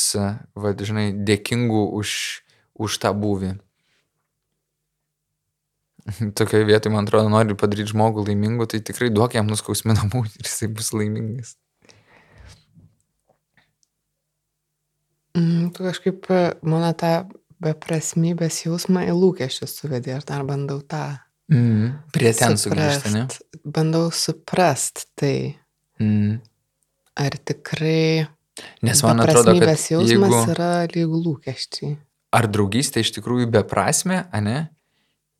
vat, 0.56 0.80
žinai, 0.80 1.10
dėkingu 1.28 1.90
už, 2.00 2.16
už 2.80 3.00
tą 3.04 3.12
būvį. 3.20 3.52
Tokioje 6.40 6.70
vietoje, 6.72 6.94
man 6.94 7.04
atrodo, 7.04 7.28
nori 7.34 7.58
padaryti 7.60 7.92
žmogų 7.92 8.30
laimingu, 8.30 8.70
tai 8.72 8.80
tikrai 8.80 9.12
duok 9.12 9.36
jam 9.36 9.52
nuskausminamų 9.52 10.24
ir 10.30 10.48
jisai 10.48 10.72
bus 10.72 10.94
laimingas. 10.96 11.58
Mm, 15.36 15.74
tu 15.76 15.84
kažkaip 15.84 16.32
e, 16.32 16.42
mano 16.64 16.94
tą 16.96 17.28
beprasmybės 17.60 18.62
jausmą 18.64 19.04
į 19.10 19.16
lūkesčius 19.20 19.74
suvedė 19.82 20.16
ir 20.16 20.28
dar 20.28 20.46
bandau 20.48 20.80
tą. 20.80 21.25
Mm, 21.52 21.92
prie 22.14 22.32
ten 22.34 22.58
sugrįžti, 22.58 23.12
ne? 23.14 23.26
Bandau 23.64 24.10
suprast 24.14 25.06
tai. 25.18 25.56
Mm. 26.02 26.40
Ar 27.22 27.38
tikrai. 27.38 28.26
Nes 28.86 29.02
man 29.04 29.22
atrodo, 29.22 29.54
kad 29.60 29.76
jausmas 29.76 30.10
jeigu, 30.10 30.42
yra 30.56 30.72
lygų 30.90 31.22
lūkesčiai. 31.28 31.94
Ar 32.36 32.48
draugystė 32.52 33.04
iš 33.04 33.14
tikrųjų 33.18 33.50
beprasme, 33.54 34.24
ne? 34.44 34.58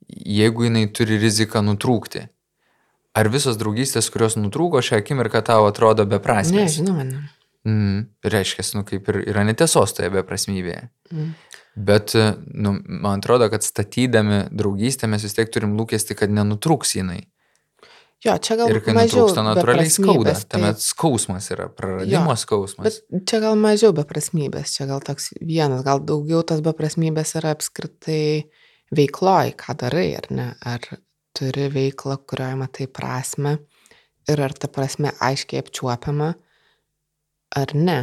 Jeigu 0.06 0.68
jinai 0.68 0.86
turi 0.94 1.18
riziką 1.20 1.64
nutrūkti. 1.64 2.26
Ar 3.16 3.30
visos 3.32 3.56
draugystės, 3.58 4.10
kurios 4.12 4.36
nutrūko 4.36 4.82
šią 4.84 5.00
akimirką 5.00 5.40
tau 5.44 5.66
atrodo 5.66 6.04
beprasmės? 6.08 6.68
Ne, 6.68 6.72
žinoma, 6.72 7.06
ne. 7.08 7.24
Mm, 7.66 8.02
reiškia, 8.22 8.62
nu, 8.76 8.84
kaip 8.86 9.08
ir 9.10 9.22
yra 9.32 9.42
netiesos 9.48 9.96
toje 9.96 10.12
beprasmybėje. 10.14 10.84
Mm. 11.10 11.32
Bet, 11.76 12.14
nu, 12.46 12.72
man 12.86 13.20
atrodo, 13.20 13.50
kad 13.52 13.64
statydami 13.64 14.46
draugystę 14.50 15.08
mes 15.12 15.26
vis 15.26 15.36
tiek 15.36 15.50
turim 15.52 15.74
lūkesti, 15.76 16.16
kad 16.16 16.32
nenutrūks 16.32 16.96
jinai. 16.96 17.26
Jo, 18.24 18.38
čia 18.40 18.56
gal 18.56 18.72
ir 18.72 18.80
kai 18.80 18.94
nutrūksta 18.96 19.42
natūraliai 19.44 19.90
skauda, 19.92 20.32
tai... 20.32 20.46
tuomet 20.54 20.80
skausmas 20.80 21.50
yra, 21.52 21.66
praradimo 21.68 22.32
jo, 22.32 22.38
skausmas. 22.40 23.00
Bet 23.12 23.28
čia 23.28 23.42
gal 23.44 23.58
mažiau 23.60 23.92
beprasmybės, 23.96 24.72
čia 24.78 24.88
gal 24.88 25.04
toks 25.04 25.34
vienas, 25.36 25.84
gal 25.84 26.00
daugiau 26.00 26.40
tas 26.48 26.62
beprasmybės 26.64 27.34
yra 27.36 27.52
apskritai 27.54 28.48
veikloj, 28.96 29.52
ką 29.60 29.76
darai, 29.84 30.08
ar 30.16 30.30
ne? 30.32 30.48
Ar 30.64 30.88
turi 31.36 31.68
veiklą, 31.74 32.16
kurioje 32.24 32.56
matai 32.62 32.88
prasme 32.88 33.58
ir 34.30 34.42
ar 34.42 34.56
ta 34.56 34.72
prasme 34.72 35.12
aiškiai 35.22 35.60
apčiuopiama, 35.62 36.32
ar 37.60 37.74
ne, 37.76 37.98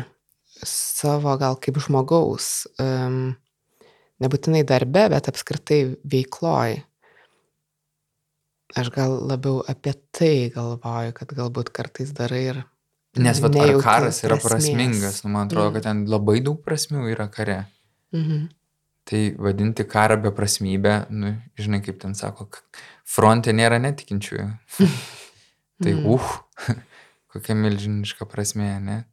savo 0.61 1.33
gal 1.41 1.57
kaip 1.57 1.81
žmogaus, 1.83 2.67
um, 2.79 3.33
nebūtinai 4.23 4.63
darbe, 4.67 5.05
bet 5.13 5.29
apskritai 5.31 5.79
veikloj. 6.09 6.79
Aš 8.79 8.89
gal 8.95 9.19
labiau 9.29 9.61
apie 9.69 9.93
tai 10.15 10.49
galvoju, 10.53 11.13
kad 11.19 11.33
galbūt 11.37 11.69
kartais 11.75 12.13
darai 12.15 12.43
ir... 12.53 12.61
Nes 13.21 13.37
vat, 13.43 13.53
ar 13.61 13.75
karas 13.77 14.23
yra 14.23 14.39
prasmės. 14.41 14.71
prasmingas, 14.71 15.19
nu, 15.21 15.29
man 15.35 15.45
atrodo, 15.45 15.69
mm. 15.69 15.75
kad 15.75 15.85
ten 15.85 15.99
labai 16.09 16.39
daug 16.41 16.57
prasmių 16.65 17.03
yra 17.11 17.27
kare. 17.29 17.59
Mm 18.15 18.23
-hmm. 18.23 18.47
Tai 19.05 19.21
vadinti 19.37 19.83
karą 19.83 20.17
be 20.21 20.31
prasmybę, 20.31 21.05
nu, 21.09 21.35
žinai, 21.59 21.81
kaip 21.85 21.99
ten 22.01 22.15
sako, 22.15 22.49
fronte 23.05 23.53
nėra 23.53 23.77
netikinčiųjų. 23.77 24.47
tai, 25.83 25.93
mm. 25.93 26.05
uh, 26.05 26.39
kokia 27.33 27.53
milžiniška 27.55 28.25
prasmė, 28.25 28.79
ne? 28.81 29.03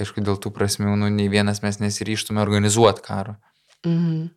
aišku, 0.00 0.22
dėl 0.24 0.38
tų 0.40 0.52
prasmių, 0.54 0.96
nu, 0.98 1.08
nei 1.12 1.28
vienas 1.30 1.62
mes 1.62 1.78
nesiryštume 1.82 2.42
organizuoti 2.42 3.04
karo. 3.04 3.36
Mhm. 3.84 4.28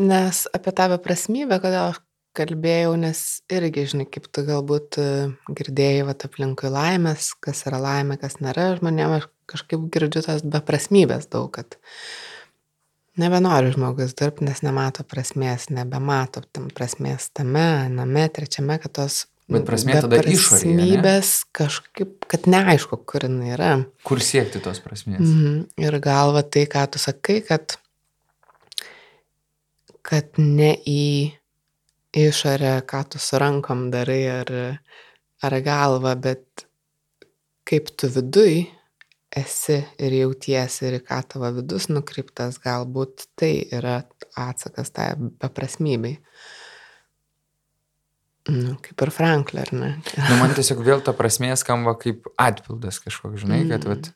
Nes 0.00 0.46
apie 0.56 0.72
tą 0.72 0.86
beprasmybę, 0.94 1.58
kodėl 1.60 1.90
aš 1.90 2.00
kalbėjau, 2.36 2.94
nes 3.00 3.20
irgi, 3.52 3.84
žinai, 3.92 4.06
kaip 4.08 4.28
tu 4.30 4.44
galbūt 4.46 4.98
e, 5.02 5.06
girdėjai, 5.50 6.06
va, 6.08 6.14
aplinkui 6.14 6.70
laimės, 6.72 7.32
kas 7.42 7.64
yra 7.68 7.80
laimė, 7.82 8.16
kas 8.22 8.38
nėra, 8.40 8.70
žmonėms 8.78 9.16
aš 9.18 9.26
kažkaip 9.50 9.88
girdžiu 9.92 10.22
tas 10.24 10.44
beprasmybės 10.46 11.26
daug, 11.32 11.50
kad 11.52 11.76
nebenori 13.20 13.74
žmogus 13.74 14.14
dirbti, 14.18 14.46
nes 14.46 14.62
nemato 14.62 15.04
prasmės, 15.04 15.68
nebemato 15.74 16.44
tam 16.54 16.70
prasmės 16.72 17.28
tame, 17.34 17.90
name, 17.92 18.28
trečiame, 18.32 18.78
kad 18.80 18.94
tos 19.00 19.24
Bet 19.50 19.64
prasmė 19.66 19.96
tada 19.98 20.20
išorėje. 20.22 20.76
Prasmybės 20.76 21.30
kažkaip, 21.58 22.12
kad 22.30 22.46
neaišku, 22.50 23.00
kur 23.08 23.26
jinai 23.26 23.50
yra. 23.56 23.70
Kur 24.06 24.22
siekti 24.22 24.62
tos 24.62 24.78
prasmės. 24.84 25.24
Mhm. 25.24 25.64
Ir 25.82 25.96
galva 26.04 26.44
tai, 26.46 26.68
ką 26.70 26.84
tu 26.94 27.02
sakai, 27.02 27.40
kad, 27.46 27.74
kad 30.06 30.38
ne 30.40 30.72
į 30.88 31.04
išorę, 32.16 32.80
ką 32.88 33.04
tu 33.12 33.22
su 33.22 33.38
rankom 33.38 33.88
darai 33.92 34.22
ar, 34.32 34.52
ar 35.46 35.56
galva, 35.64 36.16
bet 36.18 36.66
kaip 37.68 37.92
tu 37.94 38.10
viduj 38.10 38.64
esi 39.30 39.76
ir 40.02 40.16
jautiesi 40.18 40.88
ir 40.88 40.98
ką 41.06 41.20
tavo 41.34 41.50
vidus 41.60 41.86
nukreiptas, 41.90 42.58
galbūt 42.62 43.28
tai 43.38 43.52
yra 43.70 44.00
atsakas 44.34 44.90
tai 44.94 45.12
beprasmybei. 45.18 46.18
Nu, 48.50 48.74
kaip 48.82 49.04
ir 49.04 49.12
Franklin, 49.14 49.62
ar 49.62 49.70
ne? 49.76 49.90
nu, 50.16 50.38
man 50.40 50.54
tiesiog 50.56 50.80
vėl 50.82 51.02
ta 51.04 51.12
prasmė 51.14 51.52
skamba 51.60 51.92
kaip 52.00 52.26
atpildas 52.40 52.98
kažkoks, 53.04 53.44
žinai, 53.44 53.60
kad 53.68 53.84
vat, 53.86 54.08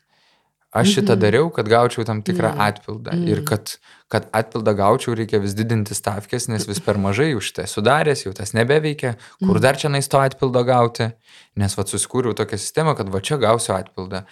aš 0.75 0.91
šitą 0.97 1.13
mhm. 1.15 1.21
dariau, 1.21 1.49
kad 1.55 1.69
gaučiau 1.71 2.03
tam 2.07 2.21
tikrą 2.25 2.51
yeah. 2.51 2.63
atpildą. 2.69 3.13
Mm. 3.15 3.27
Ir 3.31 3.43
kad, 3.47 3.75
kad 4.11 4.27
atpildą 4.35 4.73
gaučiau, 4.75 5.15
reikia 5.15 5.39
vis 5.43 5.55
didinti 5.55 5.95
stavkės, 5.95 6.49
nes 6.51 6.67
vis 6.67 6.81
per 6.83 6.99
mažai 7.01 7.31
už 7.37 7.53
tai 7.55 7.67
sudaręs, 7.71 8.25
jau 8.25 8.33
tas 8.35 8.51
nebeveikia, 8.57 9.15
kur 9.39 9.55
mm. 9.55 9.61
dar 9.63 9.79
čia 9.79 9.91
nais 9.93 10.09
to 10.11 10.19
atpildo 10.19 10.65
gauti, 10.67 11.09
nes 11.55 11.77
vad 11.79 11.91
susikūriau 11.91 12.35
tokią 12.35 12.59
sistemą, 12.59 12.97
kad 12.99 13.11
va 13.13 13.23
čia 13.23 13.39
gausiu 13.41 13.77
atpildą. 13.77 14.25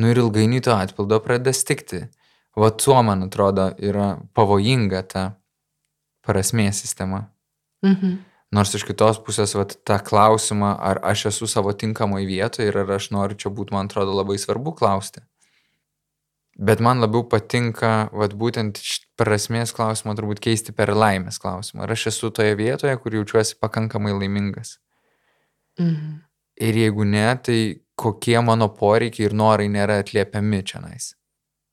Nu 0.00 0.08
ir 0.08 0.22
ilgainiui 0.24 0.64
to 0.64 0.72
atpildo 0.76 1.20
pradeda 1.24 1.52
stikti. 1.56 2.06
Va 2.58 2.72
tuo, 2.74 2.96
man 3.06 3.28
atrodo, 3.28 3.68
yra 3.78 4.16
pavojinga 4.34 5.04
ta 5.06 5.28
prasmės 6.26 6.80
sistema. 6.82 7.28
Mhm. 7.86 8.18
Nors 8.50 8.72
iš 8.74 8.82
kitos 8.82 9.20
pusės, 9.22 9.52
vat, 9.54 9.76
tą 9.86 10.00
klausimą, 10.02 10.72
ar 10.82 10.98
aš 11.06 11.28
esu 11.30 11.46
savo 11.46 11.70
tinkamoje 11.70 12.26
vietoje 12.26 12.66
ir 12.66 12.80
ar 12.82 12.96
aš 12.96 13.12
noriu 13.14 13.38
čia 13.38 13.52
būti, 13.54 13.70
man 13.76 13.86
atrodo 13.86 14.16
labai 14.16 14.40
svarbu 14.42 14.74
klausti. 14.80 15.22
Bet 16.60 16.80
man 16.84 17.00
labiau 17.00 17.24
patinka, 17.24 18.10
vat, 18.12 18.34
būtent 18.36 18.82
prasmės 19.16 19.72
klausimą 19.72 20.12
turbūt 20.18 20.42
keisti 20.44 20.74
per 20.76 20.92
laimės 20.92 21.40
klausimą. 21.40 21.86
Ar 21.86 21.94
aš 21.94 22.10
esu 22.10 22.28
toje 22.36 22.52
vietoje, 22.58 22.92
kur 23.00 23.14
jaučiuosi 23.16 23.56
pakankamai 23.62 24.12
laimingas? 24.12 24.74
Mhm. 25.80 26.18
Ir 26.60 26.76
jeigu 26.76 27.06
ne, 27.08 27.24
tai 27.40 27.60
kokie 27.96 28.36
mano 28.44 28.68
poreikiai 28.76 29.30
ir 29.30 29.34
norai 29.36 29.70
nėra 29.72 30.02
atliepiami 30.02 30.60
čia 30.68 30.82
nais. 30.84 31.14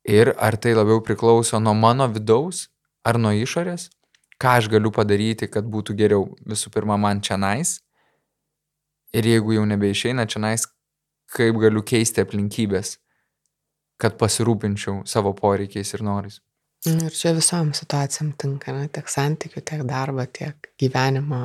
Ir 0.08 0.32
ar 0.40 0.56
tai 0.56 0.72
labiau 0.78 1.02
priklauso 1.04 1.60
nuo 1.60 1.74
mano 1.76 2.08
vidaus 2.08 2.70
ar 3.04 3.20
nuo 3.20 3.34
išorės? 3.36 3.90
Ką 4.40 4.54
aš 4.62 4.70
galiu 4.72 4.94
padaryti, 4.96 5.50
kad 5.52 5.68
būtų 5.68 5.98
geriau 6.00 6.30
visų 6.48 6.72
pirma 6.72 6.96
man 6.96 7.20
čia 7.20 7.36
nais? 7.36 7.82
Ir 9.12 9.28
jeigu 9.28 9.58
jau 9.58 9.66
nebeišeina 9.68 10.28
čia 10.32 10.40
nais, 10.40 10.64
kaip 11.36 11.60
galiu 11.60 11.84
keisti 11.84 12.24
aplinkybės? 12.24 12.96
Kad 14.02 14.18
pasirūpinčiau 14.20 15.02
savo 15.10 15.34
poreikiais 15.38 15.94
ir 15.98 16.06
norais. 16.06 16.42
Ir 16.88 17.12
čia 17.12 17.34
visom 17.36 17.74
situacijom 17.76 18.32
tinka, 18.40 18.72
ne? 18.76 18.88
tiek 18.94 19.10
santykių, 19.10 19.64
tiek 19.66 19.82
darbo, 19.88 20.24
tiek 20.30 20.70
gyvenimo 20.80 21.42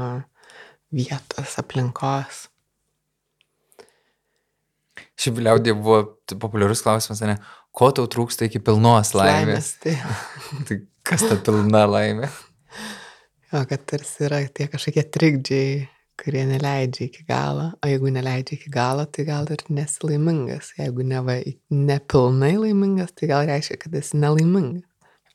vietos, 0.92 1.57
aplinkos. 1.59 2.46
Šiaip 5.18 5.40
liaudė 5.40 5.74
buvo 5.78 6.03
populiarus 6.36 6.82
klausimas, 6.84 7.22
ne? 7.24 7.38
Ko 7.72 7.88
tau 7.96 8.05
trūksta 8.11 8.46
iki 8.48 8.61
pilnos 8.61 9.14
laimės? 9.16 9.46
laimės 9.48 9.70
tai. 9.80 9.96
tai 10.68 10.78
kas 11.09 11.24
ta 11.24 11.38
pilna 11.40 11.86
laimė? 11.88 12.28
Jo, 13.53 13.64
kad 13.68 13.88
tarsi 13.88 14.26
yra 14.28 14.42
tie 14.53 14.68
kažkokie 14.72 15.05
trikdžiai, 15.12 15.72
kurie 16.22 16.44
neleidžia 16.46 17.08
iki 17.08 17.24
galo, 17.28 17.72
o 17.82 17.90
jeigu 17.90 18.12
neleidžia 18.14 18.56
iki 18.58 18.70
galo, 18.72 19.04
tai 19.10 19.26
gal 19.26 19.48
ir 19.50 19.62
nesi 19.74 20.02
laimingas. 20.06 20.72
Jeigu 20.78 21.04
neva 21.06 21.38
nepilnai 21.70 22.54
laimingas, 22.60 23.14
tai 23.18 23.30
gal 23.32 23.46
reiškia, 23.50 23.78
kad 23.82 23.94
esi 23.98 24.20
nelaimingas. 24.22 24.86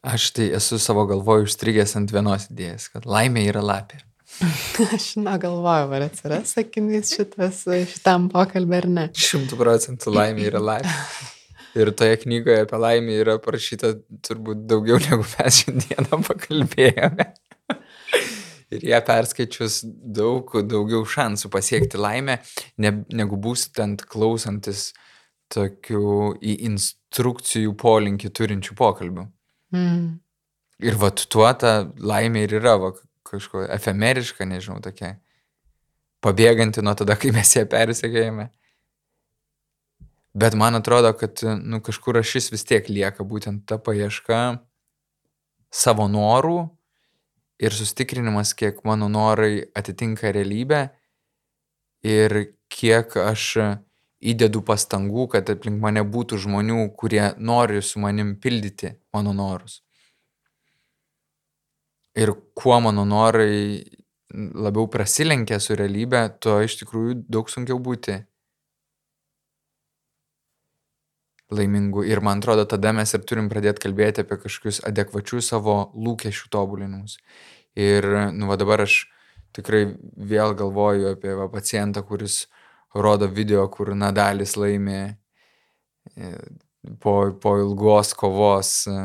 Aš 0.07 0.29
tai 0.37 0.51
esu 0.55 0.79
savo 0.79 1.03
galvoju 1.09 1.47
užstrigęs 1.47 1.97
ant 1.99 2.13
vienos 2.15 2.47
idėjos, 2.51 2.87
kad 2.93 3.07
laimė 3.09 3.47
yra 3.51 3.63
lapė. 3.65 3.99
Aš 4.95 5.15
negalvoju, 5.19 5.89
ar 5.97 6.05
atsiras 6.05 6.53
sakinys 6.55 7.11
šitas, 7.15 7.63
šitam 7.91 8.29
pokalbį 8.31 8.77
ar 8.77 8.87
ne. 8.91 9.07
Šimtų 9.17 9.59
procentų 9.59 10.13
laimė 10.13 10.47
yra 10.51 10.61
lapė. 10.63 10.93
Ir 11.77 11.91
toje 11.97 12.15
knygoje 12.23 12.63
apie 12.63 12.79
laimę 12.81 13.17
yra 13.21 13.35
parašyta 13.41 13.91
turbūt 14.25 14.63
daugiau 14.69 14.97
negu 15.03 15.25
mes 15.27 15.59
šiandieną 15.61 16.21
pakalbėjome 16.25 17.27
ir 18.73 18.85
ją 18.91 18.99
perskaičius 19.07 19.81
daug 19.85 20.51
daugiau 20.67 21.05
šansų 21.07 21.51
pasiekti 21.53 21.99
laimę, 21.99 22.39
ne, 22.83 22.93
negu 23.15 23.39
būstant 23.39 24.03
klausantis 24.09 24.91
tokių 25.53 26.37
į 26.43 26.57
instrukcijų 26.67 27.75
polinkį 27.79 28.31
turinčių 28.35 28.75
pokalbių. 28.77 29.27
Mm. 29.75 30.17
Ir 30.83 30.99
va 30.99 31.09
tuo 31.15 31.47
ta 31.57 31.79
laimė 31.97 32.43
ir 32.45 32.57
yra 32.59 32.75
va, 32.81 32.91
kažko 33.27 33.63
efemeriška, 33.73 34.45
nežinau, 34.47 34.81
tokia 34.83 35.15
pabėganti 36.23 36.83
nuo 36.83 36.93
tada, 36.97 37.15
kai 37.19 37.31
mes 37.35 37.55
ją 37.55 37.63
persekėjame. 37.69 38.49
Bet 40.37 40.53
man 40.53 40.77
atrodo, 40.77 41.13
kad 41.17 41.41
nu, 41.41 41.79
kažkur 41.81 42.19
ašis 42.19 42.51
vis 42.53 42.65
tiek 42.67 42.89
lieka 42.91 43.25
būtent 43.25 43.63
ta 43.69 43.79
paieška 43.81 44.59
savo 45.73 46.05
norų 46.11 46.67
ir 47.59 47.73
sustikrinimas, 47.73 48.53
kiek 48.53 48.83
mano 48.85 49.09
norai 49.09 49.65
atitinka 49.75 50.31
realybę 50.31 50.87
ir 52.05 52.37
kiek 52.69 53.17
aš 53.21 53.43
įdedu 54.17 54.63
pastangų, 54.65 55.27
kad 55.33 55.49
aplink 55.53 55.81
mane 55.81 56.01
būtų 56.05 56.39
žmonių, 56.45 56.79
kurie 56.97 57.23
nori 57.37 57.81
su 57.85 58.01
manim 58.01 58.35
pildyti 58.41 58.95
mano 59.13 59.33
norus. 59.33 59.81
Ir 62.17 62.33
kuo 62.57 62.79
mano 62.81 63.05
norai 63.05 63.85
labiau 64.33 64.87
prasilenkia 64.89 65.59
su 65.61 65.77
realybė, 65.77 66.23
tuo 66.41 66.59
iš 66.65 66.79
tikrųjų 66.81 67.21
daug 67.29 67.49
sunkiau 67.49 67.77
būti 67.79 68.17
laimingu. 71.51 72.03
Ir 72.03 72.21
man 72.21 72.41
atrodo, 72.41 72.65
tada 72.67 72.91
mes 72.95 73.13
ir 73.13 73.23
turim 73.27 73.47
pradėti 73.51 73.85
kalbėti 73.85 74.23
apie 74.23 74.39
kažkokius 74.41 74.81
adekvačius 74.87 75.51
savo 75.53 75.77
lūkesčių 75.95 76.49
tobulinimus. 76.51 77.17
Ir, 77.77 78.07
nu, 78.33 78.49
va 78.49 78.57
dabar 78.59 78.83
aš 78.87 79.05
tikrai 79.55 79.85
vėl 80.17 80.55
galvoju 80.57 81.13
apie 81.13 81.35
va, 81.37 81.47
pacientą, 81.51 82.03
kuris 82.05 82.45
rodo 82.97 83.29
video, 83.29 83.67
kur 83.71 83.93
Nadalis 83.95 84.55
laimė 84.57 85.01
e, 86.15 86.33
po, 87.01 87.15
po 87.41 87.55
ilgos 87.61 88.13
kovos 88.17 88.73
e, 88.89 88.97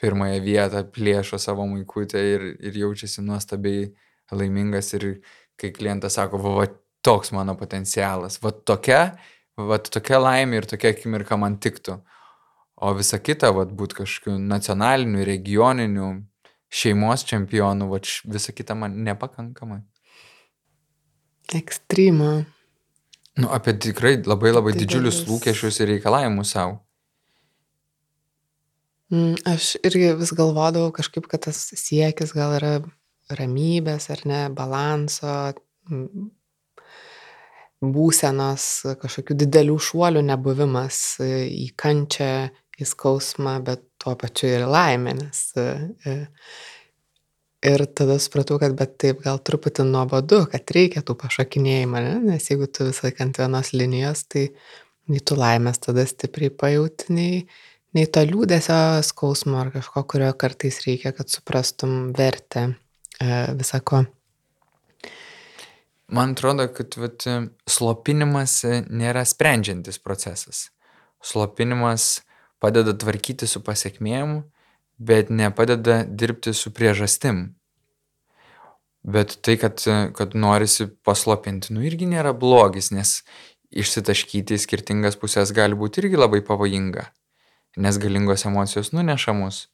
pirmąją 0.00 0.40
vietą, 0.44 0.84
plėšo 0.92 1.40
savo 1.40 1.66
maikutę 1.68 2.22
ir, 2.34 2.48
ir 2.60 2.82
jaučiasi 2.84 3.24
nuostabiai 3.24 3.88
laimingas. 4.32 4.92
Ir 4.98 5.08
kai 5.60 5.72
klientas 5.76 6.18
sako, 6.18 6.40
va, 6.40 6.56
va 6.60 6.68
toks 7.06 7.32
mano 7.36 7.54
potencialas, 7.58 8.40
va 8.42 8.52
tokia 8.52 9.02
vat 9.56 9.88
tokia 9.92 10.20
laimė 10.20 10.60
ir 10.60 10.68
tokia 10.68 10.92
akimirka 10.94 11.38
man 11.40 11.56
tiktų. 11.62 12.00
O 12.76 12.92
visa 12.96 13.18
kita, 13.18 13.52
vat 13.56 13.70
būt 13.72 13.94
kažkokiu 13.96 14.36
nacionaliniu, 14.36 15.24
regioniniu, 15.24 16.10
šeimos 16.68 17.24
čempionu, 17.24 17.88
vat 17.88 18.08
visa 18.28 18.52
kita 18.52 18.76
man 18.76 18.98
nepakankamai. 19.06 19.80
Ekstrema. 21.56 22.44
Nu, 23.36 23.48
apie 23.52 23.76
tikrai 23.80 24.16
labai 24.24 24.52
labai 24.52 24.74
Didelis. 24.74 24.82
didžiulius 24.82 25.22
lūkesčius 25.28 25.80
ir 25.80 25.92
reikalavimus 25.94 26.52
savo. 26.56 26.80
Mm, 29.12 29.36
aš 29.46 29.76
irgi 29.86 30.10
vis 30.18 30.32
galvodavau 30.34 30.90
kažkaip, 30.92 31.28
kad 31.30 31.44
tas 31.46 31.60
siekis 31.78 32.32
gal 32.34 32.56
yra 32.56 32.72
ramybės 33.38 34.08
ar 34.10 34.24
ne, 34.26 34.40
balanso, 34.50 35.54
būsenos, 37.84 38.66
kažkokių 39.02 39.36
didelių 39.42 39.76
šuolių 39.88 40.22
nebuvimas 40.30 41.00
į 41.20 41.68
kančią, 41.78 42.48
į 42.76 42.88
skausmą, 42.88 43.58
bet 43.64 43.84
tuo 44.00 44.16
pačiu 44.20 44.48
ir 44.52 44.66
laimę, 44.68 45.14
nes 45.16 45.42
e, 45.60 46.16
ir 47.66 47.84
tada 47.96 48.18
supratau, 48.22 48.58
kad 48.62 48.76
bet 48.78 48.96
taip 49.02 49.22
gal 49.24 49.40
truputį 49.40 49.86
nuobodu, 49.88 50.42
kad 50.52 50.74
reikia 50.76 51.02
tų 51.06 51.16
pašakinėjimą, 51.22 52.02
ne? 52.04 52.16
nes 52.32 52.50
jeigu 52.50 52.68
tu 52.68 52.88
visą 52.88 53.08
laiką 53.08 53.24
ant 53.26 53.40
vienos 53.42 53.72
linijos, 53.76 54.26
tai 54.32 54.48
nei 55.12 55.22
tu 55.22 55.38
laimės 55.38 55.80
tada 55.84 56.04
stipriai 56.08 56.52
pajauti, 56.52 57.12
nei, 57.16 57.44
nei 57.96 58.08
to 58.12 58.24
liūdėsio 58.26 58.80
skausmo 59.06 59.62
ar 59.62 59.72
kažko, 59.74 60.04
kurio 60.10 60.32
kartais 60.38 60.82
reikia, 60.86 61.14
kad 61.16 61.32
suprastum 61.32 62.12
vertę 62.16 62.68
e, 62.68 63.32
visako. 63.56 64.04
Man 66.08 66.36
atrodo, 66.36 66.68
kad 66.70 66.94
vat, 67.00 67.24
slopinimas 67.66 68.60
nėra 68.86 69.24
sprendžiantis 69.26 69.98
procesas. 69.98 70.68
Slopinimas 71.22 72.22
padeda 72.62 72.94
tvarkyti 72.94 73.48
su 73.50 73.62
pasiekmėm, 73.66 74.38
bet 75.02 75.32
nepadeda 75.34 76.04
dirbti 76.06 76.54
su 76.54 76.70
priežastim. 76.70 77.56
Bet 79.06 79.36
tai, 79.42 79.56
kad, 79.58 79.82
kad 80.18 80.34
norisi 80.38 80.86
paslopinti, 81.06 81.74
nu 81.74 81.82
irgi 81.86 82.06
nėra 82.10 82.32
blogis, 82.34 82.92
nes 82.94 83.20
išsitaškyti 83.74 84.54
į 84.54 84.62
skirtingas 84.62 85.18
pusės 85.18 85.52
gali 85.54 85.78
būti 85.78 86.02
irgi 86.02 86.18
labai 86.18 86.40
pavojinga, 86.46 87.08
nes 87.82 87.98
galingos 88.02 88.46
emocijos 88.46 88.92
nuneša 88.94 89.34
mus. 89.34 89.66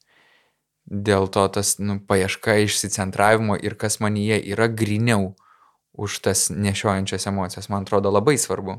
Dėl 0.88 1.28
to 1.32 1.44
tas 1.54 1.76
nu, 1.78 2.00
paieška 2.00 2.56
išsicentravimo 2.64 3.56
ir 3.60 3.76
kas 3.78 4.00
manyje 4.02 4.40
yra 4.52 4.66
griniau 4.66 5.34
už 5.92 6.18
tas 6.24 6.48
nešiojančias 6.50 7.26
emocijas, 7.26 7.68
man 7.68 7.86
atrodo 7.86 8.10
labai 8.10 8.38
svarbu. 8.38 8.78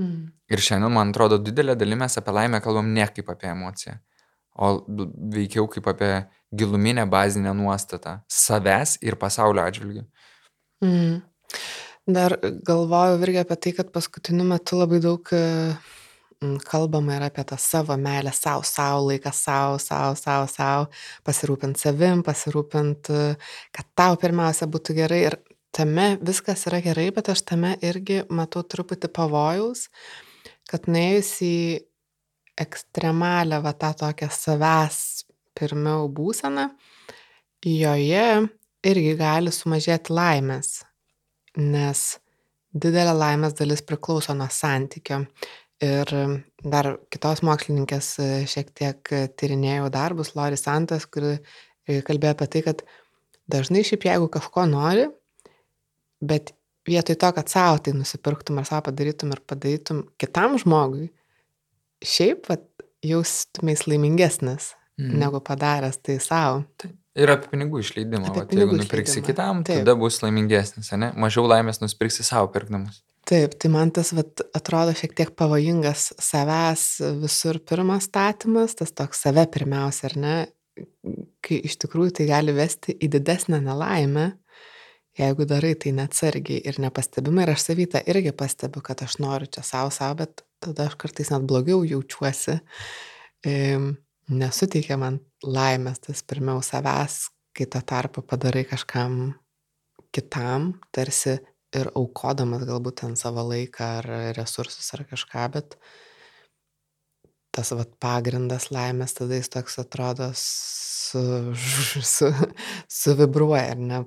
Mm. 0.00 0.32
Ir 0.50 0.62
šiandien, 0.64 0.92
man 0.92 1.12
atrodo, 1.12 1.38
didelė 1.38 1.76
dalimi 1.78 2.02
mes 2.02 2.16
apie 2.18 2.34
laimę 2.34 2.62
kalbam 2.64 2.88
ne 2.94 3.06
kaip 3.06 3.28
apie 3.30 3.50
emociją, 3.52 3.98
o 4.56 4.72
veikiau 5.36 5.68
kaip 5.70 5.86
apie 5.92 6.12
giluminę 6.52 7.06
bazinę 7.06 7.54
nuostatą 7.54 8.18
savęs 8.28 8.98
ir 9.04 9.18
pasaulio 9.20 9.64
atžvilgių. 9.64 10.04
Mm. 10.84 11.20
Dar 12.12 12.34
galvoju 12.66 13.20
irgi 13.22 13.42
apie 13.44 13.56
tai, 13.62 13.72
kad 13.76 13.92
paskutiniu 13.94 14.44
metu 14.48 14.80
labai 14.80 14.98
daug 15.04 15.28
kalbama 16.66 17.16
yra 17.16 17.28
apie 17.30 17.44
tą 17.46 17.56
savo 17.58 17.96
meilę 17.96 18.32
savo, 18.34 18.64
savo 18.66 19.06
laiką 19.06 19.30
savo, 19.32 19.78
savo, 19.78 20.16
savo, 20.18 20.48
savo, 20.50 20.88
pasirūpinti 21.26 21.78
savim, 21.78 22.22
pasirūpinti, 22.26 23.20
kad 23.76 23.90
tau 23.94 24.18
pirmiausia 24.18 24.66
būtų 24.66 24.96
gerai. 24.98 25.20
Ir 25.30 25.38
tame 25.74 26.16
viskas 26.20 26.66
yra 26.70 26.82
gerai, 26.84 27.08
bet 27.16 27.32
aš 27.32 27.44
tame 27.48 27.74
irgi 27.84 28.22
matau 28.30 28.62
truputį 28.62 29.10
pavojaus, 29.12 29.88
kad 30.70 30.88
nuėjus 30.90 31.32
į 31.46 31.56
ekstremalę, 32.62 33.62
va 33.64 33.72
tą 33.72 33.92
tokią 34.04 34.28
savęs 34.32 35.26
pirmiau 35.56 36.08
būseną, 36.12 36.68
joje 37.66 38.26
irgi 38.88 39.12
gali 39.18 39.52
sumažėti 39.54 40.12
laimės 40.12 40.80
nes 41.56 42.02
didelė 42.72 43.12
laimės 43.16 43.56
dalis 43.58 43.82
priklauso 43.84 44.34
nuo 44.36 44.48
santykio. 44.50 45.22
Ir 45.82 46.12
dar 46.62 46.88
kitos 47.10 47.42
mokslininkės 47.42 48.08
e, 48.22 48.26
šiek 48.46 48.70
tiek 48.70 49.12
tyrinėjau 49.34 49.88
darbus, 49.90 50.36
Lori 50.38 50.56
Santas, 50.56 51.08
kuri 51.10 51.34
e, 51.34 51.98
kalbėjo 52.06 52.36
apie 52.36 52.46
tai, 52.46 52.62
kad 52.68 52.84
dažnai 53.50 53.82
šiaip 53.82 54.06
jeigu 54.06 54.28
kažko 54.30 54.68
nori, 54.70 55.08
bet 56.22 56.54
vietoj 56.88 57.18
to, 57.18 57.32
kad 57.36 57.50
savo 57.50 57.82
tai 57.82 57.94
nusipirktum 57.96 58.60
ar 58.62 58.68
savo 58.68 58.86
padarytum 58.88 59.34
ir 59.34 59.42
padarytum 59.46 60.04
kitam 60.20 60.56
žmogui, 60.62 61.10
šiaip 62.02 62.48
vat, 62.50 62.66
jaustumės 63.02 63.86
laimingesnis 63.90 64.72
mm. 65.00 65.14
negu 65.18 65.42
padaręs 65.42 65.98
tai 66.02 66.18
savo. 66.22 66.62
Taip. 66.78 66.98
Ir 67.18 67.28
apie 67.28 67.50
pinigų 67.52 67.82
išleidimą. 67.82 68.30
Apie 68.30 68.40
vat, 68.40 68.48
pinigų 68.48 68.70
jeigu 68.70 68.78
nupirksi 68.80 69.18
išleidimą. 69.18 69.28
kitam, 69.28 69.58
Taip. 69.68 69.82
tada 69.82 69.94
bus 70.00 70.16
laimingesnis, 70.22 70.92
ne? 70.96 71.10
Mažiau 71.20 71.44
laimės 71.50 71.82
nusipirksi 71.82 72.24
savo 72.24 72.48
pirkdamas. 72.54 73.02
Taip, 73.28 73.52
tai 73.60 73.68
man 73.70 73.92
tas 73.94 74.14
vat, 74.16 74.40
atrodo 74.56 74.94
šiek 74.98 75.12
tiek 75.18 75.34
pavojingas 75.38 76.08
savęs 76.22 76.86
visur 77.20 77.60
pirmas 77.68 78.08
statymas, 78.08 78.74
tas 78.78 78.94
toks 78.96 79.20
save 79.26 79.44
pirmiausia, 79.52 80.08
ar 80.08 80.16
ne, 80.18 80.36
kai 81.44 81.60
iš 81.68 81.76
tikrųjų 81.84 82.16
tai 82.18 82.26
gali 82.32 82.54
vesti 82.56 82.96
į 82.96 83.10
didesnę 83.12 83.60
nelaimę, 83.62 84.32
jeigu 85.18 85.46
darai 85.48 85.74
tai 85.76 85.92
neatsargiai 85.96 86.62
ir 86.68 86.78
nepastebimai. 86.82 87.44
Ir 87.46 87.54
aš 87.54 87.66
savytą 87.68 88.02
irgi 88.08 88.32
pastebiu, 88.36 88.82
kad 88.84 89.02
aš 89.04 89.18
noriu 89.22 89.50
čia 89.52 89.64
savo 89.66 89.92
savo, 89.94 90.22
bet 90.22 90.44
tada 90.62 90.88
aš 90.88 90.96
kartais 91.00 91.32
net 91.32 91.44
blogiau 91.48 91.82
jaučiuosi. 91.84 92.58
Ehm, 93.48 93.92
nesuteikia 94.32 94.98
man 95.00 95.20
laimės 95.44 96.02
tas 96.06 96.22
pirmiau 96.22 96.62
savęs, 96.64 97.26
kai 97.56 97.66
tą 97.68 97.82
tarpą 97.84 98.22
padarai 98.24 98.64
kažkam 98.68 99.34
kitam, 100.12 100.72
tarsi 100.92 101.38
ir 101.76 101.90
aukodamas 101.96 102.64
galbūt 102.68 103.00
ten 103.02 103.16
savo 103.16 103.44
laiką 103.48 103.88
ar 103.98 104.08
resursus 104.36 104.92
ar 104.94 105.04
kažką, 105.08 105.46
bet 105.56 105.76
tas 107.52 107.72
vat 107.76 107.92
pagrindas 108.02 108.70
laimės 108.72 109.16
tada 109.18 109.38
jis 109.38 109.52
toks 109.52 109.78
atrodo 109.82 110.30
su, 110.38 111.22
su, 112.14 112.32
suvibruoja, 112.88 113.76
ar 113.76 113.84
ne, 113.92 114.02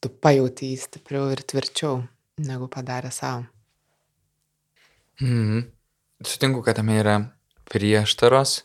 tu 0.00 0.12
pajauti 0.22 0.72
jį 0.72 0.80
stipriau 0.86 1.28
ir 1.34 1.42
tvirčiau 1.42 2.00
negu 2.40 2.70
padarė 2.72 3.12
savo. 3.14 3.44
Mhm. 5.20 5.68
Sutinku, 6.24 6.60
kad 6.64 6.76
tame 6.76 6.98
yra 7.00 7.14
prieštaros 7.68 8.60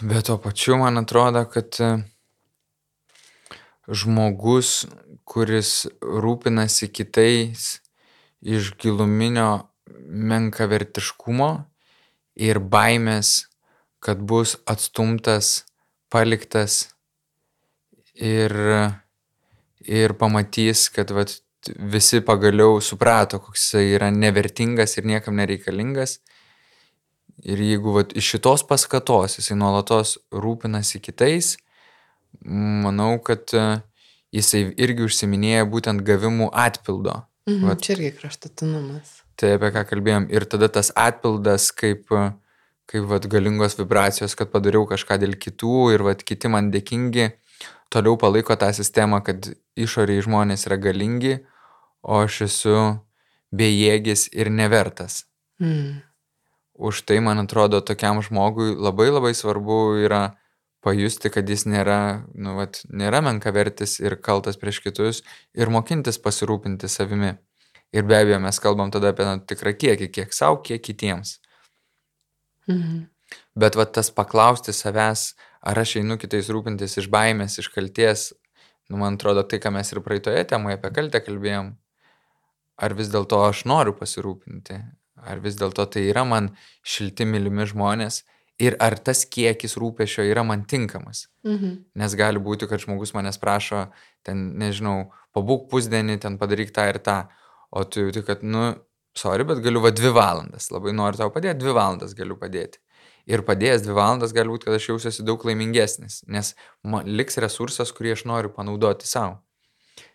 Bet 0.00 0.26
tuo 0.26 0.38
pačiu 0.38 0.76
man 0.76 0.98
atrodo, 0.98 1.44
kad 1.44 1.76
e, 1.80 1.90
žmogus, 3.88 4.86
kuris 5.24 5.86
rūpinasi 6.00 6.90
kitais 6.92 7.80
iš 8.40 8.72
giluminio 8.80 9.69
menkavertiškumo 9.98 11.50
ir 12.40 12.60
baimės, 12.72 13.46
kad 14.00 14.20
bus 14.20 14.56
atstumtas, 14.70 15.64
paliktas 16.12 16.88
ir, 18.14 18.54
ir 19.84 20.16
pamatys, 20.20 20.88
kad 20.94 21.12
vat, 21.14 21.36
visi 21.76 22.22
pagaliau 22.24 22.80
suprato, 22.80 23.38
koks 23.44 23.74
jis 23.74 23.96
yra 23.98 24.08
nevertingas 24.14 24.96
ir 24.96 25.08
niekam 25.08 25.36
nereikalingas, 25.36 26.20
Ir 27.44 27.60
jeigu 27.64 27.94
vat, 27.94 28.12
iš 28.16 28.34
šitos 28.34 28.64
paskatos 28.68 29.38
jisai 29.38 29.56
nuolatos 29.56 30.16
rūpinasi 30.34 31.00
kitais, 31.00 31.54
manau, 32.44 33.14
kad 33.24 33.54
e, 33.56 33.64
jisai 34.36 34.66
irgi 34.80 35.06
užsiminėja 35.08 35.64
būtent 35.70 36.04
gavimų 36.06 36.50
atpildo. 36.52 37.22
Mhm, 37.48 37.70
vat, 37.70 37.80
čia 37.84 37.96
irgi 37.96 38.12
kraštutinumas. 38.18 39.20
Tai 39.40 39.54
apie 39.56 39.70
ką 39.72 39.86
kalbėjom. 39.88 40.28
Ir 40.32 40.44
tada 40.50 40.68
tas 40.72 40.90
atpildas 40.98 41.70
kaip, 41.72 42.12
kaip 42.90 43.06
vat, 43.08 43.28
galingos 43.32 43.78
vibracijos, 43.78 44.36
kad 44.36 44.52
padariau 44.52 44.84
kažką 44.90 45.16
dėl 45.22 45.38
kitų 45.40 45.94
ir 45.94 46.04
vat, 46.04 46.26
kiti 46.26 46.50
man 46.52 46.68
dėkingi, 46.74 47.30
toliau 47.92 48.18
palaiko 48.20 48.56
tą 48.60 48.68
sistemą, 48.76 49.22
kad 49.24 49.48
išoriai 49.80 50.20
žmonės 50.26 50.68
yra 50.68 50.76
galingi, 50.82 51.38
o 52.04 52.20
aš 52.26 52.42
esu 52.50 52.76
bejėgis 53.56 54.28
ir 54.36 54.52
nevertas. 54.52 55.24
Mhm 55.62 56.10
už 56.80 57.04
tai, 57.04 57.20
man 57.20 57.38
atrodo, 57.38 57.84
tokiam 57.84 58.22
žmogui 58.24 58.72
labai 58.72 59.12
labai 59.12 59.34
svarbu 59.36 60.00
yra 60.00 60.40
pajusti, 60.80 61.28
kad 61.28 61.44
jis 61.44 61.66
nėra, 61.68 62.24
nu, 62.32 62.56
vat, 62.56 62.80
nėra 62.88 63.20
menkavertis 63.20 63.98
ir 64.00 64.16
kaltas 64.16 64.56
prieš 64.56 64.80
kitus 64.86 65.20
ir 65.52 65.68
mokintis 65.68 66.16
pasirūpinti 66.16 66.88
savimi. 66.88 67.36
Ir 67.96 68.06
be 68.06 68.18
abejo, 68.20 68.38
mes 68.42 68.60
kalbam 68.62 68.92
tada 68.94 69.10
apie 69.14 69.26
na, 69.26 69.38
tikrą 69.42 69.74
kiekį, 69.74 70.10
kiek 70.14 70.34
savo, 70.36 70.60
kiek 70.66 70.82
kitiems. 70.82 71.38
Mhm. 72.70 73.08
Bet 73.58 73.78
vat, 73.78 73.92
tas 73.94 74.10
paklausti 74.14 74.74
savęs, 74.74 75.34
ar 75.62 75.78
aš 75.78 75.96
einu 76.00 76.16
kitais 76.18 76.50
rūpintis 76.50 76.96
iš 77.02 77.10
baimės, 77.10 77.58
iš 77.62 77.70
kalties, 77.74 78.30
nu, 78.90 78.98
man 79.02 79.18
atrodo, 79.18 79.42
tai, 79.46 79.58
ką 79.62 79.74
mes 79.74 79.90
ir 79.92 80.02
praeitoje 80.06 80.46
temoje 80.50 80.78
apie 80.78 80.90
kaltę 80.94 81.22
kalbėjom, 81.22 81.74
ar 82.80 82.96
vis 82.98 83.10
dėlto 83.12 83.42
aš 83.46 83.66
noriu 83.70 83.94
pasirūpinti, 83.98 84.78
Ar 85.26 85.40
vis 85.44 85.56
dėlto 85.60 85.84
tai 85.92 86.06
yra 86.08 86.24
man 86.24 86.50
šilti 86.86 87.26
mylimi 87.28 87.66
žmonės 87.68 88.22
ir 88.60 88.76
ar 88.80 88.96
tas 89.00 89.24
kiekis 89.28 89.76
rūpešio 89.80 90.24
yra 90.28 90.44
man 90.46 90.64
tinkamas. 90.68 91.26
Mhm. 91.46 91.76
Nes 92.00 92.16
gali 92.16 92.40
būti, 92.40 92.68
kad 92.68 92.82
žmogus 92.82 93.14
manęs 93.16 93.40
prašo, 93.40 93.88
ten, 94.24 94.50
nežinau, 94.60 95.10
pabūk 95.36 95.68
pusdienį, 95.72 96.20
ten 96.20 96.36
padaryk 96.40 96.72
tą 96.76 96.88
ir 96.92 97.00
tą, 97.04 97.22
o 97.70 97.84
tu 97.84 98.06
jauti, 98.06 98.22
kad, 98.26 98.42
nu, 98.42 98.72
sorry, 99.16 99.44
bet 99.46 99.62
galiu 99.64 99.82
va 99.84 99.92
dvi 99.94 100.12
valandas, 100.14 100.70
labai 100.74 100.94
noriu 100.96 101.22
tau 101.22 101.32
padėti, 101.34 101.60
dvi 101.62 101.74
valandas 101.76 102.14
galiu 102.18 102.38
padėti. 102.38 102.82
Ir 103.30 103.44
padėjęs 103.46 103.84
dvi 103.84 103.94
valandas 103.94 104.32
gali 104.34 104.50
būti, 104.50 104.66
kad 104.66 104.76
aš 104.78 104.88
jausiuosi 104.90 105.24
daug 105.26 105.44
laimingesnis, 105.46 106.22
nes 106.26 106.54
man 106.82 107.06
liks 107.06 107.38
resursas, 107.42 107.92
kurį 107.94 108.16
aš 108.16 108.24
noriu 108.26 108.52
panaudoti 108.54 109.06
savo. 109.06 109.38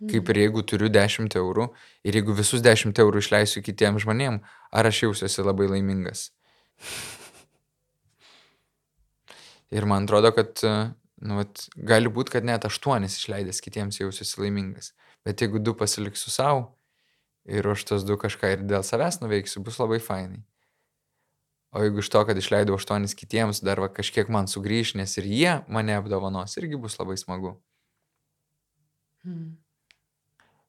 Kaip 0.09 0.31
ir 0.33 0.39
jeigu 0.41 0.63
turiu 0.67 0.89
10 0.91 1.37
eurų 1.39 1.69
ir 2.03 2.17
jeigu 2.17 2.33
visus 2.35 2.63
10 2.65 2.97
eurų 2.99 3.21
išleisiu 3.21 3.61
kitiems 3.63 4.03
žmonėms, 4.03 4.41
ar 4.73 4.89
aš 4.89 5.03
jausiuosi 5.05 5.45
labai 5.45 5.69
laimingas. 5.71 6.31
Ir 9.71 9.87
man 9.87 10.09
atrodo, 10.09 10.33
kad 10.35 10.59
nu, 10.65 11.37
vat, 11.39 11.67
gali 11.77 12.11
būti, 12.11 12.33
kad 12.35 12.47
net 12.47 12.67
8 12.67 13.07
išleidęs 13.07 13.61
kitiems 13.63 14.01
jausiuosi 14.01 14.41
laimingas. 14.41 14.91
Bet 15.25 15.45
jeigu 15.45 15.61
2 15.63 15.77
pasiliksiu 15.79 16.33
savo 16.33 16.74
ir 17.45 17.67
už 17.67 17.85
tos 17.85 18.05
2 18.05 18.17
kažką 18.25 18.53
ir 18.55 18.65
dėl 18.65 18.83
savęs 18.85 19.21
nuveiksiu, 19.21 19.63
bus 19.63 19.79
labai 19.81 20.01
fainai. 20.01 20.41
O 21.75 21.83
jeigu 21.83 21.99
iš 21.99 22.09
to, 22.09 22.21
kad 22.25 22.37
išleidau 22.39 22.77
8 22.79 23.13
kitiems, 23.19 23.59
dar 23.65 23.81
va, 23.83 23.89
kažkiek 23.91 24.29
man 24.31 24.47
sugrįž, 24.47 24.95
nes 24.95 25.17
ir 25.19 25.27
jie 25.27 25.53
mane 25.67 25.97
apdovanos, 25.99 26.55
irgi 26.57 26.79
bus 26.79 26.95
labai 26.99 27.17
smagu. 27.19 27.57
Hmm. 29.25 29.57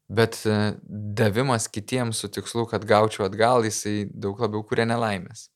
Bet 0.09 0.39
e, 0.47 0.75
davimas 1.19 1.69
kitiems 1.71 2.23
su 2.23 2.31
tikslu, 2.31 2.67
kad 2.71 2.85
gaučiau 2.87 3.27
atgal, 3.27 3.67
jisai 3.67 4.09
daug 4.11 4.41
labiau 4.43 4.65
kuria 4.67 4.87
nelaimės. 4.87 5.49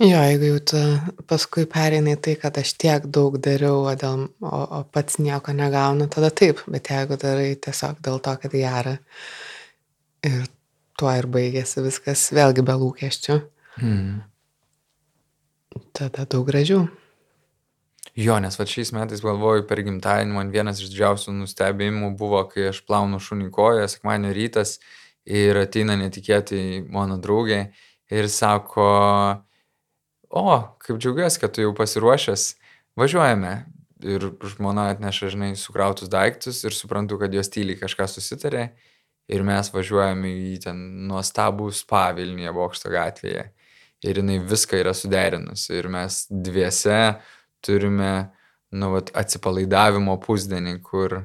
Jo, 0.00 0.18
jeigu 0.24 0.48
jau 0.48 0.60
tu 0.72 0.78
paskui 1.28 1.66
pereinai 1.68 2.16
tai, 2.16 2.34
kad 2.40 2.56
aš 2.60 2.72
tiek 2.80 3.04
daug 3.12 3.36
dariau, 3.44 3.84
o, 3.88 3.92
dėl, 3.96 4.26
o, 4.40 4.60
o 4.80 4.80
pats 4.92 5.20
nieko 5.20 5.52
negaunu, 5.56 6.08
tada 6.12 6.32
taip, 6.32 6.60
bet 6.72 6.88
jeigu 6.92 7.20
darai 7.20 7.52
tiesiog 7.60 8.00
dėl 8.04 8.20
to, 8.24 8.36
kad 8.44 8.56
gera 8.56 8.96
ir 10.26 10.46
tuo 10.98 11.10
ir 11.16 11.26
baigėsi 11.26 11.82
viskas, 11.84 12.28
vėlgi 12.36 12.64
be 12.66 12.76
lūkesčių, 12.78 13.40
Mm. 13.82 14.20
tada 15.96 16.26
daug 16.28 16.44
gražiau. 16.46 16.88
Jo, 18.12 18.36
nes 18.44 18.58
va 18.60 18.66
šiais 18.68 18.90
metais 18.92 19.22
galvoju 19.24 19.64
per 19.68 19.80
gimtadienį, 19.80 20.34
man 20.36 20.50
vienas 20.52 20.82
iš 20.82 20.90
didžiausių 20.92 21.32
nustebėjimų 21.38 22.10
buvo, 22.20 22.42
kai 22.50 22.66
aš 22.68 22.82
plaunu 22.84 23.16
šunį 23.16 23.48
koją, 23.54 23.86
sekmanio 23.88 24.34
rytas 24.36 24.74
ir 25.24 25.56
ateina 25.56 25.96
netikėtai 25.96 26.84
mano 26.92 27.16
draugė 27.16 27.70
ir 28.12 28.28
sako, 28.28 28.84
o, 30.28 30.44
kaip 30.84 31.00
džiaugiuosi, 31.00 31.40
kad 31.40 31.54
tu 31.56 31.64
jau 31.64 31.72
pasiruošęs, 31.78 32.50
važiuojame. 33.00 33.54
Ir 34.02 34.24
žmona 34.50 34.88
atneša, 34.90 35.28
žinai, 35.30 35.52
sukrautus 35.56 36.10
daiktus 36.10 36.64
ir 36.66 36.74
suprantu, 36.74 37.20
kad 37.22 37.32
jos 37.32 37.48
tyliai 37.54 37.78
kažką 37.78 38.08
susitarė 38.10 38.72
ir 39.28 39.42
mes 39.46 39.70
važiuojame 39.74 40.30
į 40.52 40.54
ten 40.64 40.78
nuostabų 41.08 41.70
spa 41.74 42.10
Vilniuje 42.16 42.52
bokšto 42.56 42.90
gatvėje. 42.92 43.50
Ir 44.02 44.18
jinai 44.18 44.40
viską 44.42 44.80
yra 44.80 44.94
suderinusi 44.98 45.76
ir 45.78 45.86
mes 45.92 46.24
dviese 46.30 47.20
turime, 47.62 48.32
nu, 48.74 48.88
vat, 48.96 49.12
atsipalaidavimo 49.14 50.16
pusdienį, 50.24 50.80
kur, 50.82 51.20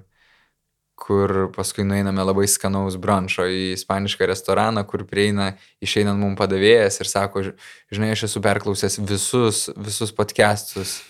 kur 0.98 1.48
paskui 1.56 1.86
nueiname 1.88 2.22
labai 2.22 2.46
skanaus 2.50 3.00
branšo 3.02 3.48
į 3.50 3.74
ispanišką 3.74 4.30
restoraną, 4.30 4.86
kur 4.86 5.06
prieina, 5.10 5.56
išeinant 5.82 6.22
mums 6.22 6.38
padavėjas 6.38 7.02
ir 7.02 7.10
sako, 7.10 7.44
"Ž- 7.44 7.56
žinai, 7.92 8.12
aš 8.14 8.28
esu 8.30 8.42
perklausęs 8.46 9.00
visus, 9.02 9.70
visus 9.78 10.12
podcastus 10.12 11.02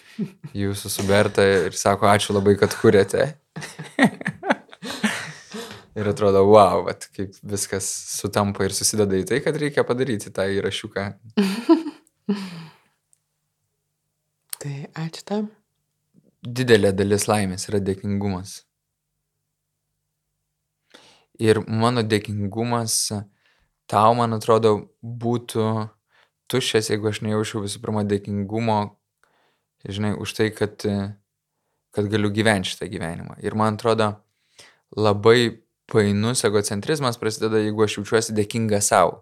jūsų 0.55 0.89
su 0.89 1.03
Berta 1.03 1.43
ir 1.43 1.72
sako, 1.76 2.07
ačiū 2.07 2.34
labai, 2.34 2.55
kad 2.57 2.73
kuriate. 2.80 3.34
ir 5.98 6.07
atrodo, 6.11 6.44
wow, 6.45 6.84
vat, 6.86 7.07
kaip 7.15 7.34
viskas 7.41 7.88
sutampa 8.19 8.68
ir 8.68 8.76
susideda 8.76 9.18
į 9.18 9.26
tai, 9.32 9.40
kad 9.45 9.57
reikia 9.57 9.86
padaryti 9.88 10.34
tą 10.34 10.45
įrašiuką. 10.57 11.07
Tai 14.57 14.76
ačiū 14.98 15.22
tam. 15.26 15.49
didelė 16.41 16.90
dalis 16.95 17.28
laimės 17.28 17.68
yra 17.69 17.80
dėkingumas. 17.84 18.64
Ir 21.38 21.60
mano 21.68 22.02
dėkingumas 22.02 22.95
tau, 23.91 24.14
man 24.18 24.34
atrodo, 24.38 24.72
būtų 25.02 25.65
tuščias, 26.49 26.90
jeigu 26.91 27.11
aš 27.11 27.22
nejaučiau 27.26 27.61
visų 27.65 27.82
pirma 27.84 28.03
dėkingumo, 28.07 28.80
žinai, 29.86 30.15
už 30.18 30.34
tai, 30.40 30.49
kad, 30.56 30.82
kad 31.94 32.10
galiu 32.11 32.32
gyventi 32.34 32.74
šitą 32.74 32.90
gyvenimą. 32.91 33.38
Ir 33.45 33.56
man 33.60 33.78
atrodo, 33.78 34.14
labai 34.95 35.66
painus 35.91 36.43
egocentrizmas 36.47 37.19
prasideda, 37.19 37.61
jeigu 37.64 37.85
aš 37.85 37.99
jaučiuosi 37.99 38.35
dėkinga 38.35 38.81
savo. 38.84 39.22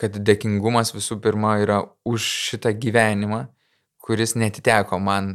Kad 0.00 0.16
dėkingumas 0.24 0.94
visų 0.96 1.18
pirma 1.20 1.58
yra 1.60 1.82
už 2.08 2.24
šitą 2.50 2.72
gyvenimą, 2.72 3.44
kuris 4.00 4.32
netiteko 4.40 4.98
man, 4.98 5.34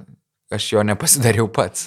aš 0.53 0.71
jo 0.73 0.85
nepasidariau 0.85 1.47
pats. 1.53 1.85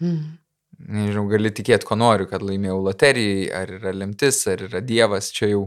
Mm. 0.00 0.38
Nežinau, 0.82 1.28
gali 1.30 1.52
tikėti, 1.54 1.86
ko 1.86 1.94
noriu, 1.94 2.26
kad 2.26 2.42
laimėjau 2.42 2.80
loterijai, 2.88 3.44
ar 3.54 3.70
yra 3.76 3.92
lemtis, 3.94 4.40
ar 4.50 4.64
yra 4.66 4.80
dievas, 4.82 5.28
čia 5.30 5.52
jau 5.52 5.66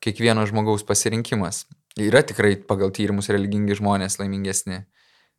kiekvieno 0.00 0.46
žmogaus 0.48 0.86
pasirinkimas. 0.88 1.66
Yra 2.00 2.22
tikrai 2.24 2.54
pagal 2.70 2.94
tyrimus 2.94 3.28
religingi 3.34 3.76
žmonės 3.76 4.16
laimingesni, 4.22 4.84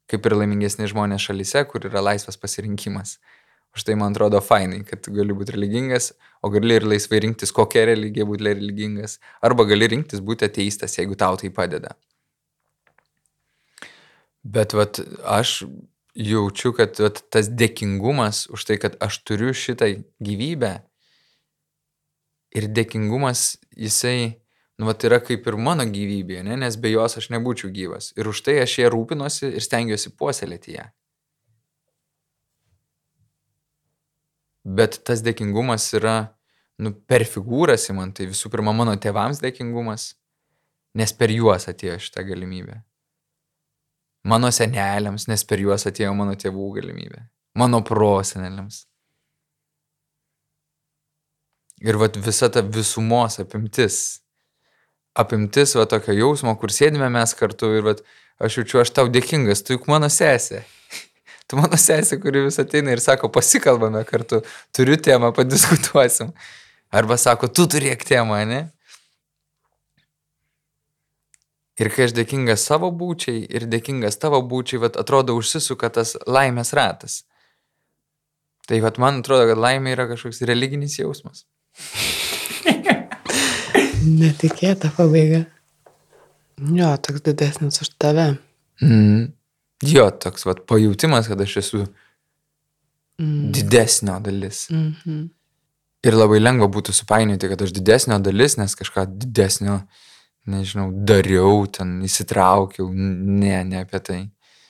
kaip 0.10 0.26
ir 0.26 0.36
laimingesni 0.42 0.90
žmonės 0.90 1.30
šalise, 1.30 1.64
kur 1.70 1.86
yra 1.90 2.02
laisvas 2.04 2.40
pasirinkimas. 2.42 3.18
Už 3.78 3.86
tai 3.86 3.94
man 4.00 4.16
atrodo 4.16 4.42
fainai, 4.42 4.82
kad 4.88 5.06
gali 5.14 5.36
būti 5.38 5.54
religingas, 5.54 6.12
o 6.42 6.50
gali 6.50 6.80
ir 6.80 6.88
laisvai 6.90 7.22
rinktis, 7.26 7.54
kokią 7.54 7.86
religiją 7.92 8.26
būti 8.30 8.48
religingas, 8.50 9.20
arba 9.46 9.68
gali 9.70 9.92
rinktis 9.94 10.24
būti 10.26 10.48
ateistas, 10.50 10.98
jeigu 10.98 11.18
tau 11.20 11.38
tai 11.38 11.52
padeda. 11.54 11.94
Bet 14.42 14.74
vat, 14.74 14.98
aš 15.22 15.68
jaučiu, 16.18 16.74
kad 16.74 16.98
vat, 16.98 17.22
tas 17.30 17.52
dėkingumas 17.54 18.48
už 18.50 18.66
tai, 18.66 18.80
kad 18.82 18.98
aš 19.04 19.22
turiu 19.28 19.54
šitą 19.54 19.92
gyvybę 20.24 20.80
ir 22.58 22.70
dėkingumas 22.74 23.60
jisai, 23.78 24.40
nu, 24.80 24.88
vat, 24.88 25.04
yra 25.04 25.20
kaip 25.20 25.48
ir 25.52 25.58
mano 25.60 25.84
gyvybė, 25.84 26.40
ne? 26.48 26.56
nes 26.62 26.78
be 26.80 26.94
jos 26.94 27.18
aš 27.20 27.28
nebūčiau 27.34 27.72
gyvas. 27.76 28.14
Ir 28.16 28.30
už 28.32 28.44
tai 28.46 28.62
aš 28.64 28.78
ją 28.80 28.92
rūpinosi 28.94 29.52
ir 29.52 29.66
stengiuosi 29.66 30.14
puoselėti 30.16 30.78
ją. 30.78 30.86
Bet 34.64 35.02
tas 35.04 35.24
dėkingumas 35.26 35.88
yra, 36.00 36.16
nu, 36.80 36.94
per 37.12 37.26
figūras 37.28 37.90
į 37.92 37.98
man, 37.98 38.14
tai 38.16 38.30
visų 38.30 38.52
pirma 38.54 38.72
mano 38.76 38.94
tėvams 38.96 39.42
dėkingumas, 39.44 40.14
nes 41.00 41.16
per 41.16 41.34
juos 41.34 41.68
atėjo 41.72 41.98
šitą 42.06 42.24
galimybę. 42.28 42.80
Mano 44.30 44.52
seneliams, 44.52 45.28
nes 45.32 45.44
per 45.48 45.60
juos 45.64 45.88
atėjo 45.88 46.14
mano 46.16 46.36
tėvų 46.40 46.70
galimybė. 46.80 47.26
Mano 47.60 47.82
proseneliams. 47.84 48.86
Ir 51.80 51.96
vat 52.00 52.16
visa 52.20 52.50
ta 52.52 52.64
visumos 52.64 53.40
apimtis. 53.40 54.20
Apimtis 55.20 55.76
va 55.76 55.86
tokio 55.90 56.16
jausmo, 56.16 56.56
kur 56.60 56.72
sėdime 56.72 57.10
mes 57.12 57.36
kartu 57.36 57.74
ir 57.76 57.86
vat 57.88 58.04
aš 58.40 58.62
jaučiu, 58.62 58.82
aš 58.84 58.94
tau 58.96 59.10
dėkingas, 59.12 59.66
tu 59.66 59.76
juk 59.76 59.90
mano 59.92 60.12
sesė. 60.12 60.64
Tu 61.50 61.58
mano 61.58 61.80
sesė, 61.82 62.20
kuri 62.22 62.44
vis 62.46 62.60
ateina 62.62 62.92
ir 62.94 63.00
sako, 63.02 63.26
pasikalbame 63.34 64.04
kartu, 64.06 64.44
turiu 64.70 65.00
temą, 65.02 65.32
padiskutuosim. 65.34 66.30
Arba 66.94 67.18
sako, 67.18 67.50
tu 67.50 67.66
turėk 67.66 68.06
temą, 68.06 68.44
ne? 68.46 68.60
Ir 71.82 71.90
kai 71.96 72.06
aš 72.06 72.14
dėkingas 72.14 72.68
savo 72.70 72.92
būčiai 72.94 73.42
ir 73.50 73.66
dėkingas 73.72 74.22
tavo 74.22 74.44
būčiai, 74.46 74.84
vat, 74.86 75.02
atrodo 75.02 75.34
užsisuka 75.42 75.90
tas 75.98 76.14
laimės 76.30 76.76
ratas. 76.78 77.24
Tai 78.70 78.78
vat, 78.86 79.02
man 79.02 79.24
atrodo, 79.24 79.50
kad 79.50 79.58
laimė 79.58 79.98
yra 79.98 80.06
kažkoks 80.14 80.46
religinis 80.46 81.00
jausmas. 81.02 81.48
Netikėta 84.10 84.92
pabaiga. 84.96 85.46
Jo, 86.60 86.92
toks 87.00 87.24
didesnis 87.24 87.80
už 87.84 87.92
tave. 88.02 88.32
Mm. 88.82 89.30
Jo, 89.86 90.10
toks 90.12 90.46
vat, 90.48 90.66
pajūtimas, 90.68 91.30
kad 91.32 91.42
aš 91.46 91.58
esu 91.64 91.88
Mm. 93.20 93.52
didesnio 93.52 94.20
dalis. 94.24 94.70
Mhm. 94.72 95.30
Ir 96.08 96.16
labai 96.16 96.40
lengva 96.40 96.70
būtų 96.72 96.94
supainioti, 96.96 97.50
kad 97.52 97.62
aš 97.62 97.74
didesnio 97.76 98.16
dalis, 98.24 98.56
nes 98.58 98.76
kažką 98.76 99.04
didesnio, 99.20 99.82
nežinau, 100.48 100.88
dariau, 101.06 101.68
ten 101.68 102.02
įsitraukiau. 102.02 102.88
Ne, 102.94 103.64
ne 103.66 103.82
apie 103.84 104.00
tai. 104.00 104.30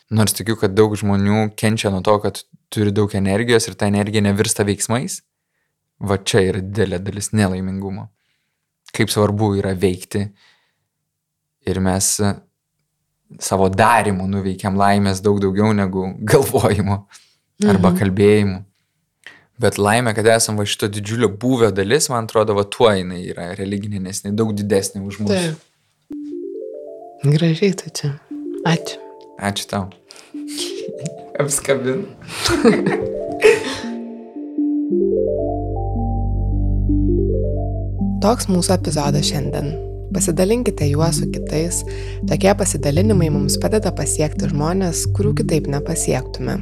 Nors 0.09 0.33
tikiu, 0.33 0.57
kad 0.57 0.73
daug 0.73 0.95
žmonių 0.97 1.53
kenčia 1.55 1.91
nuo 1.93 2.01
to, 2.01 2.17
kad 2.23 2.41
turi 2.73 2.89
daug 2.91 3.13
energijos 3.13 3.67
ir 3.69 3.75
ta 3.75 3.85
energija 3.85 4.25
nevirsta 4.25 4.65
veiksmais. 4.65 5.21
Va 6.01 6.17
čia 6.17 6.41
yra 6.49 6.61
didelė 6.65 6.97
dalis 7.03 7.29
nelaimingumo. 7.29 8.09
Kaip 8.95 9.11
svarbu 9.13 9.51
yra 9.59 9.73
veikti. 9.77 10.25
Ir 11.69 11.79
mes 11.83 12.07
savo 13.39 13.67
darimu 13.69 14.25
nuveikiam 14.27 14.77
laimės 14.79 15.19
daug 15.21 15.37
daugiau 15.43 15.73
negu 15.77 16.07
galvojimo 16.31 17.03
arba 17.67 17.91
Mhm. 17.91 17.97
kalbėjimu. 17.99 18.59
Bet 19.59 19.75
laimė, 19.75 20.13
kad 20.15 20.25
esam 20.31 20.55
va 20.55 20.63
šito 20.63 20.87
didžiulio 20.87 21.27
būvio 21.35 21.67
dalis, 21.75 22.07
man 22.09 22.23
atrodo, 22.23 22.55
va 22.55 22.63
tuo 22.63 22.87
jinai 22.95 23.25
yra 23.33 23.49
religinė, 23.59 23.99
nes 23.99 24.21
jinai 24.23 24.31
daug 24.39 24.53
didesnė 24.55 25.01
už 25.03 25.19
mus. 25.19 25.33
Taip. 25.35 25.57
Gražiai 27.27 27.75
tu 27.75 27.91
čia. 27.91 28.13
Ačiū. 28.63 28.97
Ačiū 29.37 29.67
tau. 29.67 29.89
Apskabin. 31.43 32.05
Toks 38.19 38.49
mūsų 38.51 38.73
epizodas 38.73 39.29
šiandien. 39.29 39.69
Pasidalinkite 40.11 40.89
juo 40.89 41.07
su 41.15 41.29
kitais. 41.31 41.77
Tokie 42.27 42.51
pasidalinimai 42.59 43.29
mums 43.31 43.55
padeda 43.63 43.93
pasiekti 43.95 44.49
žmonės, 44.51 45.05
kurių 45.15 45.37
kitaip 45.37 45.69
nepasiektume. 45.71 46.57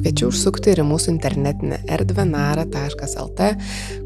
Kviečiu 0.00 0.32
užsukti 0.32 0.72
ir 0.72 0.80
į 0.82 0.86
mūsų 0.88 1.12
internetinę 1.12 1.78
erdvę 1.94 2.24
nara.lt, 2.26 3.46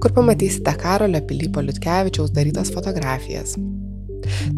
kur 0.02 0.12
pamatysite 0.18 0.74
Karolio 0.82 1.22
Pilypo 1.24 1.64
Liutkevičiaus 1.64 2.34
darytas 2.36 2.72
fotografijas. 2.74 3.56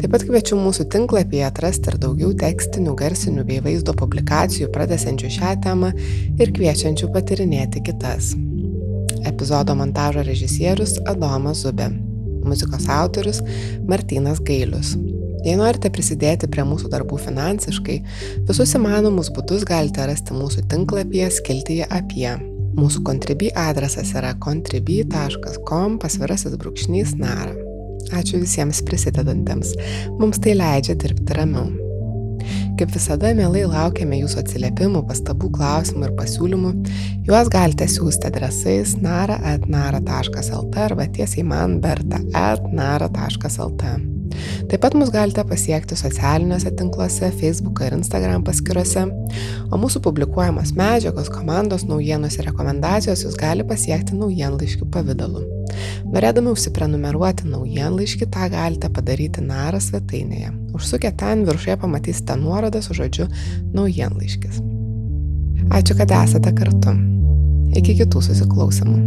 Taip 0.01 0.11
pat 0.11 0.25
kviečiu 0.27 0.59
mūsų 0.59 0.89
tinklapyje 0.91 1.45
atrasti 1.47 1.93
ir 1.93 1.99
daugiau 2.03 2.33
tekstinių, 2.43 2.97
garsinių 2.99 3.47
bei 3.47 3.61
vaizdo 3.63 3.95
publikacijų 3.95 4.67
pratesančių 4.75 5.31
šią 5.37 5.55
temą 5.63 5.93
ir 6.41 6.51
kviečiančių 6.59 7.07
patirinėti 7.15 7.85
kitas. 7.87 8.33
Epizodo 9.23 9.79
montažo 9.79 10.27
režisierius 10.27 10.97
Adomas 11.07 11.63
Zubė, 11.63 11.87
muzikos 12.47 12.87
autorius 12.91 13.43
Martinas 13.87 14.41
Gailius. 14.43 14.95
Jei 15.45 15.55
norite 15.59 15.91
prisidėti 15.93 16.49
prie 16.51 16.65
mūsų 16.67 16.89
darbų 16.91 17.19
finansiškai, 17.23 17.97
visus 18.49 18.73
įmanomus 18.75 19.29
būdus 19.35 19.63
galite 19.69 20.07
rasti 20.09 20.35
mūsų 20.35 20.65
tinklapyje 20.71 21.29
skiltyje 21.37 21.87
apie. 21.93 22.29
Mūsų 22.77 23.01
kontribį 23.07 23.53
adresas 23.57 24.11
yra 24.17 24.35
contribui.com 24.43 25.97
pasvirasis 26.01 26.59
brūkšnys 26.61 27.15
nara. 27.21 27.55
Ačiū 28.17 28.43
visiems 28.43 28.83
prisidedantiems. 28.87 29.73
Mums 30.19 30.39
tai 30.43 30.55
leidžia 30.59 30.95
dirbti 30.99 31.37
ramiau. 31.37 31.86
Kaip 32.77 32.89
visada, 32.93 33.31
mielai 33.37 33.63
laukiame 33.67 34.15
jūsų 34.21 34.37
atsiliepimų, 34.43 34.99
pastabų, 35.09 35.47
klausimų 35.57 36.03
ir 36.09 36.13
pasiūlymų. 36.19 36.71
Juos 37.27 37.47
galite 37.53 37.85
siūsti 37.89 38.23
adresais 38.29 38.89
nara.nara.lt 39.01 40.75
arba 40.83 41.03
tiesiai 41.17 41.43
man 41.47 41.69
berta.nara.lt. 41.83 43.83
Taip 44.69 44.81
pat 44.83 44.93
mus 44.99 45.09
galite 45.13 45.43
pasiekti 45.47 45.93
socialiniuose 45.97 46.71
tinkluose, 46.77 47.31
Facebook 47.39 47.81
ir 47.85 47.95
Instagram 47.97 48.41
paskiruose, 48.47 49.03
o 49.71 49.75
mūsų 49.81 49.97
publikuojamos 50.05 50.69
medžiagos, 50.77 51.31
komandos 51.33 51.87
naujienos 51.89 52.37
ir 52.37 52.45
rekomendacijos 52.51 53.25
jūs 53.25 53.35
gali 53.39 53.63
pasiekti 53.67 54.11
naujienlaiškių 54.19 54.85
pavydalu. 54.93 55.56
Norėdami 56.13 56.53
užsiprenumeruoti 56.53 57.49
naujienlaiškį, 57.51 58.29
tą 58.33 58.47
galite 58.53 58.89
padaryti 58.93 59.43
Nara 59.45 59.81
svetainėje. 59.83 60.53
Užsukę 60.77 61.11
ten 61.19 61.45
viršuje 61.47 61.77
pamatysite 61.81 62.37
nuorodą 62.39 62.81
su 62.85 62.97
žodžiu 62.97 63.27
naujienlaiškis. 63.77 64.61
Ačiū, 65.77 65.97
kad 65.99 66.13
esate 66.15 66.53
kartu. 66.55 66.95
Iki 67.77 67.97
kitų 68.01 68.23
susiklausimų. 68.29 68.97